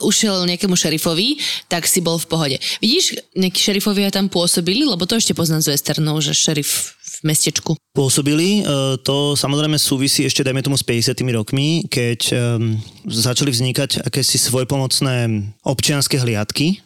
ušiel 0.00 0.48
nejakému 0.48 0.72
šerifovi, 0.72 1.36
tak 1.68 1.84
si 1.84 2.00
bol 2.00 2.16
v 2.16 2.28
pohode. 2.28 2.56
Vidíš, 2.80 3.20
nejakí 3.36 3.60
šerifovia 3.60 4.08
tam 4.08 4.32
pôsobili, 4.32 4.88
lebo 4.88 5.04
to 5.04 5.20
ešte 5.20 5.36
poznám 5.36 5.60
z 5.60 5.76
westernov, 5.76 6.24
že 6.24 6.32
šerif 6.32 6.96
v 6.96 7.16
mestečku. 7.28 7.76
Pôsobili, 7.92 8.64
e, 8.64 8.96
to 9.04 9.36
samozrejme 9.36 9.76
súvisí 9.76 10.24
ešte, 10.24 10.40
dajme 10.40 10.64
tomu, 10.64 10.80
s 10.80 10.84
50 10.84 11.12
rokmi, 11.36 11.84
keď 11.92 12.20
um, 12.32 12.80
začali 13.04 13.52
vznikať 13.52 14.08
akési 14.08 14.40
svojpomocné 14.40 15.28
občianske 15.68 16.16
hliadky, 16.24 16.80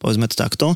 povedzme 0.00 0.24
to 0.32 0.34
takto. 0.34 0.66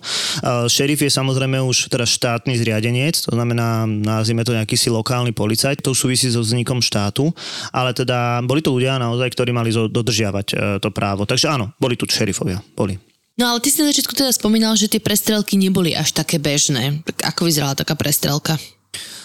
Šerif 0.68 1.00
je 1.00 1.08
samozrejme 1.08 1.56
už 1.64 1.88
teraz 1.88 2.12
štátny 2.12 2.60
zriadenec, 2.60 3.16
to 3.24 3.32
znamená, 3.32 3.88
nazvime 3.88 4.44
to 4.44 4.52
nejaký 4.52 4.76
si 4.76 4.92
lokálny 4.92 5.32
policajt, 5.32 5.80
to 5.80 5.96
súvisí 5.96 6.28
so 6.28 6.44
vznikom 6.44 6.84
štátu, 6.84 7.32
ale 7.72 7.96
teda 7.96 8.44
boli 8.44 8.60
to 8.60 8.76
ľudia 8.76 9.00
naozaj, 9.00 9.32
ktorí 9.32 9.50
mali 9.56 9.72
dodržiavať 9.72 10.46
e, 10.52 10.54
to 10.78 10.92
právo. 10.92 11.24
Takže 11.24 11.48
áno, 11.48 11.72
boli 11.80 11.96
tu 11.96 12.04
šerifovia, 12.04 12.60
boli. 12.76 13.00
No 13.34 13.50
ale 13.50 13.58
ty 13.58 13.72
si 13.72 13.82
na 13.82 13.90
začiatku 13.90 14.14
teda 14.14 14.30
spomínal, 14.30 14.78
že 14.78 14.87
tie 14.87 15.02
prestrelky 15.02 15.58
neboli 15.58 15.90
až 15.90 16.14
také 16.14 16.38
bežné. 16.38 17.02
Ako 17.26 17.50
vyzerala 17.50 17.74
taká 17.74 17.98
prestrelka? 17.98 18.54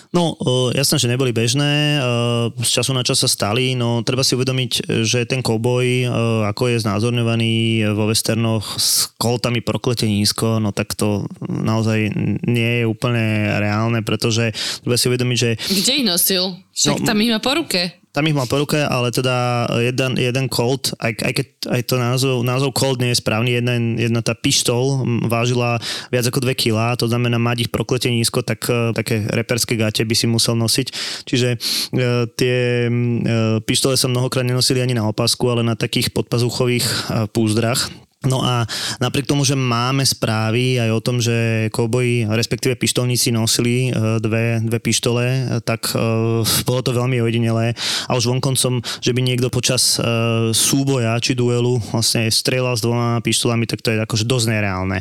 No, 0.09 0.33
jasné, 0.73 0.97
že 0.97 1.05
neboli 1.05 1.29
bežné, 1.29 2.01
z 2.57 2.69
času 2.73 2.97
na 2.97 3.05
čas 3.05 3.21
sa 3.21 3.29
stali, 3.29 3.77
no 3.77 4.01
treba 4.01 4.25
si 4.25 4.33
uvedomiť, 4.33 5.05
že 5.05 5.29
ten 5.29 5.45
kouboj, 5.45 6.09
ako 6.49 6.73
je 6.73 6.81
znázorňovaný 6.81 7.85
vo 7.93 8.09
westernoch 8.09 8.81
s 8.81 9.13
koltami 9.21 9.61
proklete 9.61 10.09
nízko, 10.09 10.57
no 10.57 10.73
tak 10.73 10.97
to 10.97 11.29
naozaj 11.45 12.09
nie 12.49 12.81
je 12.81 12.89
úplne 12.89 13.53
reálne, 13.61 14.01
pretože 14.01 14.49
treba 14.81 14.97
si 14.97 15.13
uvedomiť, 15.13 15.37
že... 15.37 15.49
Kde 15.77 15.93
ich 16.01 16.07
nosil? 16.09 16.57
Však 16.73 17.03
no, 17.03 17.05
tam 17.05 17.21
ich 17.21 17.29
má 17.29 17.37
po 17.37 17.53
ruke 17.53 17.98
tam 18.09 18.25
ich 18.25 18.33
mal 18.33 18.49
po 18.49 18.57
ruke, 18.57 18.81
ale 18.81 19.13
teda 19.13 19.69
jeden, 19.77 20.17
jeden 20.17 20.49
Colt, 20.49 20.97
aj, 20.97 21.13
aj 21.21 21.33
keď 21.37 21.47
aj 21.69 21.81
to 21.85 21.95
názov, 22.01 22.35
názov 22.41 22.73
Colt 22.73 22.97
nie 22.97 23.13
je 23.13 23.21
správny, 23.21 23.61
jedna, 23.61 23.77
jedna 23.77 24.21
tá 24.25 24.33
pištol 24.33 25.05
vážila 25.29 25.77
viac 26.09 26.25
ako 26.25 26.41
2 26.41 26.57
kg, 26.57 26.97
to 26.97 27.05
znamená 27.05 27.37
mať 27.37 27.69
ich 27.69 27.71
proklete 27.71 28.09
nízko, 28.09 28.41
tak 28.41 28.65
uh, 28.65 28.89
také 28.97 29.29
reperské 29.29 29.77
gate 29.77 30.01
by 30.01 30.15
si 30.17 30.25
musel 30.25 30.57
nosiť. 30.57 30.87
Čiže 31.29 31.49
uh, 31.55 32.25
tie 32.33 32.89
uh, 32.89 33.61
pištole 33.61 33.93
sa 33.93 34.09
mnohokrát 34.09 34.43
nenosili 34.43 34.81
ani 34.81 34.97
na 34.97 35.05
opasku, 35.05 35.45
ale 35.45 35.61
na 35.61 35.77
takých 35.77 36.09
podpazuchových 36.09 36.85
uh, 36.85 37.29
púzdrach, 37.29 37.93
No 38.19 38.43
a 38.43 38.67
napriek 38.99 39.31
tomu, 39.31 39.47
že 39.47 39.55
máme 39.55 40.03
správy 40.03 40.75
aj 40.75 40.91
o 40.91 40.99
tom, 40.99 41.23
že 41.23 41.71
kouboji, 41.71 42.27
respektíve 42.27 42.75
pištolníci 42.75 43.31
nosili 43.31 43.87
e, 43.87 44.19
dve, 44.19 44.59
dve 44.59 44.79
pištole, 44.83 45.23
e, 45.23 45.41
tak 45.63 45.95
uh, 45.95 46.43
bolo 46.67 46.81
to 46.83 46.91
veľmi 46.91 47.15
ojedinelé. 47.23 47.71
A 48.11 48.19
už 48.19 48.27
vonkoncom, 48.27 48.83
že 48.99 49.15
by 49.15 49.21
niekto 49.23 49.47
počas 49.47 49.95
uh, 49.95 50.51
súboja 50.51 51.15
či 51.23 51.31
duelu 51.31 51.79
vlastne 51.95 52.27
strieľal 52.27 52.75
s 52.75 52.83
dvoma 52.83 53.23
pištolami, 53.23 53.63
tak 53.63 53.79
to 53.79 53.95
je 53.95 54.03
akože 54.03 54.27
dosť 54.27 54.45
nereálne. 54.51 54.99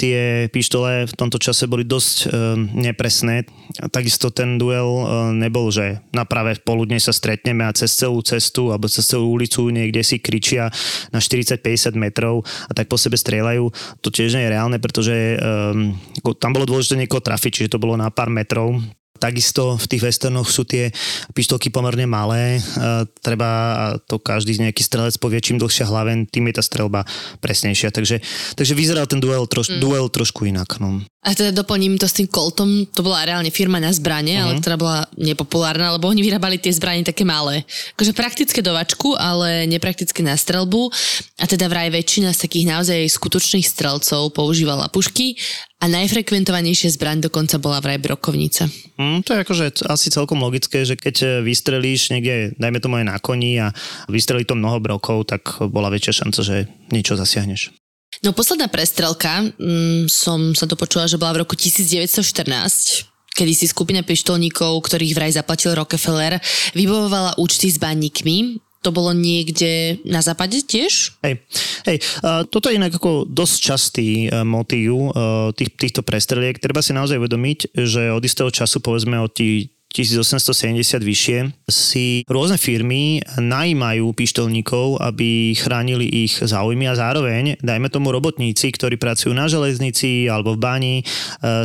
Tie 0.00 0.48
pištole 0.48 1.04
v 1.04 1.14
tomto 1.20 1.36
čase 1.36 1.68
boli 1.68 1.84
dosť 1.84 2.16
uh, 2.24 2.56
nepresné. 2.56 3.44
Takisto 3.92 4.32
ten 4.32 4.56
duel 4.56 4.88
uh, 4.88 5.36
nebol, 5.36 5.68
že 5.68 6.00
na 6.16 6.24
práve 6.24 6.56
v 6.56 6.64
poludne 6.64 6.96
sa 6.96 7.12
stretneme 7.12 7.68
a 7.68 7.76
cez 7.76 7.92
celú 7.92 8.24
cestu 8.24 8.72
alebo 8.72 8.88
cez 8.88 9.04
celú 9.04 9.28
ulicu 9.36 9.68
niekde 9.68 10.00
si 10.00 10.16
kričia 10.16 10.72
na 11.12 11.20
40-50 11.20 11.92
metrov 11.92 12.40
a 12.68 12.72
tak 12.72 12.90
po 12.90 12.96
sebe 12.96 13.18
strieľajú. 13.18 13.64
To 14.00 14.08
tiež 14.08 14.36
nie 14.36 14.44
je 14.46 14.52
reálne, 14.52 14.78
pretože 14.80 15.38
um, 15.38 15.94
tam 16.40 16.50
bolo 16.54 16.68
dôležité 16.68 16.98
niekoho 16.98 17.22
trafiť, 17.22 17.50
čiže 17.62 17.72
to 17.76 17.82
bolo 17.82 17.94
na 17.98 18.08
pár 18.10 18.30
metrov 18.32 18.78
Takisto 19.14 19.78
v 19.78 19.86
tých 19.86 20.02
westernoch 20.02 20.50
sú 20.50 20.66
tie 20.66 20.90
pištolky 21.32 21.70
pomerne 21.70 22.04
malé. 22.04 22.58
Uh, 22.74 23.06
treba 23.22 23.94
to 24.10 24.18
každý 24.18 24.58
z 24.58 24.62
nejaký 24.66 24.82
strelec 24.82 25.14
povie, 25.22 25.38
čím 25.38 25.62
dlhšia 25.62 25.86
hlaven, 25.86 26.26
tým 26.26 26.50
je 26.50 26.58
tá 26.58 26.62
strelba 26.66 27.06
presnejšia. 27.38 27.94
Takže, 27.94 28.18
takže 28.58 28.74
vyzeral 28.74 29.06
ten 29.06 29.22
duel, 29.22 29.46
troš, 29.46 29.70
mm. 29.70 29.78
duel 29.78 30.10
trošku 30.10 30.50
inak. 30.50 30.82
No. 30.82 31.00
A 31.24 31.32
teda 31.32 31.56
doplním 31.56 31.96
to 31.96 32.04
s 32.04 32.20
tým 32.20 32.28
Coltom, 32.28 32.84
to 32.92 33.00
bola 33.00 33.24
reálne 33.24 33.48
firma 33.48 33.80
na 33.80 33.88
zbranie, 33.96 34.36
uh-huh. 34.36 34.44
ale 34.44 34.52
mhm. 34.54 34.60
ktorá 34.60 34.76
bola 34.76 34.98
nepopulárna, 35.16 35.96
lebo 35.96 36.04
oni 36.12 36.20
vyrábali 36.20 36.60
tie 36.60 36.68
zbranie 36.68 37.00
také 37.00 37.24
malé. 37.24 37.64
Akože 37.96 38.12
praktické 38.12 38.60
do 38.60 38.76
vačku, 38.76 39.16
ale 39.16 39.64
nepraktické 39.64 40.20
na 40.20 40.36
strelbu. 40.36 40.92
A 41.40 41.48
teda 41.48 41.72
vraj 41.72 41.88
väčšina 41.88 42.36
z 42.36 42.44
takých 42.44 42.66
naozaj 42.68 43.00
skutočných 43.08 43.64
strelcov 43.64 44.36
používala 44.36 44.92
pušky 44.92 45.40
a 45.84 45.92
najfrekventovanejšia 45.92 46.96
zbraň 46.96 47.28
dokonca 47.28 47.60
bola 47.60 47.76
vraj 47.84 48.00
brokovnica. 48.00 48.64
Mm, 48.96 49.20
to 49.20 49.36
je 49.36 49.42
akože 49.44 49.66
asi 49.84 50.08
celkom 50.08 50.40
logické, 50.40 50.80
že 50.80 50.96
keď 50.96 51.44
vystrelíš 51.44 52.08
niekde, 52.08 52.56
dajme 52.56 52.80
tomu 52.80 53.04
aj 53.04 53.12
na 53.12 53.20
koni 53.20 53.60
a 53.60 53.68
vystrelí 54.08 54.48
to 54.48 54.56
mnoho 54.56 54.80
brokov, 54.80 55.28
tak 55.28 55.44
bola 55.68 55.92
väčšia 55.92 56.24
šanca, 56.24 56.40
že 56.40 56.56
niečo 56.88 57.20
zasiahneš. 57.20 57.76
No 58.24 58.32
posledná 58.32 58.72
prestrelka, 58.72 59.44
mm, 59.44 60.08
som 60.08 60.56
sa 60.56 60.64
dopočula, 60.64 61.04
že 61.04 61.20
bola 61.20 61.36
v 61.36 61.44
roku 61.44 61.52
1914, 61.52 63.04
kedy 63.36 63.52
si 63.52 63.68
skupina 63.68 64.00
pištolníkov, 64.00 64.80
ktorých 64.88 65.12
vraj 65.12 65.36
zaplatil 65.36 65.76
Rockefeller, 65.76 66.40
vybovovala 66.72 67.36
účty 67.36 67.68
s 67.68 67.76
baníkmi 67.76 68.63
to 68.84 68.92
bolo 68.92 69.16
niekde 69.16 69.96
na 70.04 70.20
západe 70.20 70.60
tiež? 70.68 71.16
Hej, 71.24 71.40
hej 71.88 71.98
uh, 72.20 72.44
toto 72.44 72.68
je 72.68 72.76
inak 72.76 73.00
ako 73.00 73.24
dosť 73.24 73.56
častý 73.56 74.08
uh, 74.28 74.44
motív 74.44 75.16
uh, 75.16 75.50
tých, 75.56 75.72
týchto 75.72 76.04
prestreliek. 76.04 76.60
Treba 76.60 76.84
si 76.84 76.92
naozaj 76.92 77.16
uvedomiť, 77.16 77.72
že 77.72 78.12
od 78.12 78.20
istého 78.20 78.52
času, 78.52 78.84
povedzme 78.84 79.16
od 79.16 79.32
tých 79.32 79.72
1870 79.94 80.98
vyššie, 80.98 81.38
si 81.70 82.26
rôzne 82.26 82.58
firmy 82.58 83.22
najímajú 83.38 84.10
pištolníkov, 84.10 84.98
aby 84.98 85.54
chránili 85.54 86.26
ich 86.26 86.42
záujmy 86.42 86.90
a 86.90 86.98
zároveň, 86.98 87.54
dajme 87.62 87.86
tomu 87.94 88.10
robotníci, 88.10 88.74
ktorí 88.74 88.98
pracujú 88.98 89.30
na 89.30 89.46
železnici 89.46 90.26
alebo 90.26 90.58
v 90.58 90.62
bani, 90.66 90.96
e, 90.98 91.04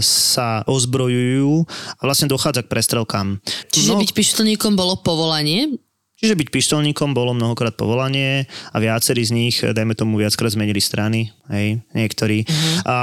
sa 0.06 0.62
ozbrojujú 0.70 1.66
a 1.98 2.02
vlastne 2.06 2.30
dochádza 2.30 2.62
k 2.62 2.70
prestrelkám. 2.70 3.42
Čiže 3.74 3.98
no, 3.98 4.02
byť 4.06 4.14
pištolníkom 4.14 4.78
bolo 4.78 5.02
povolanie? 5.02 5.82
Čiže 6.20 6.36
byť 6.36 6.48
pištolníkom 6.52 7.16
bolo 7.16 7.32
mnohokrát 7.32 7.80
povolanie 7.80 8.44
a 8.76 8.78
viacerí 8.84 9.24
z 9.24 9.32
nich, 9.32 9.56
dajme 9.64 9.96
tomu, 9.96 10.20
viackrát 10.20 10.52
zmenili 10.52 10.84
strany, 10.84 11.32
hej, 11.48 11.80
niektorí. 11.96 12.44
Uh-huh. 12.44 12.80
A 12.84 12.98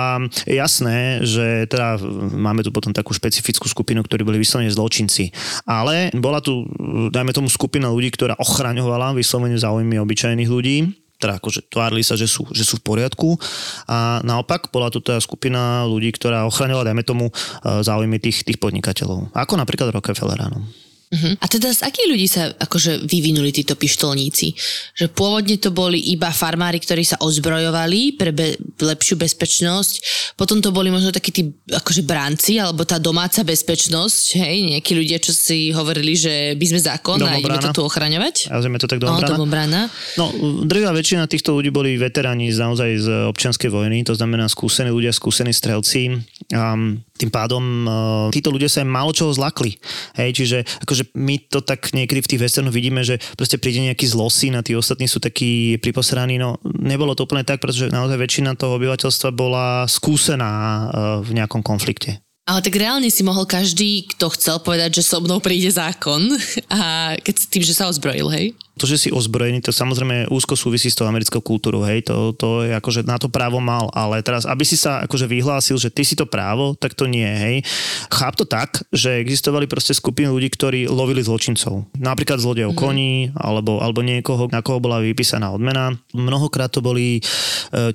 jasné, 0.45 1.25
že 1.25 1.65
teda 1.65 1.97
máme 2.37 2.61
tu 2.61 2.69
potom 2.69 2.93
takú 2.93 3.17
špecifickú 3.17 3.73
skupinu, 3.73 4.05
ktorí 4.05 4.21
boli 4.21 4.37
vyslovene 4.37 4.69
zločinci. 4.69 5.33
Ale 5.65 6.13
bola 6.13 6.45
tu, 6.45 6.69
dajme 7.09 7.33
tomu, 7.33 7.49
skupina 7.49 7.89
ľudí, 7.89 8.13
ktorá 8.13 8.37
ochraňovala 8.37 9.17
vyslovene 9.17 9.57
záujmy 9.57 9.97
obyčajných 9.97 10.53
ľudí 10.53 10.79
teda 11.17 11.41
akože 11.41 11.73
tvárili 11.73 12.05
sa, 12.05 12.13
že 12.13 12.29
sú, 12.29 12.45
že 12.53 12.61
sú 12.61 12.77
v 12.77 12.93
poriadku 12.93 13.41
a 13.89 14.21
naopak 14.21 14.69
bola 14.69 14.93
tu 14.93 15.01
teda 15.01 15.17
skupina 15.17 15.89
ľudí, 15.89 16.13
ktorá 16.13 16.45
ochraňovala, 16.45 16.93
dajme 16.93 17.05
tomu, 17.09 17.33
záujmy 17.65 18.21
tých, 18.21 18.45
tých 18.45 18.61
podnikateľov. 18.61 19.33
Ako 19.33 19.57
napríklad 19.57 19.97
Rockefeller, 19.97 20.37
áno. 20.37 20.69
Uh-huh. 21.07 21.39
A 21.39 21.47
teda 21.47 21.71
z 21.71 21.87
akých 21.87 22.09
ľudí 22.11 22.27
sa 22.27 22.51
akože 22.51 23.07
vyvinuli 23.07 23.55
títo 23.55 23.79
pištolníci? 23.79 24.59
Že 24.99 25.07
pôvodne 25.15 25.57
to 25.63 25.71
boli 25.71 26.03
iba 26.11 26.35
farmári, 26.35 26.83
ktorí 26.83 27.07
sa 27.07 27.21
ozbrojovali 27.23 28.19
pre 28.19 28.35
be- 28.35 28.59
lepšiu 28.81 29.17
bezpečnosť, 29.17 29.95
potom 30.37 30.61
to 30.61 30.71
boli 30.73 30.93
možno 30.93 31.13
takí 31.13 31.33
tí 31.33 31.43
akože 31.69 32.03
bránci, 32.05 32.61
alebo 32.61 32.85
tá 32.85 33.01
domáca 33.01 33.41
bezpečnosť, 33.43 34.25
hej, 34.41 34.57
nejakí 34.77 34.93
ľudia, 34.93 35.17
čo 35.21 35.33
si 35.33 35.73
hovorili, 35.73 36.13
že 36.17 36.55
by 36.55 36.67
sme 36.69 36.81
zákon 36.81 37.17
domobrana. 37.21 37.37
a 37.37 37.43
ideme 37.43 37.59
to 37.61 37.69
tu 37.73 37.83
ochraňovať. 37.85 38.35
A 38.53 38.61
to 38.61 38.87
tak 38.89 39.01
domobrana. 39.01 39.27
No, 39.27 39.37
domobrana. 39.37 39.81
No, 40.21 40.25
drvá 40.65 40.93
väčšina 40.93 41.25
týchto 41.29 41.57
ľudí 41.57 41.73
boli 41.73 41.97
veteráni 41.97 42.53
z, 42.53 42.59
naozaj 42.61 42.91
z 43.01 43.07
občianskej 43.33 43.71
vojny, 43.73 44.05
to 44.05 44.13
znamená 44.13 44.47
skúsení 44.47 44.93
ľudia, 44.93 45.13
skúsení 45.13 45.53
strelci. 45.57 46.23
Um, 46.53 47.03
tým 47.17 47.33
pádom 47.33 47.65
uh, 47.89 48.29
títo 48.29 48.53
ľudia 48.53 48.69
sa 48.69 48.85
aj 48.85 48.89
málo 48.93 49.11
čoho 49.17 49.33
zlakli. 49.33 49.81
Hej, 50.21 50.37
čiže 50.37 50.59
akože 50.85 51.17
my 51.17 51.49
to 51.49 51.65
tak 51.65 51.91
niekedy 51.97 52.21
v 52.21 52.31
tých 52.37 52.43
westernoch 52.45 52.77
vidíme, 52.77 53.01
že 53.03 53.17
proste 53.35 53.57
príde 53.57 53.81
nejaký 53.81 54.05
zlosí 54.05 54.53
a 54.53 54.61
tí 54.61 54.77
ostatní 54.77 55.09
sú 55.09 55.19
takí 55.19 55.81
priposraní. 55.81 56.37
No 56.37 56.61
nebolo 56.65 57.17
to 57.17 57.25
úplne 57.25 57.43
tak, 57.43 57.65
pretože 57.65 57.89
naozaj 57.89 58.21
väčšina 58.21 58.53
toho 58.67 58.83
obyvateľstva 58.83 59.31
bola 59.31 59.87
skúsená 59.87 60.51
uh, 60.51 60.83
v 61.23 61.39
nejakom 61.39 61.63
konflikte. 61.63 62.19
Ale 62.47 62.63
tak 62.63 62.75
reálne 62.75 63.07
si 63.11 63.23
mohol 63.23 63.47
každý, 63.47 64.07
kto 64.11 64.35
chcel 64.35 64.59
povedať, 64.59 64.99
že 64.99 65.07
so 65.07 65.23
mnou 65.23 65.39
príde 65.39 65.71
zákon 65.71 66.27
a 66.75 67.15
keď 67.23 67.35
tým, 67.47 67.63
že 67.63 67.79
sa 67.79 67.87
ozbrojil, 67.87 68.27
hej? 68.35 68.59
To, 68.77 68.85
že 68.85 68.97
si 69.01 69.09
ozbrojený, 69.09 69.65
to 69.65 69.73
samozrejme 69.73 70.29
úzko 70.29 70.53
súvisí 70.53 70.93
s 70.93 70.97
tou 71.01 71.09
americkou 71.09 71.41
kultúrou, 71.41 71.81
hej, 71.89 72.05
to, 72.05 72.37
to 72.37 72.69
je 72.69 72.77
akože 72.77 73.09
na 73.09 73.17
to 73.17 73.33
právo 73.33 73.57
mal, 73.57 73.89
ale 73.97 74.21
teraz, 74.21 74.45
aby 74.45 74.69
si 74.69 74.77
sa 74.77 75.01
akože 75.09 75.25
vyhlásil, 75.25 75.81
že 75.81 75.89
ty 75.89 76.05
si 76.05 76.13
to 76.13 76.29
právo, 76.29 76.77
tak 76.77 76.93
to 76.93 77.09
nie, 77.09 77.25
hej. 77.25 77.65
Cháp 78.13 78.37
to 78.37 78.45
tak, 78.45 78.85
že 78.93 79.17
existovali 79.17 79.65
proste 79.65 79.97
skupiny 79.97 80.29
ľudí, 80.29 80.53
ktorí 80.53 80.81
lovili 80.93 81.25
zločincov. 81.25 81.89
Napríklad 81.97 82.37
zlodejov 82.37 82.77
mm. 82.77 82.79
koní, 82.79 83.33
alebo, 83.33 83.81
alebo 83.81 84.05
niekoho, 84.05 84.53
na 84.53 84.61
koho 84.61 84.77
bola 84.77 85.01
vypísaná 85.01 85.57
odmena. 85.57 85.97
Mnohokrát 86.13 86.69
to 86.69 86.85
boli 86.85 87.17
e, 87.17 87.21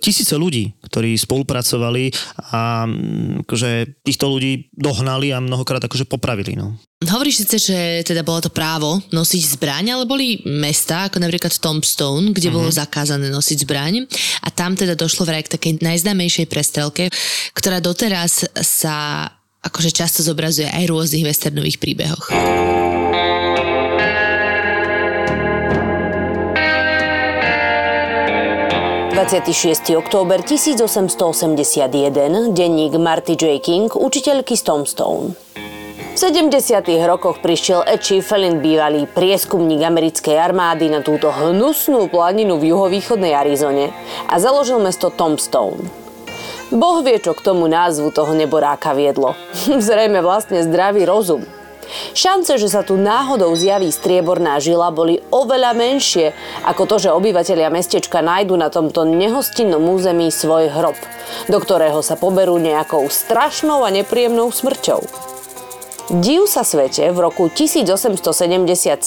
tisíce 0.02 0.34
ľudí, 0.34 0.74
ktorí 0.82 1.14
spolupracovali 1.14 2.10
a 2.58 2.90
akože 3.46 4.02
týchto 4.02 4.34
ľudí 4.34 4.74
dohnali 4.74 5.30
a 5.30 5.38
mnohokrát 5.38 5.86
akože 5.86 6.10
popravili, 6.10 6.58
no. 6.58 6.82
Hovoríš 7.02 7.42
síce, 7.42 7.58
že 7.58 7.78
teda 8.06 8.22
bolo 8.22 8.46
to 8.46 8.54
právo 8.54 9.02
nosiť 9.10 9.58
zbraň, 9.58 9.98
ale 9.98 10.06
boli 10.06 10.46
mesta, 10.46 11.10
ako 11.10 11.18
napríklad 11.18 11.50
Tombstone, 11.58 12.30
kde 12.30 12.54
uh-huh. 12.54 12.62
bolo 12.62 12.70
mhm. 12.70 12.78
zakázané 12.78 13.34
nosiť 13.34 13.66
zbraň 13.66 14.06
a 14.46 14.54
tam 14.54 14.78
teda 14.78 14.94
došlo 14.94 15.26
vraj 15.26 15.42
k 15.42 15.58
takej 15.58 15.82
najznámejšej 15.82 16.46
prestrelke, 16.46 17.10
ktorá 17.58 17.82
doteraz 17.82 18.46
sa 18.62 19.26
akože 19.66 19.90
často 19.94 20.22
zobrazuje 20.22 20.70
aj 20.70 20.86
v 20.86 20.92
rôznych 20.94 21.26
westernových 21.26 21.82
príbehoch. 21.82 22.30
26. 29.22 30.02
október 30.02 30.42
1881, 30.42 32.58
denník 32.58 32.98
Marty 32.98 33.38
J. 33.38 33.62
King, 33.62 33.94
učiteľky 33.94 34.58
z 34.58 34.66
Tombstone. 34.66 35.51
V 36.22 36.30
70. 36.30 36.86
rokoch 37.10 37.42
prišiel 37.42 37.82
Ed 37.82 38.06
Schiffelin, 38.06 38.62
bývalý 38.62 39.10
prieskumník 39.10 39.82
americkej 39.82 40.38
armády 40.38 40.86
na 40.86 41.02
túto 41.02 41.34
hnusnú 41.34 42.14
planinu 42.14 42.62
v 42.62 42.70
juhovýchodnej 42.70 43.34
Arizone 43.34 43.90
a 44.30 44.38
založil 44.38 44.78
mesto 44.78 45.10
Tombstone. 45.10 45.82
Boh 46.70 47.02
vie, 47.02 47.18
čo 47.18 47.34
k 47.34 47.42
tomu 47.42 47.66
názvu 47.66 48.14
toho 48.14 48.38
neboráka 48.38 48.94
viedlo. 48.94 49.34
Zrejme 49.90 50.22
vlastne 50.22 50.62
zdravý 50.62 51.10
rozum. 51.10 51.42
Šance, 52.14 52.54
že 52.62 52.70
sa 52.70 52.86
tu 52.86 53.02
náhodou 53.02 53.58
zjaví 53.58 53.90
strieborná 53.90 54.62
žila, 54.62 54.94
boli 54.94 55.26
oveľa 55.34 55.74
menšie 55.74 56.38
ako 56.70 56.86
to, 56.86 56.96
že 57.02 57.18
obyvatelia 57.18 57.74
mestečka 57.74 58.22
nájdu 58.22 58.62
na 58.62 58.70
tomto 58.70 59.10
nehostinnom 59.10 59.82
území 59.90 60.30
svoj 60.30 60.70
hrob, 60.70 61.02
do 61.50 61.58
ktorého 61.58 62.06
sa 62.06 62.14
poberú 62.14 62.62
nejakou 62.62 63.10
strašnou 63.10 63.82
a 63.82 63.90
nepríjemnou 63.90 64.54
smrťou. 64.54 65.31
Div 66.12 66.44
sa 66.44 66.68
svete, 66.68 67.08
v 67.08 67.24
roku 67.24 67.48
1877 67.48 69.00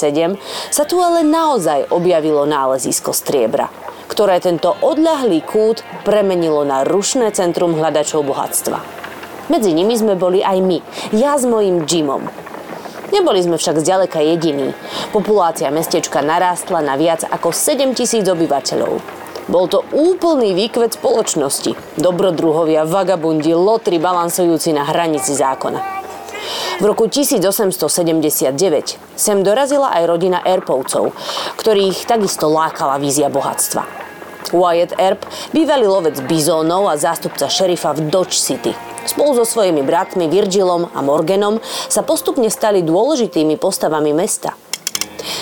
sa 0.72 0.84
tu 0.88 1.04
ale 1.04 1.20
naozaj 1.20 1.92
objavilo 1.92 2.48
nálezisko 2.48 3.12
striebra, 3.12 3.68
ktoré 4.08 4.40
tento 4.40 4.72
odľahlý 4.80 5.44
kút 5.44 5.84
premenilo 6.08 6.64
na 6.64 6.80
rušné 6.80 7.28
centrum 7.36 7.76
hľadačov 7.76 8.24
bohatstva. 8.24 8.80
Medzi 9.52 9.76
nimi 9.76 9.92
sme 10.00 10.16
boli 10.16 10.40
aj 10.40 10.56
my, 10.64 10.80
ja 11.12 11.36
s 11.36 11.44
mojím 11.44 11.84
Jimom. 11.84 12.24
Neboli 13.12 13.44
sme 13.44 13.60
však 13.60 13.84
zďaleka 13.84 14.24
jediní. 14.24 14.72
Populácia 15.12 15.68
mestečka 15.68 16.24
narástla 16.24 16.80
na 16.80 16.96
viac 16.96 17.20
ako 17.28 17.52
7 17.52 17.92
tisíc 17.92 18.24
obyvateľov. 18.24 19.04
Bol 19.52 19.68
to 19.68 19.84
úplný 19.92 20.56
výkvet 20.56 20.96
spoločnosti. 20.96 22.00
Dobrodruhovia, 22.00 22.88
vagabundi, 22.88 23.52
lotri 23.52 24.00
balansujúci 24.00 24.72
na 24.72 24.88
hranici 24.88 25.36
zákona. 25.36 26.03
V 26.80 26.84
roku 26.84 27.06
1879 27.06 28.50
sem 29.14 29.38
dorazila 29.46 29.94
aj 29.94 30.02
rodina 30.10 30.42
Erpovcov, 30.42 31.14
ktorých 31.58 32.04
takisto 32.04 32.50
lákala 32.50 32.98
vízia 32.98 33.30
bohatstva. 33.30 33.86
Wyatt 34.54 34.94
Earp, 35.00 35.26
bývalý 35.50 35.88
lovec 35.88 36.20
bizónov 36.28 36.86
a 36.86 36.94
zástupca 36.94 37.50
šerifa 37.50 37.96
v 37.96 38.06
Dodge 38.12 38.36
City. 38.38 38.70
Spolu 39.04 39.42
so 39.42 39.44
svojimi 39.44 39.82
bratmi 39.82 40.30
Virgilom 40.30 40.90
a 40.94 41.00
Morganom 41.02 41.58
sa 41.90 42.06
postupne 42.06 42.46
stali 42.52 42.84
dôležitými 42.86 43.58
postavami 43.58 44.14
mesta. 44.14 44.54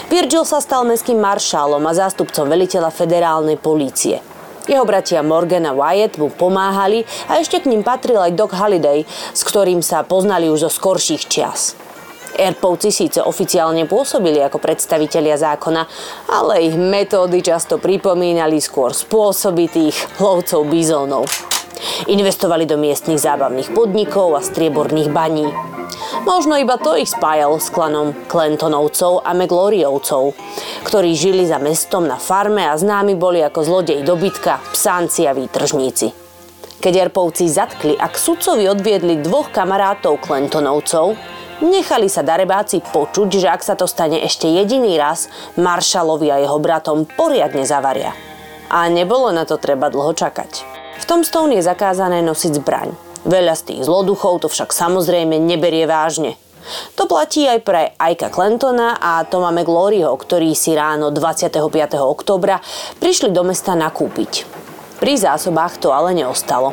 Virgil 0.09 0.47
sa 0.47 0.63
stal 0.63 0.87
mestským 0.87 1.19
maršálom 1.19 1.83
a 1.85 1.93
zástupcom 1.93 2.47
veliteľa 2.47 2.95
federálnej 2.95 3.59
polície– 3.59 4.23
jeho 4.69 4.87
bratia 4.87 5.23
Morgan 5.23 5.67
a 5.67 5.73
Wyatt 5.75 6.19
mu 6.19 6.31
pomáhali 6.31 7.03
a 7.27 7.39
ešte 7.43 7.63
k 7.63 7.71
ním 7.71 7.83
patril 7.83 8.19
aj 8.23 8.37
Doc 8.39 8.53
Halliday, 8.55 9.07
s 9.09 9.43
ktorým 9.43 9.83
sa 9.83 10.07
poznali 10.07 10.47
už 10.51 10.67
zo 10.67 10.71
skorších 10.71 11.27
čias. 11.27 11.75
Erpovci 12.33 12.89
síce 12.89 13.21
oficiálne 13.21 13.85
pôsobili 13.85 14.41
ako 14.41 14.57
predstavitelia 14.57 15.37
zákona, 15.37 15.85
ale 16.33 16.65
ich 16.65 16.77
metódy 16.77 17.45
často 17.45 17.77
pripomínali 17.77 18.57
skôr 18.57 18.97
spôsoby 18.97 19.69
tých 19.69 19.97
lovcov 20.17 20.65
bizónov. 20.65 21.52
Investovali 22.07 22.67
do 22.67 22.79
miestnych 22.79 23.19
zábavných 23.19 23.75
podnikov 23.75 24.39
a 24.39 24.41
strieborných 24.41 25.11
baní. 25.11 25.49
Možno 26.23 26.55
iba 26.55 26.79
to 26.79 26.95
ich 26.95 27.11
spájalo 27.11 27.59
s 27.59 27.69
klanom 27.69 28.15
Clintonovcov 28.31 29.27
a 29.27 29.35
McLauriovcov, 29.35 30.35
ktorí 30.87 31.19
žili 31.19 31.43
za 31.47 31.59
mestom 31.59 32.07
na 32.07 32.17
farme 32.17 32.63
a 32.67 32.79
známi 32.79 33.19
boli 33.19 33.43
ako 33.43 33.61
zlodej 33.63 34.07
dobytka, 34.07 34.63
psánci 34.71 35.27
a 35.27 35.35
výtržníci. 35.35 36.15
Keď 36.83 36.93
Erpovci 37.11 37.47
zatkli 37.47 37.95
a 37.95 38.11
k 38.11 38.19
sudcovi 38.19 38.67
odviedli 38.67 39.23
dvoch 39.23 39.55
kamarátov 39.55 40.19
Clintonovcov, 40.19 41.15
nechali 41.63 42.11
sa 42.11 42.27
darebáci 42.27 42.83
počuť, 42.83 43.29
že 43.39 43.47
ak 43.47 43.63
sa 43.63 43.79
to 43.79 43.87
stane 43.87 44.19
ešte 44.19 44.51
jediný 44.51 44.99
raz, 44.99 45.31
Maršalovi 45.55 46.27
a 46.31 46.43
jeho 46.43 46.59
bratom 46.59 47.07
poriadne 47.07 47.63
zavaria. 47.63 48.11
A 48.67 48.91
nebolo 48.91 49.31
na 49.31 49.47
to 49.47 49.63
treba 49.63 49.95
dlho 49.95 50.11
čakať. 50.11 50.72
V 51.03 51.11
Tombstone 51.11 51.59
je 51.59 51.67
zakázané 51.67 52.23
nosiť 52.23 52.63
zbraň. 52.63 52.95
Veľa 53.27 53.59
z 53.59 53.75
tých 53.75 53.91
zloduchov 53.91 54.47
to 54.47 54.47
však 54.47 54.71
samozrejme 54.71 55.35
neberie 55.35 55.83
vážne. 55.83 56.39
To 56.95 57.11
platí 57.11 57.43
aj 57.43 57.59
pre 57.67 57.91
Aika 57.99 58.31
Clintona 58.31 58.95
a 59.03 59.27
Toma 59.27 59.51
McGloryho, 59.51 60.15
ktorí 60.15 60.55
si 60.55 60.79
ráno 60.79 61.11
25. 61.11 61.59
oktobra 61.99 62.63
prišli 63.03 63.35
do 63.35 63.43
mesta 63.43 63.75
nakúpiť. 63.75 64.47
Pri 65.03 65.19
zásobách 65.19 65.83
to 65.83 65.91
ale 65.91 66.15
neostalo. 66.15 66.71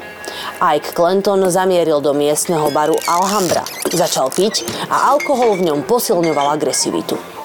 Ike 0.62 0.94
Clinton 0.94 1.42
zamieril 1.50 1.98
do 1.98 2.13
miestneho 2.13 2.70
baru 2.70 3.02
Alhambra, 3.10 3.65
začal 3.89 4.30
piť 4.30 4.62
a 4.94 5.10
alkohol 5.10 5.58
v 5.58 5.74
ňom 5.74 5.89
posilňoval 5.89 6.54
agresivitu. 6.54 7.38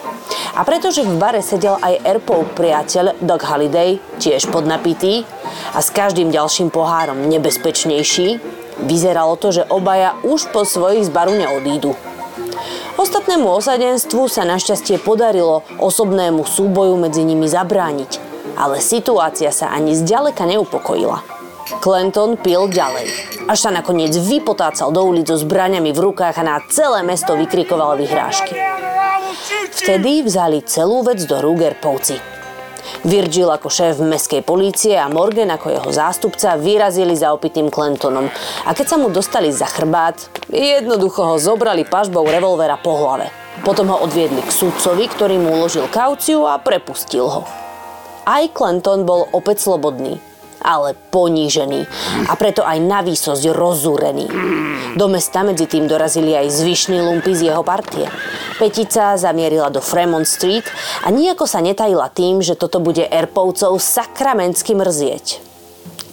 A 0.55 0.63
pretože 0.63 1.03
v 1.03 1.19
bare 1.19 1.43
sedel 1.43 1.77
aj 1.83 2.03
Airpov 2.07 2.55
priateľ 2.55 3.19
Doug 3.19 3.43
Halliday, 3.43 3.99
tiež 4.23 4.49
podnapitý 4.49 5.27
a 5.75 5.83
s 5.83 5.91
každým 5.91 6.31
ďalším 6.31 6.71
pohárom 6.71 7.27
nebezpečnejší, 7.27 8.55
Vyzeralo 8.79 9.39
to, 9.39 9.55
že 9.55 9.69
obaja 9.71 10.19
už 10.27 10.51
po 10.51 10.67
svojich 10.67 11.07
z 11.07 11.11
baru 11.15 11.39
neodídu. 11.39 11.95
Ostatnému 12.99 13.47
osadenstvu 13.47 14.27
sa 14.27 14.47
našťastie 14.47 14.99
podarilo 15.03 15.63
osobnému 15.79 16.43
súboju 16.47 16.99
medzi 16.99 17.23
nimi 17.23 17.47
zabrániť, 17.47 18.19
ale 18.59 18.83
situácia 18.83 19.51
sa 19.51 19.71
ani 19.71 19.95
zďaleka 19.95 20.47
neupokojila. 20.47 21.23
Clinton 21.81 22.37
pil 22.39 22.71
ďalej, 22.71 23.09
až 23.49 23.59
sa 23.59 23.71
nakoniec 23.73 24.15
vypotácal 24.15 24.93
do 24.93 25.01
ulic 25.07 25.27
so 25.27 25.39
zbraňami 25.39 25.91
v 25.91 26.03
rukách 26.13 26.37
a 26.39 26.45
na 26.47 26.57
celé 26.71 27.03
mesto 27.03 27.35
vykrikoval 27.35 27.97
vyhrážky. 27.99 28.84
Vtedy 29.75 30.25
vzali 30.25 30.63
celú 30.65 31.05
vec 31.05 31.23
do 31.27 31.39
rúk 31.43 31.61
Erpovci. 31.63 32.17
Virgil 33.05 33.49
ako 33.49 33.69
šéf 33.73 34.01
mestskej 34.01 34.45
polície 34.45 34.93
a 34.97 35.09
Morgan 35.09 35.53
ako 35.53 35.73
jeho 35.73 35.91
zástupca 35.93 36.57
vyrazili 36.61 37.17
za 37.17 37.33
opitým 37.33 37.73
Clintonom 37.73 38.29
a 38.65 38.71
keď 38.77 38.87
sa 38.87 38.97
mu 39.01 39.09
dostali 39.09 39.49
za 39.53 39.65
chrbát, 39.69 40.21
jednoducho 40.53 41.25
ho 41.25 41.37
zobrali 41.41 41.89
pažbou 41.89 42.29
revolvera 42.29 42.77
po 42.77 42.97
hlave. 42.97 43.33
Potom 43.65 43.89
ho 43.89 44.05
odviedli 44.05 44.45
k 44.45 44.51
sudcovi, 44.53 45.09
ktorý 45.09 45.41
mu 45.41 45.57
uložil 45.61 45.89
kauciu 45.89 46.45
a 46.45 46.61
prepustil 46.61 47.25
ho. 47.25 47.43
Aj 48.25 48.45
Clinton 48.53 49.05
bol 49.09 49.29
opäť 49.33 49.65
slobodný 49.65 50.34
ale 50.65 50.97
ponížený 51.13 51.85
a 52.27 52.35
preto 52.41 52.65
aj 52.65 52.81
na 52.81 53.05
výsosť 53.05 53.53
rozúrený. 53.53 54.27
Do 54.97 55.07
mesta 55.13 55.45
medzi 55.45 55.69
tým 55.69 55.85
dorazili 55.85 56.33
aj 56.33 56.49
zvyšní 56.49 57.05
lumpy 57.05 57.37
z 57.37 57.53
jeho 57.53 57.61
partie. 57.61 58.09
Petica 58.57 59.21
zamierila 59.21 59.69
do 59.69 59.85
Fremont 59.85 60.25
Street 60.25 60.65
a 61.05 61.13
nejako 61.13 61.45
sa 61.45 61.61
netajila 61.61 62.09
tým, 62.09 62.41
že 62.41 62.57
toto 62.57 62.81
bude 62.81 63.05
Erpovcov 63.05 63.77
sakramentsky 63.77 64.73
mrzieť. 64.73 65.45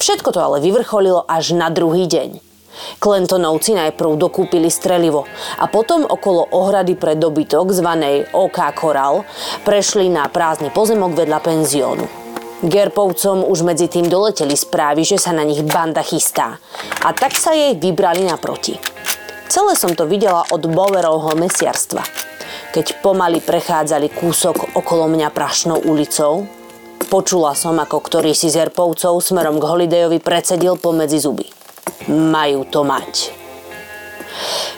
Všetko 0.02 0.34
to 0.34 0.40
ale 0.42 0.58
vyvrcholilo 0.60 1.24
až 1.30 1.56
na 1.56 1.72
druhý 1.72 2.10
deň. 2.10 2.52
Clintonovci 2.98 3.76
najprv 3.78 4.18
dokúpili 4.18 4.72
strelivo 4.72 5.28
a 5.60 5.68
potom 5.68 6.08
okolo 6.08 6.50
ohrady 6.56 6.98
pre 6.98 7.14
dobytok 7.20 7.70
zvanej 7.70 8.32
OK 8.34 8.58
Coral 8.74 9.28
prešli 9.68 10.10
na 10.10 10.26
prázdny 10.32 10.74
pozemok 10.74 11.14
vedľa 11.14 11.40
penziónu. 11.44 12.21
Gerpovcom 12.62 13.42
už 13.42 13.66
medzi 13.66 13.90
tým 13.90 14.06
doleteli 14.06 14.54
správy, 14.54 15.02
že 15.02 15.18
sa 15.18 15.34
na 15.34 15.42
nich 15.42 15.66
banda 15.66 16.06
chystá. 16.06 16.62
A 17.02 17.10
tak 17.10 17.34
sa 17.34 17.58
jej 17.58 17.74
vybrali 17.74 18.22
naproti. 18.22 18.78
Celé 19.50 19.74
som 19.74 19.98
to 19.98 20.06
videla 20.06 20.46
od 20.54 20.70
Bowerovho 20.70 21.34
mesiarstva. 21.34 22.06
Keď 22.70 23.02
pomaly 23.02 23.42
prechádzali 23.42 24.14
kúsok 24.14 24.78
okolo 24.78 25.10
mňa 25.10 25.34
prašnou 25.34 25.82
ulicou, 25.90 26.46
počula 27.10 27.58
som, 27.58 27.82
ako 27.82 27.98
ktorý 27.98 28.38
si 28.38 28.54
z 28.54 28.70
Erpovcov 28.70 29.18
smerom 29.26 29.58
k 29.58 29.66
Holidayovi 29.66 30.22
predsedil 30.22 30.78
pomedzi 30.78 31.18
zuby. 31.18 31.50
Majú 32.14 32.70
to 32.70 32.86
mať. 32.86 33.34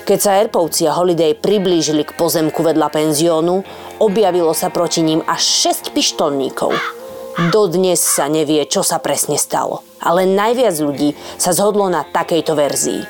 Keď 0.07 0.19
sa 0.23 0.39
Erpovci 0.39 0.87
a 0.87 0.95
Holiday 0.95 1.35
priblížili 1.35 2.07
k 2.07 2.15
pozemku 2.15 2.63
vedľa 2.63 2.87
penziónu, 2.87 3.59
objavilo 3.99 4.55
sa 4.55 4.71
proti 4.71 5.03
ním 5.03 5.19
až 5.27 5.67
6 5.69 5.91
pištolníkov. 5.91 7.02
Dodnes 7.33 7.97
sa 7.97 8.29
nevie, 8.29 8.65
čo 8.69 8.85
sa 8.85 9.01
presne 9.01 9.41
stalo, 9.41 9.81
ale 9.97 10.29
najviac 10.29 10.77
ľudí 10.77 11.17
sa 11.41 11.49
zhodlo 11.49 11.89
na 11.89 12.05
takejto 12.05 12.53
verzii. 12.53 13.01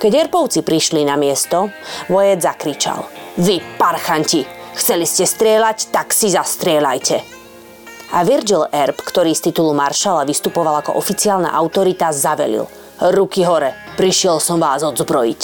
Keď 0.00 0.12
Erpovci 0.26 0.64
prišli 0.64 1.04
na 1.04 1.20
miesto, 1.20 1.68
vojec 2.08 2.40
zakričal– 2.40 3.04
vy, 3.32 3.64
parchanti, 3.80 4.44
chceli 4.76 5.08
ste 5.08 5.24
strieľať, 5.24 5.88
tak 5.88 6.12
si 6.12 6.28
zastrieľajte. 6.28 7.16
A 8.12 8.28
Virgil 8.28 8.68
Erb, 8.68 9.00
ktorý 9.00 9.32
z 9.32 9.48
titulu 9.48 9.72
maršala 9.72 10.28
vystupoval 10.28 10.84
ako 10.84 11.00
oficiálna 11.00 11.48
autorita, 11.48 12.12
zavelil. 12.12 12.68
Ruky 13.00 13.40
hore, 13.40 13.72
prišiel 13.96 14.36
som 14.36 14.60
vás 14.60 14.84
odzbrojiť. 14.84 15.42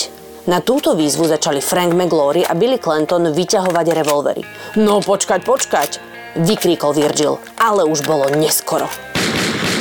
Na 0.53 0.61
túto 0.61 0.93
výzvu 0.93 1.33
začali 1.33 1.65
Frank 1.65 1.97
McGlory 1.97 2.45
a 2.45 2.53
Billy 2.53 2.77
Clinton 2.77 3.33
vyťahovať 3.33 3.87
revolvery. 3.89 4.45
No 4.77 5.01
počkať, 5.01 5.41
počkať, 5.49 5.91
vykríkol 6.39 6.95
Virgil, 6.95 7.43
ale 7.59 7.83
už 7.83 8.07
bolo 8.07 8.31
neskoro. 8.31 8.87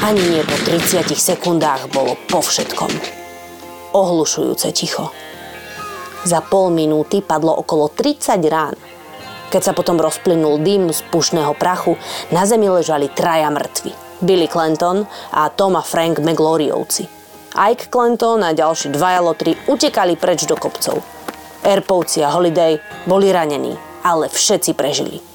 Ani 0.02 0.22
nie 0.30 0.42
po 0.42 0.58
30 0.66 1.14
sekundách 1.14 1.90
bolo 1.94 2.18
po 2.30 2.42
všetkom. 2.42 2.90
Ohlušujúce 3.94 4.70
ticho. 4.74 5.10
Za 6.26 6.42
pol 6.44 6.74
minúty 6.74 7.22
padlo 7.22 7.54
okolo 7.56 7.90
30 7.94 8.42
rán. 8.50 8.76
Keď 9.48 9.62
sa 9.64 9.74
potom 9.74 9.96
rozplynul 9.96 10.60
dym 10.60 10.92
z 10.92 11.00
pušného 11.08 11.56
prachu, 11.56 11.96
na 12.36 12.44
zemi 12.44 12.68
ležali 12.68 13.08
traja 13.08 13.48
mŕtvi. 13.48 13.96
Billy 14.20 14.50
Clinton 14.50 15.06
a 15.32 15.48
Tom 15.54 15.78
a 15.78 15.84
Frank 15.86 16.20
McGloriovci. 16.20 17.08
Ike 17.58 17.90
Clinton 17.90 18.44
a 18.44 18.54
ďalší 18.54 18.94
dvaja 18.94 19.24
lotri 19.24 19.58
utekali 19.66 20.14
preč 20.20 20.46
do 20.46 20.54
kopcov. 20.60 21.00
Airpovci 21.66 22.22
a 22.22 22.30
Holiday 22.30 22.78
boli 23.10 23.34
ranení, 23.34 23.74
ale 24.06 24.30
všetci 24.30 24.78
prežili. 24.78 25.27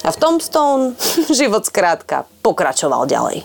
A 0.00 0.08
v 0.08 0.16
Tombstone 0.16 0.96
život 1.38 1.64
skrátka 1.68 2.24
pokračoval 2.40 3.04
ďalej. 3.04 3.44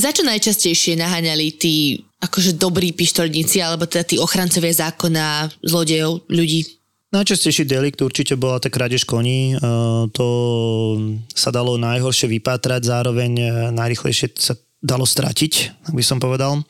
Za 0.00 0.16
čo 0.16 0.22
najčastejšie 0.24 0.96
naháňali 0.96 1.46
tí 1.60 2.00
akože 2.20 2.56
dobrí 2.56 2.92
pištolníci, 2.96 3.60
alebo 3.60 3.84
teda 3.84 4.04
tí 4.04 4.16
ochrancovia 4.16 4.88
zákona, 4.88 5.52
zlodejov, 5.60 6.24
ľudí? 6.28 6.80
Najčastejší 7.10 7.66
delikt 7.66 7.98
určite 7.98 8.38
bola 8.38 8.62
tá 8.62 8.70
krádež 8.70 9.02
koní. 9.02 9.58
E, 9.58 9.66
to 10.14 10.28
sa 11.34 11.50
dalo 11.50 11.74
najhoršie 11.74 12.30
vypátrať, 12.38 12.86
zároveň 12.86 13.32
e, 13.34 13.46
najrychlejšie 13.74 14.30
sa 14.38 14.54
dalo 14.80 15.04
stratiť, 15.04 15.84
tak 15.84 15.92
by 15.92 16.00
som 16.00 16.16
povedal. 16.16 16.64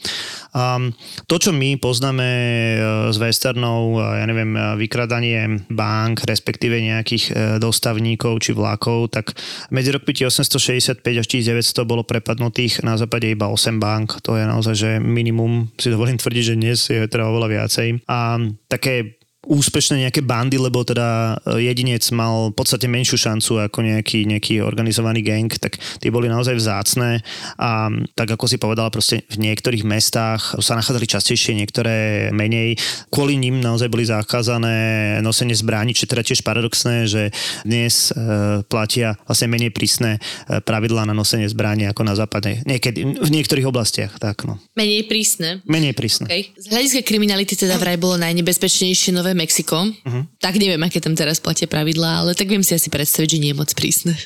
A 0.50 0.82
to, 1.30 1.38
čo 1.38 1.54
my 1.54 1.78
poznáme 1.78 2.26
e, 2.26 2.76
z 3.14 3.16
westernov, 3.22 4.02
ja 4.02 4.26
neviem, 4.26 4.50
vykradanie 4.74 5.62
bank, 5.70 6.26
respektíve 6.26 6.82
nejakých 6.82 7.24
e, 7.30 7.32
dostavníkov 7.62 8.42
či 8.42 8.50
vlákov, 8.50 9.14
tak 9.14 9.38
medzi 9.70 9.94
rokmi 9.94 10.10
1865 10.10 11.06
až 11.06 11.26
1900 11.30 11.86
bolo 11.86 12.02
prepadnutých 12.02 12.82
na 12.82 12.98
západe 12.98 13.30
iba 13.30 13.46
8 13.46 13.78
bank. 13.78 14.18
To 14.26 14.34
je 14.34 14.42
naozaj, 14.42 14.74
že 14.74 14.90
minimum, 14.98 15.70
si 15.78 15.94
dovolím 15.94 16.18
tvrdiť, 16.18 16.42
že 16.42 16.58
dnes 16.58 16.78
je 16.90 17.06
teda 17.06 17.30
oveľa 17.30 17.62
viacej. 17.62 18.10
A 18.10 18.42
také 18.66 19.19
úspešné 19.40 20.04
nejaké 20.04 20.20
bandy, 20.20 20.60
lebo 20.60 20.84
teda 20.84 21.40
e, 21.56 21.64
jedinec 21.72 22.04
mal 22.12 22.52
v 22.52 22.56
podstate 22.60 22.84
menšiu 22.84 23.16
šancu 23.16 23.64
ako 23.64 23.80
nejaký, 23.80 24.28
nejaký 24.28 24.60
organizovaný 24.60 25.24
gang, 25.24 25.48
tak 25.48 25.80
tie 25.80 26.12
boli 26.12 26.28
naozaj 26.28 26.60
vzácné 26.60 27.24
a 27.56 27.88
tak 28.12 28.36
ako 28.36 28.44
si 28.44 28.60
povedala, 28.60 28.92
proste 28.92 29.24
v 29.32 29.48
niektorých 29.48 29.80
mestách 29.88 30.60
sa 30.60 30.76
nachádzali 30.76 31.08
častejšie, 31.08 31.56
niektoré 31.56 32.28
menej. 32.36 32.76
Kvôli 33.08 33.40
ním 33.40 33.64
naozaj 33.64 33.88
boli 33.88 34.04
zakázané 34.04 35.18
nosenie 35.24 35.56
zbraní, 35.56 35.96
čo 35.96 36.04
teda 36.04 36.20
tiež 36.20 36.44
paradoxné, 36.44 37.08
že 37.08 37.32
dnes 37.64 38.12
e, 38.12 38.60
platia 38.68 39.16
vlastne 39.24 39.48
menej 39.48 39.72
prísne 39.72 40.20
e, 40.20 40.60
pravidlá 40.60 41.08
na 41.08 41.16
nosenie 41.16 41.48
zbraní 41.48 41.88
ako 41.88 42.04
na 42.04 42.12
západe. 42.12 42.60
Niekedy, 42.68 43.24
v 43.24 43.30
niektorých 43.32 43.64
oblastiach, 43.64 44.20
tak 44.20 44.44
no. 44.44 44.60
Menej 44.76 45.08
prísne? 45.08 45.64
Menej 45.64 45.96
prísne. 45.96 46.28
Okay. 46.28 46.52
Z 46.60 46.68
hľadiska 46.68 47.00
kriminality 47.08 47.56
teda 47.56 47.80
vraj 47.80 47.96
bolo 47.96 48.20
najnebezpečnejšie 48.20 49.16
nové 49.16 49.29
Nové 49.30 49.46
Mexiko. 49.46 49.86
Uh-huh. 49.86 50.26
Tak 50.42 50.58
neviem, 50.58 50.82
aké 50.82 50.98
tam 50.98 51.14
teraz 51.14 51.38
platia 51.38 51.70
pravidlá, 51.70 52.26
ale 52.26 52.34
tak 52.34 52.50
viem 52.50 52.66
si 52.66 52.74
asi 52.74 52.90
predstaviť, 52.90 53.38
že 53.38 53.38
nie 53.38 53.54
je 53.54 53.60
moc 53.62 53.70
prísne. 53.78 54.18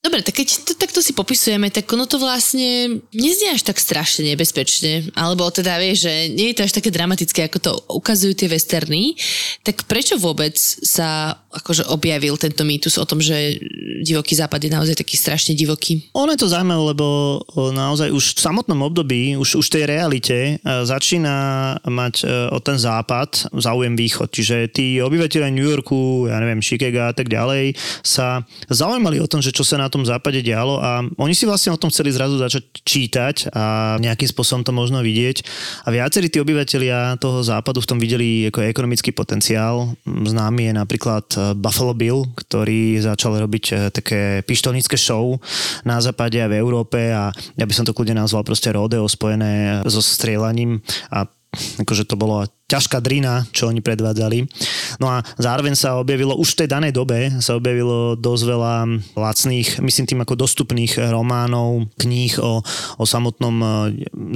Dobre, 0.00 0.24
tak 0.24 0.40
keď 0.40 0.48
to 0.64 0.72
takto 0.72 1.04
si 1.04 1.12
popisujeme, 1.12 1.68
tak 1.68 1.84
ono 1.92 2.08
to 2.08 2.16
vlastne 2.16 3.02
neznie 3.12 3.50
až 3.52 3.66
tak 3.66 3.76
strašne 3.76 4.30
nebezpečne, 4.32 5.12
alebo 5.12 5.50
teda 5.52 5.76
vieš, 5.76 6.08
že 6.08 6.14
nie 6.32 6.54
je 6.54 6.56
to 6.56 6.64
až 6.64 6.72
také 6.80 6.88
dramatické, 6.88 7.44
ako 7.44 7.58
to 7.60 7.72
ukazujú 7.92 8.32
tie 8.32 8.48
westerny, 8.48 9.18
tak 9.66 9.84
prečo 9.84 10.16
vôbec 10.16 10.56
sa 10.80 11.42
akože 11.48 11.88
objavil 11.88 12.36
tento 12.36 12.60
mýtus 12.62 13.00
o 13.00 13.08
tom, 13.08 13.24
že 13.24 13.56
divoký 14.04 14.36
západ 14.36 14.60
je 14.68 14.70
naozaj 14.70 14.96
taký 15.00 15.16
strašne 15.16 15.56
divoký? 15.56 16.04
Ono 16.12 16.28
je 16.32 16.40
to 16.40 16.52
zaujímavé, 16.52 16.92
lebo 16.92 17.06
naozaj 17.72 18.12
už 18.12 18.36
v 18.36 18.40
samotnom 18.40 18.80
období, 18.84 19.32
už, 19.34 19.56
už 19.56 19.66
tej 19.72 19.88
realite 19.88 20.36
e, 20.36 20.52
začína 20.62 21.34
mať 21.88 22.14
e, 22.22 22.52
o 22.52 22.58
ten 22.60 22.76
západ 22.76 23.48
záujem 23.56 23.96
východ. 23.96 24.28
Čiže 24.28 24.56
tí 24.70 25.00
obyvateľe 25.00 25.48
New 25.48 25.64
Yorku, 25.64 26.28
ja 26.28 26.36
neviem, 26.36 26.60
Chicago 26.60 27.08
a 27.08 27.14
tak 27.16 27.32
ďalej, 27.32 27.74
sa 28.04 28.44
zaujímali 28.68 29.16
o 29.18 29.30
tom, 29.30 29.40
že 29.40 29.50
čo 29.50 29.64
sa 29.64 29.80
na 29.80 29.88
tom 29.88 30.04
západe 30.04 30.44
dialo 30.44 30.78
a 30.78 31.00
oni 31.16 31.32
si 31.32 31.48
vlastne 31.48 31.72
o 31.72 31.80
tom 31.80 31.88
chceli 31.88 32.12
zrazu 32.12 32.36
začať 32.36 32.64
čítať 32.84 33.36
a 33.56 33.96
nejakým 33.98 34.28
spôsobom 34.28 34.62
to 34.62 34.72
možno 34.76 35.00
vidieť. 35.00 35.42
A 35.84 35.92
viacerí 35.92 36.28
tí 36.28 36.38
obyvateľia 36.38 37.16
toho 37.16 37.40
západu 37.40 37.80
v 37.80 37.88
tom 37.88 37.98
videli 37.98 38.48
ako 38.52 38.68
ekonomický 38.68 39.16
potenciál. 39.16 39.96
Známy 40.04 40.70
je 40.70 40.74
napríklad 40.76 41.26
e, 41.34 41.47
Buffalo 41.56 41.94
Bill, 41.94 42.26
ktorý 42.34 42.98
začal 43.00 43.38
robiť 43.38 43.64
e, 43.70 43.74
také 43.94 44.20
pištolnícke 44.44 44.98
show 44.98 45.38
na 45.86 46.02
západe 46.02 46.40
a 46.42 46.50
v 46.50 46.58
Európe 46.58 47.12
a 47.12 47.30
ja 47.32 47.64
by 47.64 47.72
som 47.72 47.86
to 47.86 47.94
kľudne 47.94 48.18
nazval 48.18 48.44
proste 48.44 48.74
rodeo 48.74 49.06
spojené 49.06 49.84
so 49.86 50.02
strieľaním 50.02 50.82
a 51.12 51.28
akože 51.80 52.04
to 52.04 52.20
bolo 52.20 52.44
ťažká 52.68 53.00
drina, 53.00 53.48
čo 53.56 53.72
oni 53.72 53.80
predvádzali. 53.80 54.44
No 55.00 55.08
a 55.08 55.24
zároveň 55.40 55.72
sa 55.72 55.96
objavilo, 55.96 56.36
už 56.36 56.52
v 56.52 56.58
tej 56.64 56.68
danej 56.68 56.92
dobe 56.92 57.40
sa 57.40 57.56
objavilo 57.56 58.12
dosť 58.20 58.44
veľa 58.44 58.74
lacných, 59.16 59.80
myslím 59.80 60.06
tým 60.06 60.20
ako 60.22 60.36
dostupných 60.36 61.00
románov, 61.08 61.88
kníh 61.96 62.36
o, 62.36 62.60
o 63.00 63.04
samotnom 63.08 63.56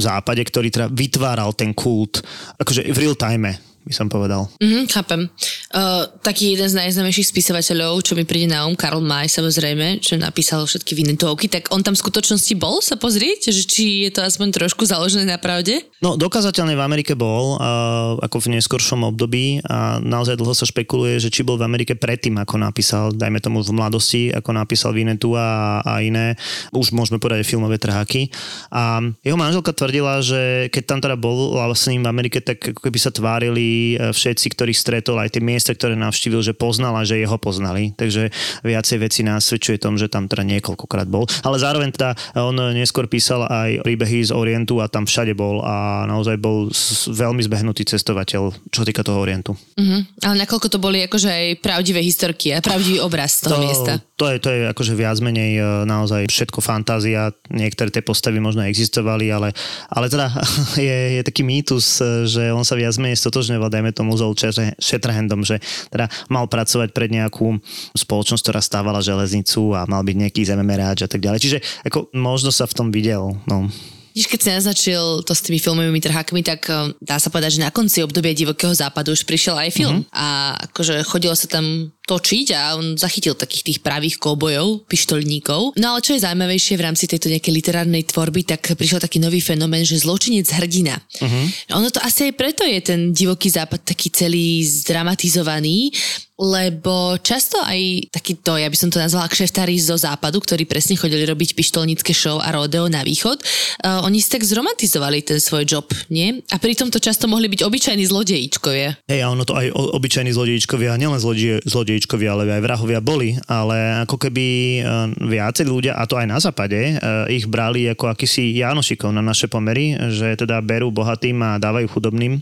západe, 0.00 0.40
ktorý 0.48 0.72
teda 0.72 0.88
vytváral 0.88 1.52
ten 1.52 1.76
kult, 1.76 2.24
akože 2.56 2.88
v 2.88 2.96
real 2.96 3.16
time 3.16 3.52
by 3.82 3.94
som 3.94 4.06
povedal. 4.06 4.46
Mm-hmm, 4.62 4.84
chápem. 4.94 5.26
Uh, 5.74 6.06
taký 6.22 6.54
jeden 6.54 6.70
z 6.70 6.78
najznámejších 6.78 7.34
spisovateľov, 7.34 8.06
čo 8.06 8.14
mi 8.14 8.22
príde 8.22 8.46
na 8.46 8.62
um, 8.62 8.78
Karl 8.78 9.02
May, 9.02 9.26
samozrejme, 9.26 9.98
čo 9.98 10.14
napísal 10.14 10.62
všetky 10.62 10.94
Vinetovky, 10.94 11.50
tak 11.50 11.66
on 11.74 11.82
tam 11.82 11.98
v 11.98 12.02
skutočnosti 12.06 12.54
bol 12.54 12.78
sa 12.78 12.94
pozrieť, 12.94 13.50
že 13.50 13.66
či 13.66 14.06
je 14.06 14.10
to 14.14 14.22
aspoň 14.22 14.54
trošku 14.54 14.86
založené 14.86 15.26
na 15.26 15.34
pravde? 15.42 15.82
No, 15.98 16.14
dokázateľne 16.14 16.78
v 16.78 16.82
Amerike 16.84 17.18
bol, 17.18 17.58
uh, 17.58 18.22
ako 18.22 18.46
v 18.46 18.60
neskoršom 18.60 19.02
období 19.02 19.58
a 19.66 19.98
naozaj 19.98 20.38
dlho 20.38 20.54
sa 20.54 20.62
špekuluje, 20.62 21.18
že 21.18 21.34
či 21.34 21.42
bol 21.42 21.58
v 21.58 21.66
Amerike 21.66 21.98
predtým, 21.98 22.38
ako 22.38 22.62
napísal, 22.62 23.10
dajme 23.10 23.42
tomu 23.42 23.66
v 23.66 23.74
mladosti, 23.74 24.30
ako 24.30 24.54
napísal 24.54 24.94
Vinetu 24.94 25.34
a, 25.34 25.82
a 25.82 25.98
iné, 25.98 26.38
už 26.70 26.94
môžeme 26.94 27.18
povedať 27.18 27.50
filmové 27.50 27.82
trháky. 27.82 28.30
A 28.70 29.02
jeho 29.26 29.34
manželka 29.34 29.74
tvrdila, 29.74 30.22
že 30.22 30.70
keď 30.70 30.82
tam 30.86 30.98
teda 31.02 31.16
bol 31.18 31.58
vlastne 31.58 31.98
v 31.98 32.06
Amerike, 32.06 32.38
tak 32.38 32.62
ako 32.62 32.80
keby 32.86 32.98
sa 33.00 33.10
tvárili 33.10 33.71
E, 33.98 34.10
všetci, 34.12 34.46
ktorých 34.54 34.78
stretol, 34.78 35.18
aj 35.18 35.36
tie 35.38 35.42
miesta, 35.42 35.72
ktoré 35.72 35.96
navštívil, 35.96 36.40
že 36.44 36.52
poznala, 36.56 37.06
že 37.06 37.20
jeho 37.20 37.36
poznali. 37.36 37.92
Takže 37.96 38.30
viacej 38.64 38.98
veci 39.00 39.20
nasvedčuje 39.22 39.80
tom, 39.80 39.96
že 39.96 40.08
tam 40.08 40.26
teda 40.26 40.44
niekoľkokrát 40.46 41.08
bol. 41.08 41.26
Ale 41.42 41.56
zároveň 41.60 41.92
teda 41.92 42.14
on 42.38 42.54
neskôr 42.74 43.06
písal 43.06 43.44
aj 43.46 43.84
príbehy 43.86 44.28
z 44.28 44.32
Orientu 44.34 44.80
a 44.80 44.88
tam 44.88 45.04
všade 45.08 45.34
bol 45.36 45.62
a 45.62 46.04
naozaj 46.08 46.36
bol 46.38 46.68
veľmi 47.08 47.42
zbehnutý 47.44 47.86
cestovateľ, 47.86 48.52
čo 48.72 48.80
týka 48.82 49.04
toho 49.04 49.22
Orientu. 49.22 49.54
Uh-huh. 49.54 50.02
Ale 50.24 50.44
nakoľko 50.44 50.68
to 50.68 50.78
boli 50.78 51.04
akože 51.04 51.28
aj 51.28 51.46
pravdivé 51.60 52.00
historky 52.02 52.54
a 52.54 52.62
pravdivý 52.62 53.02
obraz 53.02 53.42
toho 53.42 53.58
to, 53.58 53.62
miesta? 53.62 53.92
To 54.18 54.30
je, 54.30 54.36
to 54.38 54.48
je 54.50 54.60
akože 54.70 54.94
viac 54.94 55.18
menej 55.18 55.84
naozaj 55.86 56.30
všetko 56.30 56.62
fantázia. 56.62 57.34
Niektoré 57.50 57.90
tie 57.90 58.02
postavy 58.04 58.38
možno 58.38 58.64
existovali, 58.64 59.30
ale, 59.30 59.54
ale 59.90 60.06
teda 60.08 60.30
je, 60.78 61.20
je 61.20 61.22
taký 61.22 61.42
mýtus, 61.42 62.00
že 62.26 62.50
on 62.50 62.66
sa 62.66 62.78
viac 62.78 62.94
menej 62.98 63.18
stotožňoval 63.18 63.61
vyjadroval, 63.62 63.70
dajme 63.70 63.90
tomu, 63.94 64.18
s 64.18 64.58
Shatterhandom, 64.82 65.46
že 65.46 65.62
teda 65.90 66.10
mal 66.26 66.50
pracovať 66.50 66.90
pred 66.90 67.10
nejakú 67.12 67.62
spoločnosť, 67.94 68.42
ktorá 68.42 68.60
stávala 68.60 69.04
železnicu 69.04 69.76
a 69.78 69.86
mal 69.86 70.02
byť 70.02 70.16
nejaký 70.26 70.42
zememerač 70.42 71.06
a 71.06 71.08
tak 71.10 71.22
ďalej. 71.22 71.38
Čiže 71.38 71.58
ako 71.86 72.10
možno 72.16 72.50
sa 72.50 72.66
v 72.66 72.74
tom 72.74 72.88
videl. 72.90 73.38
No. 73.46 73.70
Když 74.12 74.28
keď 74.28 74.40
si 74.44 74.50
naznačil 74.52 75.24
to 75.24 75.32
s 75.32 75.40
tými 75.40 75.56
filmovými 75.56 75.96
trhákmi, 75.96 76.44
tak 76.44 76.68
eh, 76.68 76.92
dá 77.00 77.16
sa 77.16 77.32
povedať, 77.32 77.56
že 77.56 77.64
na 77.64 77.72
konci 77.72 78.04
obdobia 78.04 78.36
divokého 78.36 78.76
západu 78.76 79.16
už 79.16 79.24
prišiel 79.24 79.56
aj 79.56 79.70
film. 79.72 80.04
Mm-hmm. 80.04 80.12
A 80.12 80.26
akože 80.68 81.00
chodilo 81.08 81.32
sa 81.32 81.48
tam 81.48 81.88
točiť 82.02 82.46
a 82.54 82.74
on 82.76 82.98
zachytil 82.98 83.38
takých 83.38 83.62
tých 83.62 83.78
pravých 83.80 84.18
kobojov, 84.18 84.86
pištolníkov. 84.90 85.78
No 85.78 85.94
ale 85.94 86.02
čo 86.02 86.18
je 86.18 86.24
zaujímavejšie 86.26 86.74
v 86.74 86.84
rámci 86.84 87.04
tejto 87.06 87.30
nejakej 87.30 87.54
literárnej 87.54 88.02
tvorby, 88.10 88.42
tak 88.42 88.74
prišiel 88.74 88.98
taký 88.98 89.22
nový 89.22 89.38
fenomén, 89.38 89.86
že 89.86 90.02
zločinec 90.02 90.50
hrdina. 90.50 90.98
Uh-huh. 90.98 91.78
Ono 91.78 91.88
to 91.94 92.02
asi 92.02 92.30
aj 92.30 92.34
preto 92.34 92.66
je 92.66 92.78
ten 92.82 93.00
divoký 93.14 93.48
západ 93.50 93.86
taký 93.86 94.10
celý 94.10 94.66
zdramatizovaný, 94.66 95.94
lebo 96.42 97.14
často 97.22 97.60
aj 97.62 98.10
takýto, 98.10 98.58
ja 98.58 98.66
by 98.66 98.74
som 98.74 98.90
to 98.90 98.98
nazvala 98.98 99.30
kšeftári 99.30 99.78
zo 99.78 99.94
západu, 99.94 100.42
ktorí 100.42 100.66
presne 100.66 100.98
chodili 100.98 101.22
robiť 101.22 101.54
pištolnícke 101.54 102.10
show 102.10 102.42
a 102.42 102.50
rodeo 102.50 102.90
na 102.90 103.06
východ, 103.06 103.38
uh, 103.38 104.02
oni 104.02 104.18
si 104.18 104.32
tak 104.32 104.42
zromatizovali 104.42 105.22
ten 105.22 105.38
svoj 105.38 105.62
job, 105.62 105.86
nie? 106.10 106.42
A 106.50 106.58
pritom 106.58 106.90
to 106.90 106.98
často 106.98 107.30
mohli 107.30 107.46
byť 107.46 107.62
obyčajní 107.62 108.04
zlodejíčkovia. 108.10 109.06
Hej, 109.06 109.20
a 109.22 109.30
ono 109.30 109.46
to 109.46 109.54
aj 109.54 109.70
obyčajní 109.70 110.34
zlodejíčkovia, 110.34 110.98
nielen 110.98 111.22
zlodej, 111.22 111.62
zlodejčkovia, 111.92 112.32
ale 112.32 112.48
aj 112.48 112.64
vrahovia 112.64 113.04
boli, 113.04 113.36
ale 113.44 114.00
ako 114.08 114.16
keby 114.16 114.46
uh, 114.80 115.12
viacerí 115.28 115.68
ľudia, 115.68 115.92
a 115.92 116.08
to 116.08 116.16
aj 116.16 116.24
na 116.24 116.40
západe, 116.40 116.96
uh, 116.96 117.28
ich 117.28 117.44
brali 117.44 117.84
ako 117.92 118.16
akýsi 118.16 118.56
Jánošikov 118.56 119.12
na 119.12 119.20
naše 119.20 119.44
pomery, 119.44 119.92
že 120.08 120.40
teda 120.40 120.64
berú 120.64 120.88
bohatým 120.88 121.36
a 121.44 121.60
dávajú 121.60 121.86
chudobným 121.92 122.40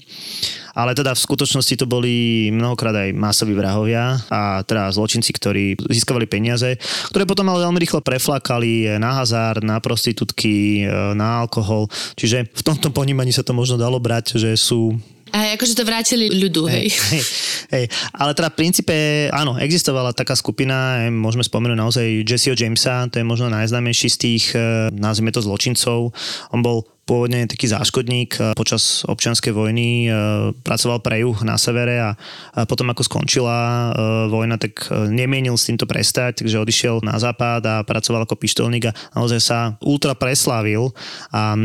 ale 0.71 0.95
teda 0.95 1.19
v 1.19 1.25
skutočnosti 1.27 1.75
to 1.83 1.87
boli 1.91 2.47
mnohokrát 2.55 2.95
aj 2.95 3.11
masoví 3.11 3.59
vrahovia 3.59 4.23
a 4.31 4.63
teda 4.63 4.95
zločinci, 4.95 5.35
ktorí 5.35 5.75
získavali 5.75 6.31
peniaze, 6.31 6.79
ktoré 7.11 7.27
potom 7.27 7.51
ale 7.51 7.67
veľmi 7.67 7.83
rýchlo 7.83 7.99
preflakali 7.99 8.87
na 9.03 9.19
hazard, 9.19 9.67
na 9.67 9.83
prostitútky, 9.83 10.87
na 11.19 11.43
alkohol. 11.43 11.91
Čiže 12.15 12.55
v 12.55 12.63
tomto 12.63 12.95
ponímaní 12.95 13.35
sa 13.35 13.43
to 13.43 13.51
možno 13.51 13.83
dalo 13.83 13.99
brať, 13.99 14.39
že 14.39 14.55
sú 14.55 14.95
a 15.31 15.55
akože 15.55 15.79
to 15.79 15.87
vrátili 15.87 16.27
ľudu, 16.27 16.67
hej. 16.67 16.91
Hej, 16.91 17.23
hej. 17.73 17.85
Ale 18.13 18.35
teda 18.35 18.51
v 18.53 18.59
princípe, 18.59 18.95
áno, 19.31 19.57
existovala 19.57 20.15
taká 20.15 20.35
skupina, 20.37 21.07
môžeme 21.11 21.47
spomenúť 21.47 21.79
naozaj 21.79 22.07
Jesseho 22.27 22.59
Jamesa, 22.59 23.09
to 23.09 23.23
je 23.23 23.27
možno 23.27 23.51
najznámejší 23.51 24.09
z 24.11 24.17
tých, 24.19 24.45
eh, 24.55 24.91
nazvime 24.93 25.33
to 25.33 25.43
zločincov. 25.43 26.13
On 26.51 26.61
bol 26.61 26.87
pôvodne 27.11 27.51
taký 27.51 27.67
záškodník 27.67 28.39
e, 28.39 28.55
počas 28.55 29.03
občianskej 29.03 29.51
vojny, 29.51 30.07
e, 30.07 30.11
pracoval 30.63 31.03
pre 31.03 31.27
juh 31.27 31.35
na 31.43 31.59
severe 31.59 31.99
a 31.99 32.15
potom 32.71 32.87
ako 32.95 33.03
skončila 33.03 33.59
e, 33.59 33.91
vojna, 34.31 34.63
tak 34.63 34.87
nemienil 35.11 35.59
s 35.59 35.67
týmto 35.67 35.91
prestať, 35.91 36.47
takže 36.47 36.63
odišiel 36.63 37.03
na 37.03 37.19
západ 37.19 37.67
a 37.67 37.83
pracoval 37.83 38.23
ako 38.23 38.39
pištolník 38.39 38.87
a 38.87 38.95
naozaj 39.19 39.41
sa 39.43 39.59
ultra 39.83 40.15
preslávil 40.15 40.95
a 41.35 41.59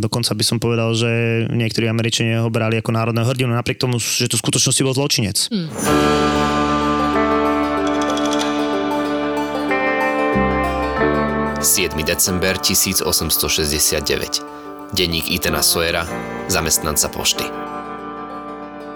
dokonca 0.00 0.32
by 0.32 0.44
som 0.46 0.56
povedal, 0.56 0.96
že 0.96 1.44
niektorí 1.52 1.84
Američania 1.84 2.40
ho 2.40 2.48
brali 2.48 2.80
ako 2.80 2.96
národného 2.96 3.28
hrdinu, 3.28 3.52
napriek 3.52 3.76
tomu, 3.76 4.00
že 4.00 4.32
to 4.32 4.40
v 4.40 4.44
skutočnosti 4.48 4.82
bol 4.86 4.96
zločinec. 4.96 5.36
Hmm. 5.52 5.68
7. 11.58 11.90
december 12.06 12.54
1869 12.54 14.67
denník 14.92 15.28
Itena 15.28 15.60
Soera, 15.60 16.08
zamestnanca 16.48 17.12
pošty. 17.12 17.44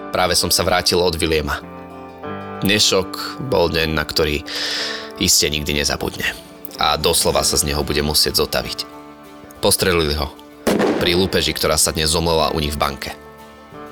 Práve 0.09 0.33
som 0.33 0.49
sa 0.49 0.65
vrátil 0.65 0.97
od 0.97 1.13
Williama. 1.17 1.61
Dnešok 2.65 3.43
bol 3.49 3.69
deň, 3.69 3.93
na 3.93 4.05
ktorý 4.05 4.41
iste 5.21 5.45
nikdy 5.49 5.77
nezabudne. 5.77 6.33
A 6.81 6.97
doslova 6.97 7.45
sa 7.45 7.59
z 7.59 7.69
neho 7.69 7.85
bude 7.85 8.01
musieť 8.01 8.41
zotaviť. 8.41 8.89
Postrelili 9.61 10.17
ho. 10.17 10.33
Pri 10.97 11.13
lúpeži, 11.13 11.53
ktorá 11.53 11.77
sa 11.77 11.93
dnes 11.93 12.09
zomlela 12.09 12.55
u 12.55 12.57
nich 12.57 12.73
v 12.73 12.81
banke. 12.81 13.11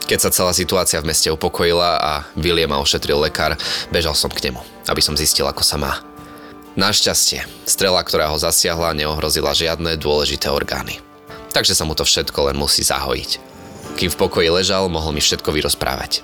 Keď 0.09 0.19
sa 0.19 0.33
celá 0.33 0.51
situácia 0.57 0.99
v 0.99 1.13
meste 1.13 1.29
upokojila 1.29 2.01
a 2.01 2.11
Williama 2.33 2.81
ošetril 2.81 3.21
lekár, 3.21 3.53
bežal 3.93 4.17
som 4.17 4.33
k 4.33 4.49
nemu, 4.49 4.61
aby 4.89 5.01
som 5.03 5.13
zistil, 5.13 5.45
ako 5.45 5.61
sa 5.61 5.77
má. 5.77 6.01
Našťastie, 6.73 7.45
strela, 7.67 8.01
ktorá 8.01 8.31
ho 8.31 8.37
zasiahla, 8.39 8.95
neohrozila 8.95 9.51
žiadne 9.53 9.99
dôležité 9.99 10.47
orgány 10.47 11.03
takže 11.51 11.75
sa 11.75 11.83
mu 11.85 11.93
to 11.93 12.07
všetko 12.07 12.51
len 12.51 12.57
musí 12.57 12.81
zahojiť. 12.81 13.31
Kým 13.99 14.09
v 14.09 14.19
pokoji 14.19 14.49
ležal, 14.49 14.87
mohol 14.87 15.11
mi 15.11 15.21
všetko 15.21 15.51
vyrozprávať. 15.51 16.23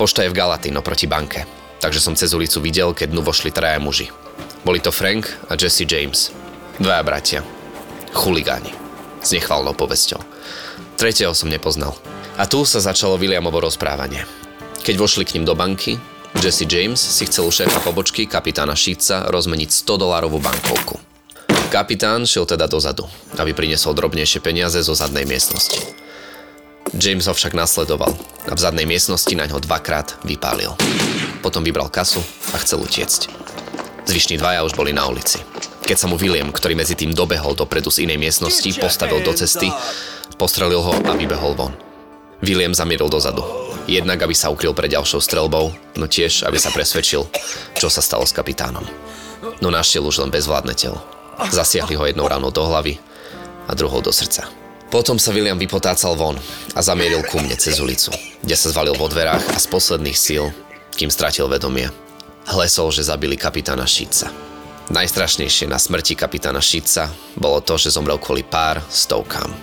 Pošta 0.00 0.24
je 0.24 0.32
v 0.32 0.38
Galatino 0.40 0.80
proti 0.80 1.04
banke, 1.04 1.44
takže 1.78 2.00
som 2.00 2.16
cez 2.16 2.32
ulicu 2.32 2.58
videl, 2.64 2.96
keď 2.96 3.12
dnu 3.12 3.20
vošli 3.20 3.52
traja 3.52 3.76
muži. 3.76 4.08
Boli 4.64 4.80
to 4.80 4.92
Frank 4.92 5.28
a 5.48 5.56
Jesse 5.56 5.84
James. 5.84 6.32
Dvaja 6.80 7.04
bratia. 7.04 7.40
Chuligáni. 8.16 8.72
S 9.20 9.36
nechvalnou 9.36 9.76
povesťou. 9.76 10.20
Tretieho 10.96 11.36
som 11.36 11.52
nepoznal. 11.52 11.92
A 12.40 12.48
tu 12.48 12.64
sa 12.64 12.80
začalo 12.80 13.20
Williamovo 13.20 13.60
rozprávanie. 13.60 14.24
Keď 14.80 14.96
vošli 14.96 15.28
k 15.28 15.36
ním 15.36 15.44
do 15.44 15.52
banky, 15.52 16.00
Jesse 16.40 16.64
James 16.64 16.96
si 16.96 17.28
chcel 17.28 17.44
u 17.44 17.52
šéfa 17.52 17.84
pobočky 17.84 18.24
kapitána 18.24 18.72
Šíca 18.72 19.28
rozmeniť 19.28 19.68
100 19.68 20.00
dolárovú 20.00 20.40
bankovku. 20.40 21.09
Kapitán 21.70 22.26
šiel 22.26 22.50
teda 22.50 22.66
dozadu, 22.66 23.06
aby 23.38 23.54
priniesol 23.54 23.94
drobnejšie 23.94 24.42
peniaze 24.42 24.82
zo 24.82 24.90
zadnej 24.90 25.22
miestnosti. 25.22 25.78
James 26.98 27.30
ho 27.30 27.34
však 27.34 27.54
nasledoval 27.54 28.10
a 28.50 28.52
v 28.52 28.58
zadnej 28.58 28.90
miestnosti 28.90 29.30
na 29.38 29.46
ňo 29.46 29.62
dvakrát 29.62 30.18
vypálil. 30.26 30.74
Potom 31.38 31.62
vybral 31.62 31.86
kasu 31.86 32.18
a 32.50 32.58
chcel 32.58 32.82
utiecť. 32.82 33.30
Zvyšní 34.02 34.42
dvaja 34.42 34.66
už 34.66 34.74
boli 34.74 34.90
na 34.90 35.06
ulici. 35.06 35.38
Keď 35.86 35.94
sa 35.94 36.10
mu 36.10 36.18
William, 36.18 36.50
ktorý 36.50 36.74
medzi 36.74 36.98
tým 36.98 37.14
dobehol 37.14 37.54
dopredu 37.54 37.94
z 37.94 38.02
inej 38.02 38.18
miestnosti, 38.18 38.74
postavil 38.82 39.22
do 39.22 39.30
cesty, 39.30 39.70
postrelil 40.42 40.82
ho 40.82 40.90
a 41.06 41.14
vybehol 41.14 41.54
von. 41.54 41.78
William 42.42 42.74
zamieril 42.74 43.06
dozadu. 43.06 43.46
Jednak, 43.86 44.18
aby 44.26 44.34
sa 44.34 44.50
ukryl 44.50 44.74
pred 44.74 44.90
ďalšou 44.90 45.22
strelbou, 45.22 45.70
no 45.94 46.10
tiež, 46.10 46.42
aby 46.50 46.58
sa 46.58 46.74
presvedčil, 46.74 47.30
čo 47.78 47.86
sa 47.86 48.02
stalo 48.02 48.26
s 48.26 48.34
kapitánom. 48.34 48.82
No 49.62 49.70
našiel 49.70 50.02
už 50.02 50.26
len 50.26 50.34
bezvládne 50.34 50.74
telo. 50.74 51.19
Zasiahli 51.48 51.96
ho 51.96 52.04
jednou 52.04 52.28
ranou 52.28 52.52
do 52.52 52.60
hlavy 52.60 53.00
a 53.64 53.72
druhou 53.72 54.04
do 54.04 54.12
srdca. 54.12 54.44
Potom 54.90 55.16
sa 55.22 55.30
William 55.30 55.56
vypotácal 55.56 56.18
von 56.18 56.34
a 56.74 56.80
zamieril 56.82 57.22
ku 57.30 57.38
mne 57.38 57.54
cez 57.54 57.78
ulicu, 57.78 58.10
kde 58.42 58.56
sa 58.58 58.74
zvalil 58.74 58.98
vo 58.98 59.06
dverách 59.06 59.54
a 59.54 59.58
z 59.62 59.66
posledných 59.70 60.18
síl, 60.18 60.50
kým 60.98 61.08
stratil 61.08 61.46
vedomie, 61.46 61.86
hlesol, 62.50 62.90
že 62.90 63.06
zabili 63.06 63.38
kapitána 63.38 63.86
Šíca. 63.86 64.28
Najstrašnejšie 64.90 65.70
na 65.70 65.78
smrti 65.78 66.18
kapitána 66.18 66.58
Šíca 66.58 67.06
bolo 67.38 67.62
to, 67.62 67.78
že 67.78 67.94
zomrel 67.94 68.18
kvôli 68.18 68.42
pár 68.42 68.82
stovkám. 68.90 69.54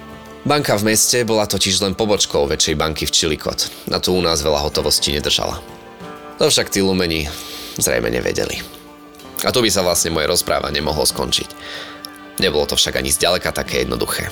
Banka 0.47 0.79
v 0.79 0.95
meste 0.95 1.27
bola 1.27 1.43
totiž 1.43 1.83
len 1.83 1.91
pobočkou 1.91 2.47
väčšej 2.47 2.79
banky 2.79 3.03
v 3.03 3.11
Čilikot. 3.11 3.91
Na 3.91 3.99
tu 3.99 4.15
u 4.15 4.23
nás 4.23 4.39
veľa 4.39 4.63
hotovosti 4.63 5.11
nedržala. 5.11 5.59
To 6.39 6.47
však 6.47 6.71
tí 6.71 6.79
lumeni 6.79 7.27
zrejme 7.75 8.07
nevedeli. 8.07 8.76
A 9.45 9.49
tu 9.53 9.61
by 9.61 9.69
sa 9.69 9.85
vlastne 9.85 10.09
moje 10.09 10.25
rozprávanie 10.25 10.81
mohlo 10.81 11.05
skončiť. 11.05 11.49
Nebolo 12.41 12.65
to 12.65 12.77
však 12.77 12.97
ani 12.97 13.13
zďaleka 13.13 13.53
také 13.53 13.85
jednoduché. 13.85 14.29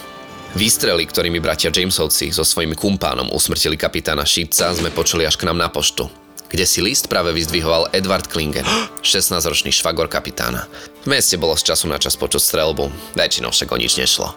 Výstrely, 0.55 1.03
ktorými 1.03 1.43
bratia 1.43 1.67
Jamesovci 1.67 2.31
so 2.31 2.47
svojimi 2.47 2.79
kumpánom 2.79 3.27
usmrtili 3.35 3.75
kapitána 3.75 4.23
Šípca, 4.23 4.71
sme 4.71 4.87
počuli 4.87 5.27
až 5.27 5.35
k 5.35 5.51
nám 5.51 5.59
na 5.59 5.67
poštu, 5.67 6.07
kde 6.47 6.63
si 6.63 6.79
list 6.79 7.11
práve 7.11 7.35
vyzdvihoval 7.35 7.91
Edward 7.91 8.31
Klingen, 8.31 8.63
16-ročný 9.03 9.75
švagor 9.75 10.07
kapitána. 10.07 10.63
V 11.03 11.11
meste 11.11 11.35
bolo 11.35 11.59
z 11.59 11.67
času 11.67 11.91
na 11.91 11.99
čas 11.99 12.15
počuť 12.15 12.39
strelbu, 12.39 12.87
väčšinou 13.19 13.51
však 13.51 13.67
o 13.67 13.77
nič 13.77 13.99
nešlo. 13.99 14.31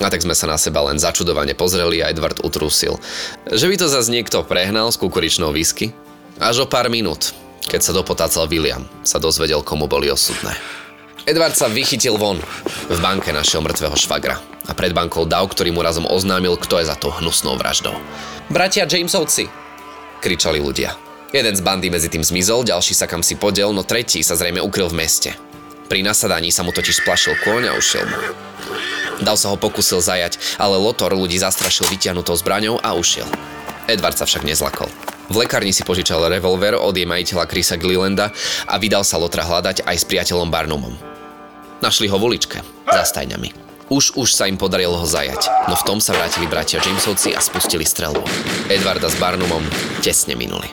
A 0.00 0.08
tak 0.08 0.24
sme 0.24 0.32
sa 0.32 0.48
na 0.48 0.56
seba 0.56 0.80
len 0.88 0.96
začudovane 0.96 1.52
pozreli 1.52 2.00
a 2.00 2.08
Edward 2.08 2.40
utrusil, 2.40 2.96
že 3.44 3.68
by 3.68 3.76
to 3.76 3.86
zase 3.92 4.08
niekto 4.08 4.48
prehnal 4.48 4.88
s 4.88 4.96
kukuričnou 4.96 5.52
whisky. 5.52 5.92
Až 6.40 6.64
o 6.64 6.66
pár 6.66 6.88
minút, 6.88 7.36
keď 7.64 7.80
sa 7.80 7.96
dopotácal 7.96 8.46
William, 8.48 8.84
sa 9.02 9.16
dozvedel, 9.18 9.64
komu 9.64 9.88
boli 9.88 10.12
osudné. 10.12 10.52
Edward 11.24 11.56
sa 11.56 11.72
vychytil 11.72 12.20
von. 12.20 12.36
V 12.92 12.98
banke 13.00 13.32
našiel 13.32 13.64
mŕtvého 13.64 13.96
švagra 13.96 14.36
a 14.68 14.72
pred 14.76 14.92
bankou 14.92 15.24
Dav, 15.24 15.48
ktorý 15.48 15.72
mu 15.72 15.80
razom 15.80 16.04
oznámil, 16.04 16.60
kto 16.60 16.80
je 16.80 16.88
za 16.88 16.96
to 17.00 17.08
hnusnou 17.08 17.56
vraždou. 17.56 17.96
Bratia 18.52 18.84
Jamesovci! 18.84 19.48
kričali 20.24 20.56
ľudia. 20.56 20.96
Jeden 21.36 21.52
z 21.52 21.60
bandy 21.60 21.92
medzi 21.92 22.08
tým 22.08 22.24
zmizol, 22.24 22.64
ďalší 22.64 22.96
sa 22.96 23.04
kam 23.04 23.20
si 23.20 23.36
podiel, 23.36 23.76
no 23.76 23.84
tretí 23.84 24.24
sa 24.24 24.40
zrejme 24.40 24.64
ukryl 24.64 24.88
v 24.88 25.04
meste. 25.04 25.30
Pri 25.84 26.00
nasadaní 26.00 26.48
sa 26.48 26.64
mu 26.64 26.72
totiž 26.72 27.04
splašil 27.04 27.36
kôň 27.44 27.68
a 27.68 27.76
ušiel 27.76 28.08
mu. 28.08 28.16
Dal 29.20 29.36
sa 29.36 29.52
ho 29.52 29.60
pokusil 29.60 30.00
zajať, 30.00 30.56
ale 30.56 30.80
Lotor 30.80 31.12
ľudí 31.12 31.36
zastrašil 31.36 31.88
vytiahnutou 31.92 32.32
zbraňou 32.40 32.80
a 32.80 32.96
ušiel. 32.96 33.28
Edward 33.84 34.16
sa 34.16 34.24
však 34.24 34.48
nezlakol. 34.48 34.88
V 35.32 35.34
lekárni 35.40 35.72
si 35.72 35.86
požičal 35.86 36.28
revolver 36.28 36.76
od 36.76 36.92
jej 36.92 37.08
majiteľa 37.08 37.48
Chrisa 37.48 37.76
Glilanda 37.80 38.28
a 38.68 38.74
vydal 38.76 39.06
sa 39.06 39.16
Lotra 39.16 39.44
hľadať 39.44 39.88
aj 39.88 39.96
s 39.96 40.04
priateľom 40.04 40.52
Barnumom. 40.52 40.92
Našli 41.80 42.08
ho 42.08 42.16
v 42.20 42.32
uličke, 42.32 42.60
za 42.88 43.04
stajňami. 43.04 43.64
Už 43.92 44.16
už 44.16 44.32
sa 44.32 44.48
im 44.48 44.56
podarilo 44.56 44.96
ho 44.96 45.04
zajať, 45.04 45.68
no 45.68 45.76
v 45.76 45.84
tom 45.84 46.00
sa 46.00 46.16
vrátili 46.16 46.48
bratia 46.48 46.80
Jamesovci 46.80 47.36
a 47.36 47.40
spustili 47.40 47.84
strelbu. 47.84 48.24
Edvarda 48.72 49.12
s 49.12 49.16
Barnumom 49.20 49.64
tesne 50.00 50.32
minuli. 50.32 50.68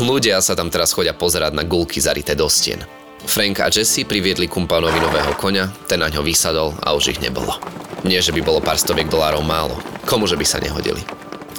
Ľudia 0.00 0.40
sa 0.40 0.56
tam 0.56 0.72
teraz 0.72 0.96
chodia 0.96 1.12
pozerať 1.12 1.52
na 1.52 1.64
gulky 1.64 2.00
zarité 2.00 2.32
do 2.32 2.48
stien. 2.48 2.80
Frank 3.24 3.60
a 3.60 3.68
Jesse 3.68 4.04
priviedli 4.04 4.48
kumpánovi 4.48 5.00
nového 5.00 5.32
koňa, 5.36 5.88
ten 5.88 6.00
na 6.00 6.08
ňo 6.12 6.24
vysadol 6.24 6.76
a 6.80 6.92
už 6.96 7.16
ich 7.16 7.20
nebolo. 7.20 7.56
Nie, 8.04 8.20
že 8.20 8.36
by 8.36 8.40
bolo 8.44 8.60
pár 8.60 8.76
stoviek 8.76 9.08
dolárov 9.08 9.40
málo. 9.40 9.76
Komuže 10.04 10.36
by 10.36 10.44
sa 10.44 10.60
nehodili. 10.60 11.00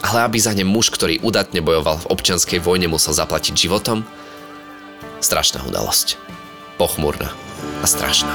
Ale 0.05 0.21
aby 0.21 0.37
za 0.37 0.53
ne 0.53 0.61
muž, 0.61 0.93
ktorý 0.93 1.17
udatne 1.25 1.65
bojoval 1.65 2.05
v 2.05 2.09
občianskej 2.13 2.61
vojne, 2.61 2.85
musel 2.85 3.17
zaplatiť 3.17 3.57
životom? 3.57 4.05
Strašná 5.17 5.65
udalosť. 5.65 6.21
Pochmurná 6.77 7.33
a 7.81 7.85
strašná. 7.89 8.29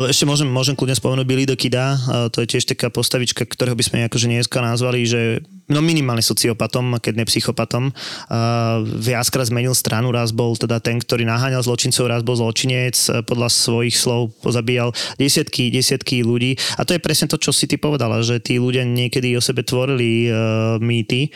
Ešte 0.00 0.24
môžem, 0.28 0.48
môžem 0.48 0.76
kľudne 0.76 0.96
spomenúť 0.96 1.28
Billy 1.28 1.44
the 1.48 1.56
Kida, 1.56 1.96
to 2.32 2.44
je 2.44 2.56
tiež 2.56 2.68
taká 2.68 2.92
postavička, 2.92 3.44
ktorého 3.44 3.76
by 3.76 3.84
sme 3.84 3.98
akože 4.08 4.28
dneska 4.28 4.60
nazvali, 4.60 5.04
že 5.04 5.44
no 5.70 5.80
minimálne 5.80 6.20
sociopatom, 6.20 6.98
keď 6.98 7.22
ne 7.22 7.24
psychopatom. 7.24 7.94
Uh, 8.28 8.82
viackrát 8.98 9.46
zmenil 9.46 9.72
stranu, 9.72 10.10
raz 10.10 10.34
bol 10.34 10.58
teda 10.58 10.82
ten, 10.82 10.98
ktorý 10.98 11.22
naháňal 11.24 11.62
zločincov, 11.62 12.10
raz 12.10 12.22
bol 12.26 12.36
zločinec, 12.36 12.98
podľa 13.24 13.48
svojich 13.48 13.94
slov 13.94 14.34
pozabíjal 14.42 14.90
desiatky, 15.16 15.70
desiatky 15.70 16.26
ľudí. 16.26 16.58
A 16.76 16.82
to 16.82 16.98
je 16.98 17.00
presne 17.00 17.30
to, 17.30 17.38
čo 17.38 17.54
si 17.54 17.70
ty 17.70 17.78
povedala, 17.78 18.20
že 18.26 18.42
tí 18.42 18.58
ľudia 18.58 18.82
niekedy 18.82 19.32
o 19.38 19.42
sebe 19.42 19.62
tvorili 19.62 20.26
uh, 20.26 20.76
mýty. 20.82 21.30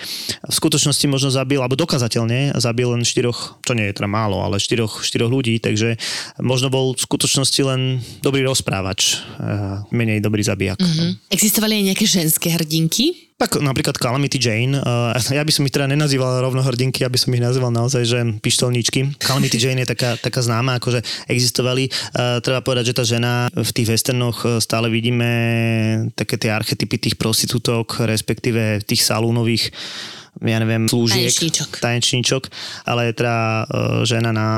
V 0.45 0.55
skutočnosti 0.55 1.07
možno 1.07 1.31
zabil, 1.31 1.63
alebo 1.63 1.79
dokazateľne 1.79 2.59
zabil 2.59 2.91
len 2.91 3.07
štyroch, 3.07 3.63
čo 3.63 3.73
nie 3.79 3.89
je 3.89 3.97
teda 3.97 4.11
málo, 4.11 4.43
ale 4.43 4.59
štyroch, 4.59 5.07
štyroch 5.07 5.31
ľudí, 5.31 5.63
takže 5.63 5.97
možno 6.43 6.69
bol 6.69 6.99
v 6.99 7.01
skutočnosti 7.01 7.61
len 7.63 8.03
dobrý 8.21 8.43
rozprávač, 8.43 9.23
uh, 9.39 9.87
menej 9.95 10.19
dobrý 10.19 10.43
zabijak. 10.43 10.83
Mm-hmm. 10.83 11.31
Existovali 11.31 11.79
aj 11.79 11.85
nejaké 11.95 12.05
ženské 12.05 12.49
hrdinky? 12.51 13.34
Tak 13.45 13.61
napríklad 13.61 14.01
Calamity 14.01 14.41
Jane, 14.41 14.81
uh, 14.81 15.13
ja 15.37 15.45
by 15.45 15.53
som 15.53 15.69
ich 15.69 15.75
teda 15.77 15.85
nenazýval 15.85 16.41
rovno 16.41 16.65
hrdinky, 16.65 17.05
aby 17.05 17.21
som 17.21 17.29
ich 17.37 17.45
nazýval 17.45 17.69
naozaj, 17.77 18.03
že 18.09 18.19
pištolníčky. 18.41 19.21
Calamity 19.21 19.61
Jane 19.61 19.85
je 19.85 19.93
taká, 19.93 20.17
taká 20.17 20.41
známa, 20.41 20.81
akože 20.81 21.05
existovali. 21.29 21.93
Uh, 22.17 22.41
treba 22.41 22.65
povedať, 22.65 22.97
že 22.97 22.97
tá 22.97 23.05
žena 23.05 23.53
v 23.53 23.69
tých 23.69 23.93
westernoch 23.93 24.65
stále 24.65 24.89
vidíme 24.89 25.29
také 26.17 26.41
tie 26.41 26.57
archetypy 26.57 26.97
tých 26.97 27.21
prostitútok, 27.21 28.09
respektíve 28.09 28.81
tých 28.81 29.05
salúnových 29.05 29.77
ja 30.43 30.59
neviem, 30.59 30.91
slúžiek. 30.91 31.31
Tanečníčok. 31.31 31.71
Tanečníčok, 31.79 32.43
ale 32.91 33.15
teda 33.15 33.37
e, 33.39 33.65
žena 34.03 34.35
na 34.35 34.49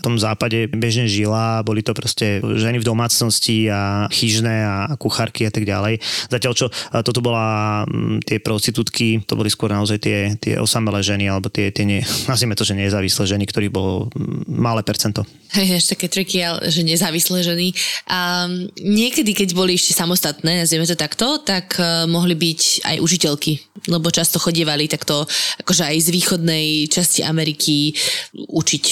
tom 0.00 0.16
západe 0.16 0.72
bežne 0.72 1.04
žila, 1.04 1.60
boli 1.60 1.84
to 1.84 1.92
proste 1.92 2.40
ženy 2.40 2.80
v 2.80 2.88
domácnosti 2.88 3.68
a 3.68 4.08
chyžné 4.08 4.56
a 4.64 4.76
kuchárky 4.96 5.44
a 5.44 5.52
tak 5.52 5.68
ďalej. 5.68 6.00
Zatiaľ 6.32 6.52
čo 6.56 6.66
e, 6.68 6.72
toto 7.04 7.20
bola 7.20 7.84
tie 8.24 8.40
prostitútky, 8.40 9.20
to 9.28 9.36
boli 9.36 9.52
skôr 9.52 9.68
naozaj 9.68 10.00
tie, 10.00 10.18
tie 10.40 10.56
osamelé 10.56 11.04
ženy, 11.04 11.28
alebo 11.28 11.52
tie, 11.52 11.68
tie 11.68 11.84
nie, 11.84 12.00
nazvime 12.30 12.56
to, 12.56 12.64
že 12.64 12.72
nezávislé 12.72 13.36
ženy, 13.36 13.44
ktorých 13.44 13.74
bolo 13.74 14.08
malé 14.48 14.80
percento. 14.80 15.28
Hej, 15.52 15.84
ešte 15.84 15.90
také 16.00 16.06
triky, 16.08 16.38
že 16.72 16.82
nezávislé 16.82 17.44
ženy. 17.44 17.76
A 18.08 18.50
niekedy, 18.80 19.36
keď 19.36 19.52
boli 19.52 19.76
ešte 19.76 19.94
samostatné, 19.94 20.64
nazvieme 20.64 20.88
to 20.88 20.98
takto, 20.98 21.40
tak 21.44 21.76
uh, 21.78 22.04
mohli 22.08 22.34
byť 22.34 22.60
aj 22.82 22.96
užiteľky, 22.98 23.52
lebo 23.92 24.10
často 24.10 24.42
chodievali 24.42 24.90
takto 24.90 25.25
akože 25.62 25.82
aj 25.84 25.96
z 26.00 26.08
východnej 26.14 26.66
časti 26.88 27.20
Ameriky 27.26 27.92
učiť 28.34 28.84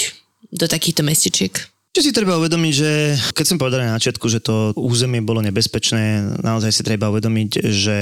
do 0.54 0.66
takýchto 0.70 1.02
mestečiek. 1.02 1.54
Čo 1.94 2.10
si 2.10 2.10
treba 2.10 2.34
uvedomiť, 2.42 2.72
že 2.74 2.90
keď 3.38 3.46
som 3.46 3.54
povedal 3.54 3.86
na 3.86 3.94
začiatku, 3.94 4.26
že 4.26 4.42
to 4.42 4.74
územie 4.74 5.22
bolo 5.22 5.38
nebezpečné, 5.46 6.26
naozaj 6.42 6.74
si 6.74 6.82
treba 6.82 7.06
uvedomiť, 7.06 7.70
že 7.70 7.98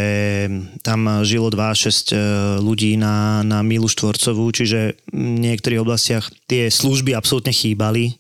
tam 0.80 1.20
žilo 1.28 1.53
2-6 1.53 1.53
e, 1.53 2.16
ľudí 2.64 2.97
na, 2.97 3.45
na 3.45 3.61
milu 3.61 3.93
štvorcovú, 3.93 4.49
čiže 4.49 4.97
v 5.12 5.45
niektorých 5.45 5.85
oblastiach 5.85 6.33
tie 6.49 6.72
služby 6.72 7.12
absolútne 7.12 7.53
chýbali 7.53 8.16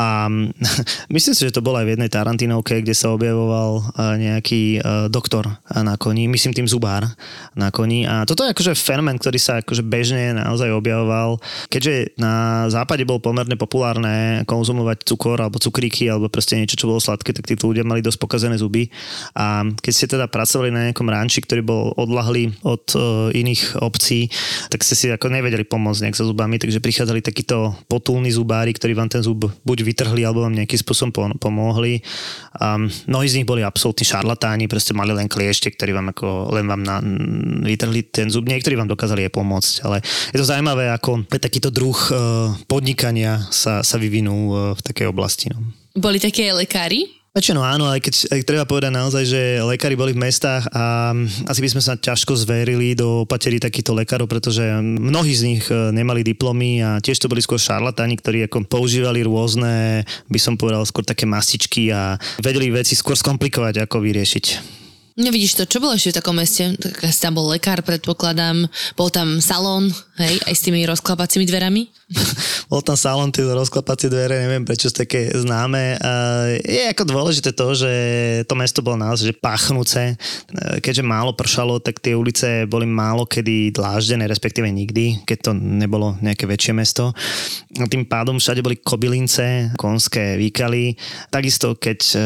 a 0.00 0.32
myslím 1.14 1.34
si, 1.36 1.44
že 1.44 1.52
to 1.52 1.60
bolo 1.60 1.76
aj 1.76 1.84
v 1.84 1.92
jednej 1.92 2.08
Tarantinovke, 2.08 2.80
kde 2.80 2.96
sa 2.96 3.12
objavoval 3.12 3.70
e, 3.76 3.82
nejaký 4.16 4.62
e, 4.76 5.12
doktor 5.12 5.60
na 5.68 6.00
koni, 6.00 6.24
myslím 6.32 6.56
tým 6.56 6.64
zubár 6.64 7.04
na 7.52 7.68
koni. 7.68 8.08
A 8.08 8.24
toto 8.24 8.48
je 8.48 8.56
akože 8.56 8.72
fenomén, 8.72 9.20
ktorý 9.20 9.36
sa 9.36 9.60
akože 9.60 9.84
bežne 9.84 10.32
naozaj 10.32 10.72
objavoval. 10.72 11.36
Keďže 11.68 12.16
na 12.16 12.64
západe 12.72 13.04
bolo 13.04 13.20
pomerne 13.20 13.60
populárne 13.60 14.48
konzumovať 14.48 15.04
cukor 15.04 15.36
alebo 15.36 15.60
cukríky 15.60 16.08
alebo 16.08 16.32
proste 16.32 16.56
niečo, 16.56 16.80
čo 16.80 16.88
bolo 16.88 17.02
sladké, 17.02 17.36
tak 17.36 17.44
títo 17.44 17.68
ľudia 17.68 17.84
mali 17.84 18.00
dosť 18.00 18.16
pokazené 18.16 18.56
zuby. 18.56 18.88
A 19.36 19.68
keď 19.84 19.92
ste 19.92 20.06
teda 20.08 20.32
pracovali 20.32 20.72
na 20.72 20.80
nejakom 20.88 21.04
ranči, 21.04 21.44
ktorý 21.44 21.60
bol 21.60 21.92
odlahlý 22.00 22.56
od 22.64 22.84
uh, 22.96 23.28
iných 23.34 23.76
obcí, 23.84 24.32
tak 24.72 24.80
ste 24.80 24.94
si 24.96 25.06
ako 25.12 25.28
nevedeli 25.28 25.66
pomôcť 25.68 26.08
nejak 26.08 26.16
so 26.16 26.24
zubami, 26.24 26.56
takže 26.56 26.80
prichádzali 26.80 27.20
takíto 27.20 27.76
potulní 27.90 28.32
zubári, 28.32 28.72
ktorí 28.72 28.96
vám 28.96 29.12
ten 29.12 29.20
zub 29.20 29.50
buď 29.66 29.89
vytrhli 29.90 30.22
alebo 30.22 30.46
vám 30.46 30.54
nejakým 30.54 30.80
spôsobom 30.80 31.36
pomohli. 31.36 32.00
Um, 32.56 32.86
mnohí 33.10 33.26
z 33.26 33.42
nich 33.42 33.48
boli 33.48 33.66
absolútni 33.66 34.06
šarlatáni, 34.06 34.70
proste 34.70 34.94
mali 34.94 35.10
len 35.10 35.26
kliešte, 35.26 35.74
ktorí 35.74 35.90
vám 35.90 36.14
ako 36.14 36.54
len 36.54 36.70
vám 36.70 36.82
na, 36.86 37.02
vytrhli 37.66 38.06
ten 38.08 38.30
zub. 38.30 38.46
Niektorí 38.46 38.78
vám 38.78 38.88
dokázali 38.88 39.26
aj 39.26 39.32
pomôcť, 39.34 39.74
ale 39.84 40.00
je 40.32 40.38
to 40.38 40.46
zaujímavé, 40.46 40.94
ako 40.94 41.26
takýto 41.26 41.68
druh 41.74 41.98
uh, 42.10 42.54
podnikania 42.70 43.42
sa, 43.50 43.82
sa 43.82 43.98
vyvinul 43.98 44.42
uh, 44.48 44.58
v 44.78 44.80
takej 44.86 45.06
oblasti. 45.10 45.50
No. 45.50 45.60
Boli 45.98 46.22
také 46.22 46.54
lekári? 46.54 47.19
Väčšinou 47.30 47.62
áno, 47.62 47.86
aj 47.86 48.02
keď 48.02 48.14
aj 48.34 48.40
treba 48.42 48.66
povedať 48.66 48.90
naozaj, 48.90 49.22
že 49.22 49.62
lekári 49.62 49.94
boli 49.94 50.10
v 50.10 50.18
mestách 50.18 50.66
a 50.74 51.14
asi 51.46 51.62
by 51.62 51.70
sme 51.70 51.78
sa 51.78 51.94
ťažko 51.94 52.34
zverili 52.34 52.98
do 52.98 53.22
opatery 53.22 53.62
takýchto 53.62 53.94
lekárov, 53.94 54.26
pretože 54.26 54.66
mnohí 54.82 55.30
z 55.30 55.46
nich 55.46 55.62
e, 55.70 55.94
nemali 55.94 56.26
diplomy 56.26 56.82
a 56.82 56.98
tiež 56.98 57.22
to 57.22 57.30
boli 57.30 57.38
skôr 57.38 57.62
šarlatáni, 57.62 58.18
ktorí 58.18 58.50
ako 58.50 58.66
používali 58.66 59.22
rôzne, 59.22 60.02
by 60.26 60.40
som 60.42 60.58
povedal, 60.58 60.82
skôr 60.82 61.06
také 61.06 61.22
masičky 61.22 61.94
a 61.94 62.18
vedeli 62.42 62.66
veci 62.74 62.98
skôr 62.98 63.14
skomplikovať, 63.14 63.86
ako 63.86 64.02
vyriešiť. 64.02 64.79
No 65.20 65.28
to, 65.28 65.64
čo 65.68 65.78
bolo 65.84 65.92
ešte 65.92 66.16
v 66.16 66.18
takom 66.24 66.36
meste? 66.40 66.64
Tak 66.80 67.04
asi 67.04 67.20
tam 67.20 67.36
bol 67.36 67.52
lekár, 67.52 67.84
predpokladám, 67.84 68.64
bol 68.96 69.12
tam 69.12 69.36
salón, 69.44 69.92
hej, 70.16 70.40
aj 70.48 70.54
s 70.56 70.64
tými 70.64 70.80
rozklapacími 70.88 71.44
dverami? 71.44 71.92
bol 72.72 72.80
tam 72.80 72.96
salón, 72.96 73.28
tie 73.28 73.44
rozklapacie 73.44 74.08
dvere, 74.08 74.42
neviem 74.42 74.64
prečo 74.64 74.88
sú 74.88 74.96
také 74.96 75.30
známe. 75.30 76.00
Je 76.64 76.88
ako 76.90 77.04
dôležité 77.06 77.52
to, 77.52 77.76
že 77.76 77.92
to 78.48 78.54
mesto 78.56 78.80
bolo 78.80 78.96
naozaj 78.98 79.30
že 79.30 79.36
pachnúce. 79.36 80.16
Keďže 80.80 81.04
málo 81.04 81.36
pršalo, 81.36 81.78
tak 81.78 82.00
tie 82.00 82.16
ulice 82.16 82.64
boli 82.64 82.88
málo 82.88 83.28
kedy 83.28 83.76
dláždené, 83.76 84.24
respektíve 84.26 84.66
nikdy, 84.72 85.22
keď 85.28 85.50
to 85.50 85.52
nebolo 85.54 86.16
nejaké 86.24 86.48
väčšie 86.48 86.72
mesto. 86.72 87.12
Tým 87.70 88.08
pádom 88.08 88.40
všade 88.40 88.64
boli 88.64 88.80
kobylince, 88.80 89.76
konské 89.76 90.34
výkaly. 90.40 90.98
Takisto, 91.30 91.78
keď 91.78 91.98
e, 92.14 92.18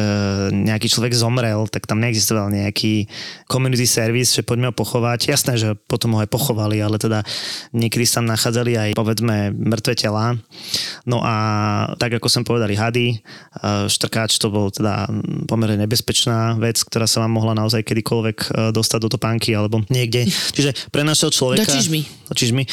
nejaký 0.52 0.88
človek 0.88 1.12
zomrel, 1.12 1.68
tak 1.68 1.84
tam 1.84 2.00
neexistoval 2.00 2.48
nejaký 2.48 2.83
taký 2.84 3.08
community 3.48 3.88
service, 3.88 4.36
že 4.36 4.44
poďme 4.44 4.68
ho 4.68 4.74
pochovať. 4.76 5.32
Jasné, 5.32 5.56
že 5.56 5.72
potom 5.88 6.12
ho 6.12 6.20
aj 6.20 6.28
pochovali, 6.28 6.84
ale 6.84 7.00
teda 7.00 7.24
niekedy 7.72 8.04
tam 8.04 8.28
nachádzali 8.28 8.72
aj 8.76 8.90
povedzme 8.92 9.56
mŕtve 9.56 9.96
tela. 9.96 10.36
No 11.08 11.24
a 11.24 11.34
tak 11.96 12.20
ako 12.20 12.28
som 12.28 12.44
povedali 12.44 12.76
hady, 12.76 13.24
štrkáč 13.88 14.36
to 14.36 14.52
bol 14.52 14.68
teda 14.68 15.08
pomerne 15.48 15.80
nebezpečná 15.80 16.60
vec, 16.60 16.84
ktorá 16.84 17.08
sa 17.08 17.24
vám 17.24 17.32
mohla 17.32 17.56
naozaj 17.56 17.80
kedykoľvek 17.88 18.38
e, 18.44 18.48
dostať 18.76 18.98
do 19.00 19.08
topánky 19.08 19.56
alebo 19.56 19.80
niekde. 19.88 20.28
Čiže 20.28 20.92
pre 20.92 21.06
našeho 21.06 21.32
človeka... 21.32 21.64
Do 21.64 21.80
čižmy. 21.80 22.00
Čižmy. 22.32 22.62
E, 22.64 22.68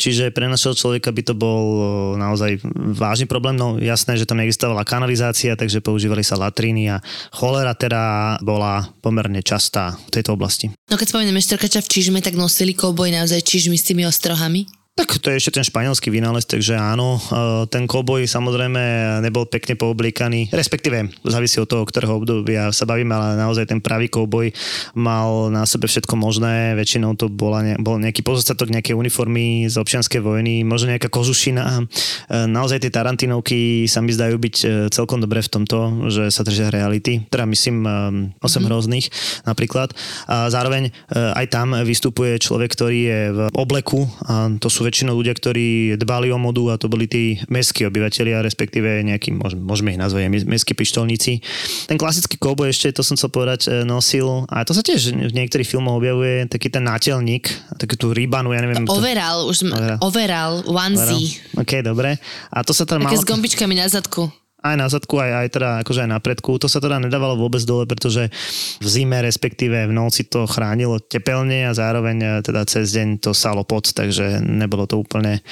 čiže 0.00 0.32
pre 0.32 0.48
našeho 0.48 0.72
človeka 0.72 1.12
by 1.12 1.22
to 1.24 1.34
bol 1.36 1.64
e, 1.64 1.84
naozaj 2.20 2.60
vážny 2.94 3.26
problém. 3.28 3.58
No 3.58 3.76
jasné, 3.76 4.16
že 4.16 4.24
tam 4.28 4.40
neexistovala 4.40 4.86
kanalizácia, 4.86 5.58
takže 5.58 5.84
používali 5.84 6.24
sa 6.24 6.40
latríny 6.40 6.92
a 6.92 7.02
cholera 7.34 7.76
teda 7.76 8.36
bola 8.40 8.88
pomerne 9.04 9.44
častá 9.44 9.96
v 10.08 10.20
tejto 10.20 10.36
oblasti. 10.36 10.72
No 10.88 10.96
keď 10.96 11.12
spomíname 11.12 11.40
štrkača 11.42 11.84
v 11.84 11.90
čižme, 11.90 12.18
tak 12.24 12.38
nosili 12.38 12.72
kouboj 12.72 13.10
naozaj 13.12 13.44
čižmy 13.44 13.76
s 13.76 13.88
tými 13.88 14.04
ostrohami? 14.08 14.83
Tak 14.94 15.18
to 15.18 15.26
je 15.26 15.42
ešte 15.42 15.58
ten 15.58 15.66
španielský 15.66 16.06
vynález, 16.06 16.46
takže 16.46 16.78
áno, 16.78 17.18
e, 17.18 17.66
ten 17.66 17.82
koboj 17.82 18.30
samozrejme 18.30 18.78
nebol 19.26 19.42
pekne 19.42 19.74
pooblíkaný, 19.74 20.54
respektíve 20.54 21.10
závisí 21.26 21.58
od 21.58 21.66
toho, 21.66 21.82
ktorého 21.82 22.22
obdobia 22.22 22.70
sa 22.70 22.86
bavíme, 22.86 23.10
ale 23.10 23.34
naozaj 23.34 23.74
ten 23.74 23.82
pravý 23.82 24.06
koboj 24.06 24.54
mal 24.94 25.50
na 25.50 25.66
sebe 25.66 25.90
všetko 25.90 26.14
možné, 26.14 26.78
väčšinou 26.78 27.18
to 27.18 27.26
bola 27.26 27.66
ne, 27.66 27.74
bol 27.74 27.98
nejaký 27.98 28.22
pozostatok 28.22 28.70
nejakej 28.70 28.94
uniformy 28.94 29.66
z 29.66 29.82
občianskej 29.82 30.22
vojny, 30.22 30.62
možno 30.62 30.94
nejaká 30.94 31.10
kožušina. 31.10 31.82
E, 32.30 32.46
naozaj 32.46 32.86
tie 32.86 32.94
Tarantinovky 32.94 33.90
sa 33.90 33.98
mi 33.98 34.14
zdajú 34.14 34.38
byť 34.38 34.56
e, 34.62 34.66
celkom 34.94 35.18
dobré 35.18 35.42
v 35.42 35.50
tomto, 35.58 36.06
že 36.06 36.30
sa 36.30 36.46
držia 36.46 36.70
reality, 36.70 37.26
teda 37.34 37.50
myslím 37.50 37.82
8 37.82 38.38
mm-hmm. 38.38 38.62
hrozných 38.70 39.06
napríklad. 39.42 39.90
A 40.30 40.46
zároveň 40.54 40.94
aj 41.10 41.50
tam 41.50 41.74
vystupuje 41.82 42.38
človek, 42.38 42.70
ktorý 42.70 42.98
je 43.02 43.20
v 43.34 43.40
obleku, 43.58 44.06
a 44.30 44.54
to 44.62 44.70
sú 44.70 44.83
väčšinou 44.84 45.16
ľudia, 45.16 45.32
ktorí 45.32 45.96
dbali 45.96 46.28
o 46.30 46.38
modu 46.38 46.70
a 46.70 46.78
to 46.78 46.92
boli 46.92 47.08
tí 47.08 47.40
mestskí 47.48 47.88
obyvateľia, 47.88 48.44
respektíve 48.44 49.00
nejakí, 49.08 49.32
môžeme 49.56 49.96
ich 49.96 50.00
nazvať 50.00 50.28
mestskí 50.44 50.76
pištolníci. 50.76 51.40
Ten 51.88 51.96
klasický 51.96 52.36
kouboj 52.36 52.68
ešte, 52.68 52.92
to 52.92 53.00
som 53.00 53.16
chcel 53.16 53.32
povedať, 53.32 53.72
e, 53.72 53.88
nosil, 53.88 54.44
a 54.52 54.62
to 54.62 54.76
sa 54.76 54.84
tiež 54.84 55.16
v 55.16 55.34
niektorých 55.34 55.66
filmoch 55.66 55.96
objavuje, 55.96 56.44
taký 56.46 56.68
ten 56.68 56.84
nátelník, 56.84 57.48
taký 57.80 57.96
tú 57.96 58.12
rybanu, 58.12 58.52
ja 58.52 58.60
neviem. 58.60 58.84
Overal, 58.84 59.48
to... 59.48 59.50
už 59.50 59.56
sme, 59.64 59.72
overal, 59.72 59.98
overal 60.04 60.50
onesie. 60.68 61.40
OK, 61.56 61.80
dobre. 61.80 62.20
A 62.52 62.60
to 62.60 62.76
sa 62.76 62.84
tam 62.84 63.02
Také 63.02 63.16
malo... 63.16 63.22
s 63.22 63.26
gombičkami 63.26 63.74
na 63.74 63.88
zadku. 63.88 64.43
Aj 64.64 64.76
na 64.80 64.88
zadku, 64.88 65.20
aj, 65.20 65.44
aj 65.44 65.48
teda 65.52 65.68
akože 65.84 66.08
aj 66.08 66.10
na 66.10 66.18
predku. 66.24 66.56
To 66.56 66.64
sa 66.64 66.80
teda 66.80 66.96
nedávalo 66.96 67.36
vôbec 67.36 67.60
dole, 67.68 67.84
pretože 67.84 68.32
v 68.80 68.88
zime, 68.88 69.20
respektíve 69.20 69.84
v 69.84 69.92
noci 69.92 70.24
to 70.24 70.48
chránilo 70.48 70.96
tepelne 71.04 71.68
a 71.68 71.76
zároveň 71.76 72.16
e, 72.16 72.28
teda 72.40 72.64
cez 72.64 72.96
deň 72.96 73.20
to 73.20 73.36
salo 73.36 73.68
pod, 73.68 73.92
takže 73.92 74.40
nebolo 74.40 74.88
to 74.88 74.96
úplne 74.96 75.38
e, 75.38 75.42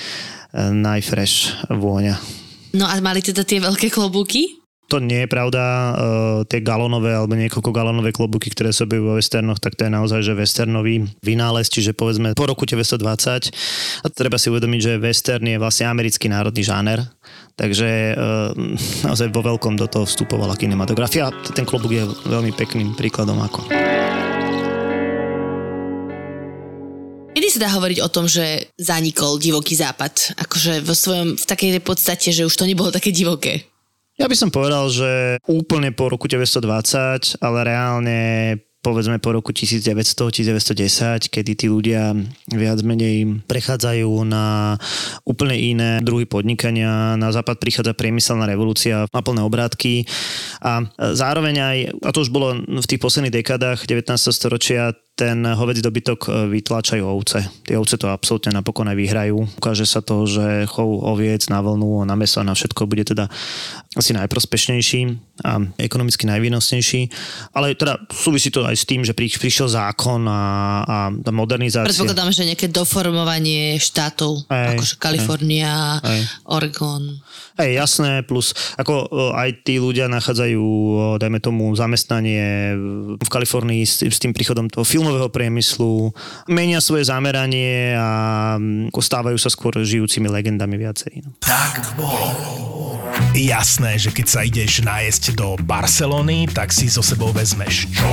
najfresh 0.57 1.69
vôňa. 1.69 2.17
No 2.73 2.89
a 2.89 2.97
mali 3.05 3.21
teda 3.21 3.45
tie 3.45 3.61
veľké 3.61 3.93
klobúky? 3.93 4.63
To 4.91 5.01
nie 5.01 5.25
je 5.25 5.29
pravda, 5.31 5.63
uh, 5.65 5.95
tie 6.45 6.61
galonové 6.61 7.17
alebo 7.17 7.33
niekoľko 7.33 7.73
galonové 7.73 8.13
klobúky, 8.13 8.53
ktoré 8.53 8.77
sa 8.77 8.85
objavujú 8.85 9.09
vo 9.09 9.17
westernoch, 9.17 9.57
tak 9.57 9.73
to 9.73 9.89
je 9.89 9.93
naozaj, 9.97 10.21
že 10.21 10.37
westernový 10.37 11.09
vynález, 11.25 11.73
čiže 11.73 11.97
povedzme 11.97 12.37
po 12.37 12.45
roku 12.45 12.69
1920. 12.69 14.05
A 14.05 14.07
treba 14.13 14.37
si 14.37 14.53
uvedomiť, 14.53 14.81
že 14.85 15.01
western 15.01 15.49
je 15.49 15.57
vlastne 15.57 15.89
americký 15.89 16.29
národný 16.29 16.61
žáner, 16.61 17.09
takže 17.57 18.17
uh, 18.17 18.53
naozaj 19.07 19.33
vo 19.33 19.43
veľkom 19.45 19.77
do 19.77 19.87
toho 19.87 20.05
vstupovala 20.09 20.59
kinematografia. 20.59 21.31
Ten 21.53 21.69
klobúk 21.69 21.93
je 21.93 22.05
veľmi 22.27 22.53
pekným 22.57 22.97
príkladom 22.97 23.39
ako. 23.41 23.69
Kedy 27.33 27.49
sa 27.49 27.65
dá 27.65 27.69
hovoriť 27.73 27.99
o 28.05 28.13
tom, 28.13 28.29
že 28.29 28.69
zanikol 28.77 29.41
divoký 29.41 29.73
západ? 29.73 30.37
Akože 30.37 30.85
vo 30.85 30.93
svojom, 30.93 31.41
v 31.41 31.45
takej 31.49 31.81
podstate, 31.81 32.29
že 32.29 32.45
už 32.45 32.53
to 32.53 32.69
nebolo 32.69 32.93
také 32.93 33.09
divoké. 33.09 33.65
Ja 34.21 34.29
by 34.29 34.37
som 34.37 34.53
povedal, 34.53 34.93
že 34.93 35.41
úplne 35.49 35.89
po 35.91 36.13
roku 36.13 36.29
1920, 36.29 37.41
ale 37.41 37.59
reálne 37.65 38.19
povedzme 38.83 39.23
po 39.23 39.31
roku 39.31 39.55
1900-1910, 39.55 41.31
kedy 41.31 41.53
tí 41.55 41.67
ľudia 41.71 42.19
viac 42.51 42.83
menej 42.83 43.47
prechádzajú 43.47 44.11
na 44.27 44.75
úplne 45.23 45.55
iné 45.55 45.91
druhy 46.03 46.27
podnikania. 46.27 47.15
Na 47.15 47.31
západ 47.31 47.63
prichádza 47.63 47.95
priemyselná 47.95 48.45
revolúcia, 48.45 49.07
má 49.15 49.23
plné 49.23 49.47
obrátky 49.47 50.05
a 50.59 50.83
zároveň 51.15 51.55
aj, 51.63 51.79
a 52.03 52.11
to 52.11 52.27
už 52.27 52.35
bolo 52.35 52.59
v 52.59 52.87
tých 52.91 52.99
posledných 52.99 53.39
dekádach 53.39 53.87
19. 53.87 54.19
storočia, 54.19 54.99
ten 55.23 55.47
hovedzí 55.47 55.79
dobytok 55.79 56.21
e, 56.27 56.31
vytláčajú 56.51 57.07
ovce. 57.07 57.47
Tie 57.63 57.79
ovce 57.79 57.95
to 57.95 58.11
absolútne 58.11 58.51
napokon 58.51 58.91
aj 58.91 58.99
vyhrajú. 58.99 59.39
Ukáže 59.55 59.87
sa 59.87 60.03
to, 60.03 60.27
že 60.27 60.67
chov 60.67 60.99
oviec 61.07 61.47
na 61.47 61.63
vlnu, 61.63 62.03
na 62.03 62.19
meso, 62.19 62.43
na 62.43 62.59
všetko 62.59 62.91
bude 62.91 63.07
teda 63.07 63.31
asi 63.95 64.11
najprospešnejší 64.19 65.01
a 65.47 65.63
ekonomicky 65.79 66.27
najvýnosnejší. 66.27 67.01
Ale 67.55 67.79
teda 67.79 68.03
súvisí 68.11 68.51
to 68.51 68.67
aj 68.67 68.75
s 68.75 68.83
tým, 68.83 69.07
že 69.07 69.15
prišiel 69.15 69.71
zákon 69.71 70.27
a, 70.27 70.43
a 70.83 70.99
modernizácia. 71.31 71.87
Predpokladám, 71.87 72.35
že 72.35 72.49
nejaké 72.51 72.67
doformovanie 72.67 73.79
štátov, 73.79 74.51
aj, 74.51 74.75
akože 74.75 74.95
Kalifornia, 74.99 76.03
aj. 76.03 76.21
Oregon. 76.51 77.23
Aj 77.53 77.69
jasné, 77.69 78.25
plus 78.25 78.57
ako 78.81 79.07
e, 79.07 79.07
aj 79.37 79.49
tí 79.63 79.77
ľudia 79.77 80.09
nachádzajú, 80.09 80.65
e, 80.65 80.95
dajme 81.21 81.39
tomu, 81.39 81.69
zamestnanie 81.77 82.75
v 83.21 83.29
Kalifornii 83.29 83.85
s, 83.85 84.01
s 84.03 84.19
tým 84.19 84.33
príchodom 84.33 84.73
toho 84.73 84.89
filmového 85.13 85.29
priemyslu, 85.29 86.09
menia 86.49 86.81
svoje 86.81 87.13
zameranie 87.13 87.93
a 87.93 88.57
mm, 88.57 88.89
stávajú 88.97 89.37
sa 89.37 89.53
skôr 89.53 89.77
žijúcimi 89.77 90.25
legendami 90.25 90.81
viacerí. 90.81 91.21
No. 91.21 91.37
Tak 91.45 91.93
bolo. 92.01 92.33
Jasné, 93.37 94.01
že 94.01 94.09
keď 94.09 94.27
sa 94.29 94.41
ideš 94.41 94.81
nájsť 94.81 95.37
do 95.37 95.61
Barcelony, 95.61 96.49
tak 96.49 96.73
si 96.73 96.89
so 96.89 97.05
sebou 97.05 97.29
vezmeš 97.29 97.93
čo? 97.93 98.09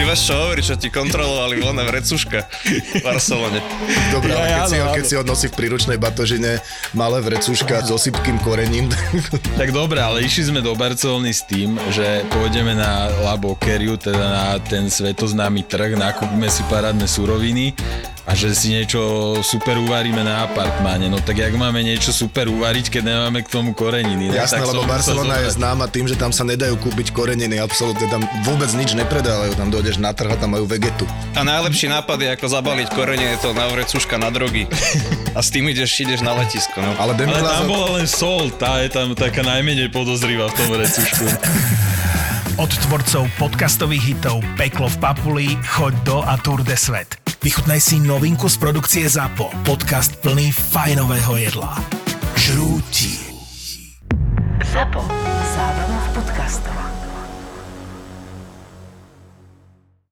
Ty 0.00 0.08
máš 0.08 0.32
čo 0.32 0.32
hovoriť, 0.32 0.64
čo 0.64 0.76
ti 0.80 0.88
kontrolovali 0.88 1.60
voľné 1.60 1.84
vrecuška 1.84 2.40
v 2.64 3.04
Barcelone. 3.04 3.60
Dobre, 4.08 4.32
ale 4.32 4.48
keď, 4.48 4.64
si, 4.64 4.76
ho, 4.80 4.86
keď 4.96 5.04
si 5.04 5.14
ho 5.20 5.22
nosí 5.28 5.46
v 5.52 5.54
príručnej 5.60 6.00
batožine 6.00 6.56
malé 6.96 7.20
vrecuška 7.20 7.84
s 7.84 7.92
osypkým 7.92 8.40
korením. 8.40 8.88
tak 9.60 9.76
dobre, 9.76 10.00
ale 10.00 10.24
išli 10.24 10.56
sme 10.56 10.64
do 10.64 10.72
Barcelony 10.72 11.36
s 11.36 11.44
tým, 11.44 11.76
že 11.92 12.24
pôjdeme 12.32 12.80
na 12.80 13.12
La 13.28 13.36
Boqueriu, 13.36 14.00
teda 14.00 14.24
na 14.24 14.46
ten 14.64 14.88
svetoznámy 14.88 15.68
trh, 15.68 15.92
nakúpime 15.92 16.48
si 16.48 16.64
parádne 16.72 17.04
suroviny 17.04 17.76
a 18.30 18.38
že 18.38 18.54
si 18.54 18.70
niečo 18.70 19.02
super 19.42 19.74
uvaríme 19.74 20.22
na 20.22 20.46
apartmáne. 20.46 21.10
No 21.10 21.18
tak 21.18 21.42
jak 21.42 21.50
máme 21.50 21.82
niečo 21.82 22.14
super 22.14 22.46
uvariť, 22.46 22.86
keď 22.86 23.02
nemáme 23.02 23.42
k 23.42 23.50
tomu 23.50 23.74
koreniny? 23.74 24.30
No, 24.30 24.38
Jasné, 24.38 24.62
tak 24.62 24.70
lebo 24.70 24.86
Barcelona 24.86 25.42
je 25.42 25.58
známa 25.58 25.90
tým, 25.90 26.06
že 26.06 26.14
tam 26.14 26.30
sa 26.30 26.46
nedajú 26.46 26.78
kúpiť 26.78 27.10
koreniny, 27.10 27.58
absolútne 27.58 28.06
tam 28.06 28.22
vôbec 28.46 28.70
nič 28.78 28.94
nepredávajú, 28.94 29.58
tam 29.58 29.74
dojdeš 29.74 29.98
na 29.98 30.14
trh 30.14 30.30
a 30.30 30.38
tam 30.38 30.54
majú 30.54 30.62
vegetu. 30.70 31.02
A 31.34 31.42
najlepší 31.42 31.90
nápad 31.90 32.18
je 32.22 32.28
ako 32.38 32.46
zabaliť 32.46 32.88
koreniny, 32.94 33.34
to 33.42 33.50
na 33.50 33.66
vrecuška 33.66 34.14
na 34.14 34.30
drogy. 34.30 34.70
A 35.30 35.42
s 35.42 35.50
tým 35.54 35.66
ideš, 35.70 35.94
ideš 35.98 36.26
na 36.26 36.34
letisko. 36.34 36.82
No. 36.82 36.90
Ale, 36.98 37.14
Ale 37.14 37.42
tam 37.42 37.66
bola 37.70 38.02
len 38.02 38.06
sol, 38.10 38.50
tá 38.50 38.82
je 38.82 38.90
tam 38.90 39.14
taká 39.14 39.46
najmenej 39.46 39.90
podozrivá 39.94 40.50
v 40.50 40.54
tom 40.58 40.68
vrecušku. 40.74 41.26
Od 42.58 42.70
tvorcov 42.86 43.30
podcastových 43.38 44.04
hitov 44.10 44.42
Peklo 44.58 44.90
v 44.90 44.96
Papuli, 44.98 45.48
Choď 45.62 45.94
do 46.02 46.18
a 46.26 46.34
Tour 46.42 46.66
de 46.66 46.74
Svet. 46.74 47.29
Vychutnaj 47.40 47.80
si 47.80 47.96
novinku 48.04 48.52
z 48.52 48.56
produkcie 48.60 49.08
ZAPO. 49.08 49.48
Podcast 49.64 50.12
plný 50.20 50.52
fajnového 50.52 51.40
jedla. 51.40 51.72
Žrúti. 52.36 53.32
ZAPO. 54.60 55.00
Zábrná 55.56 56.00
v 56.04 56.08
podcastovách. 56.20 56.99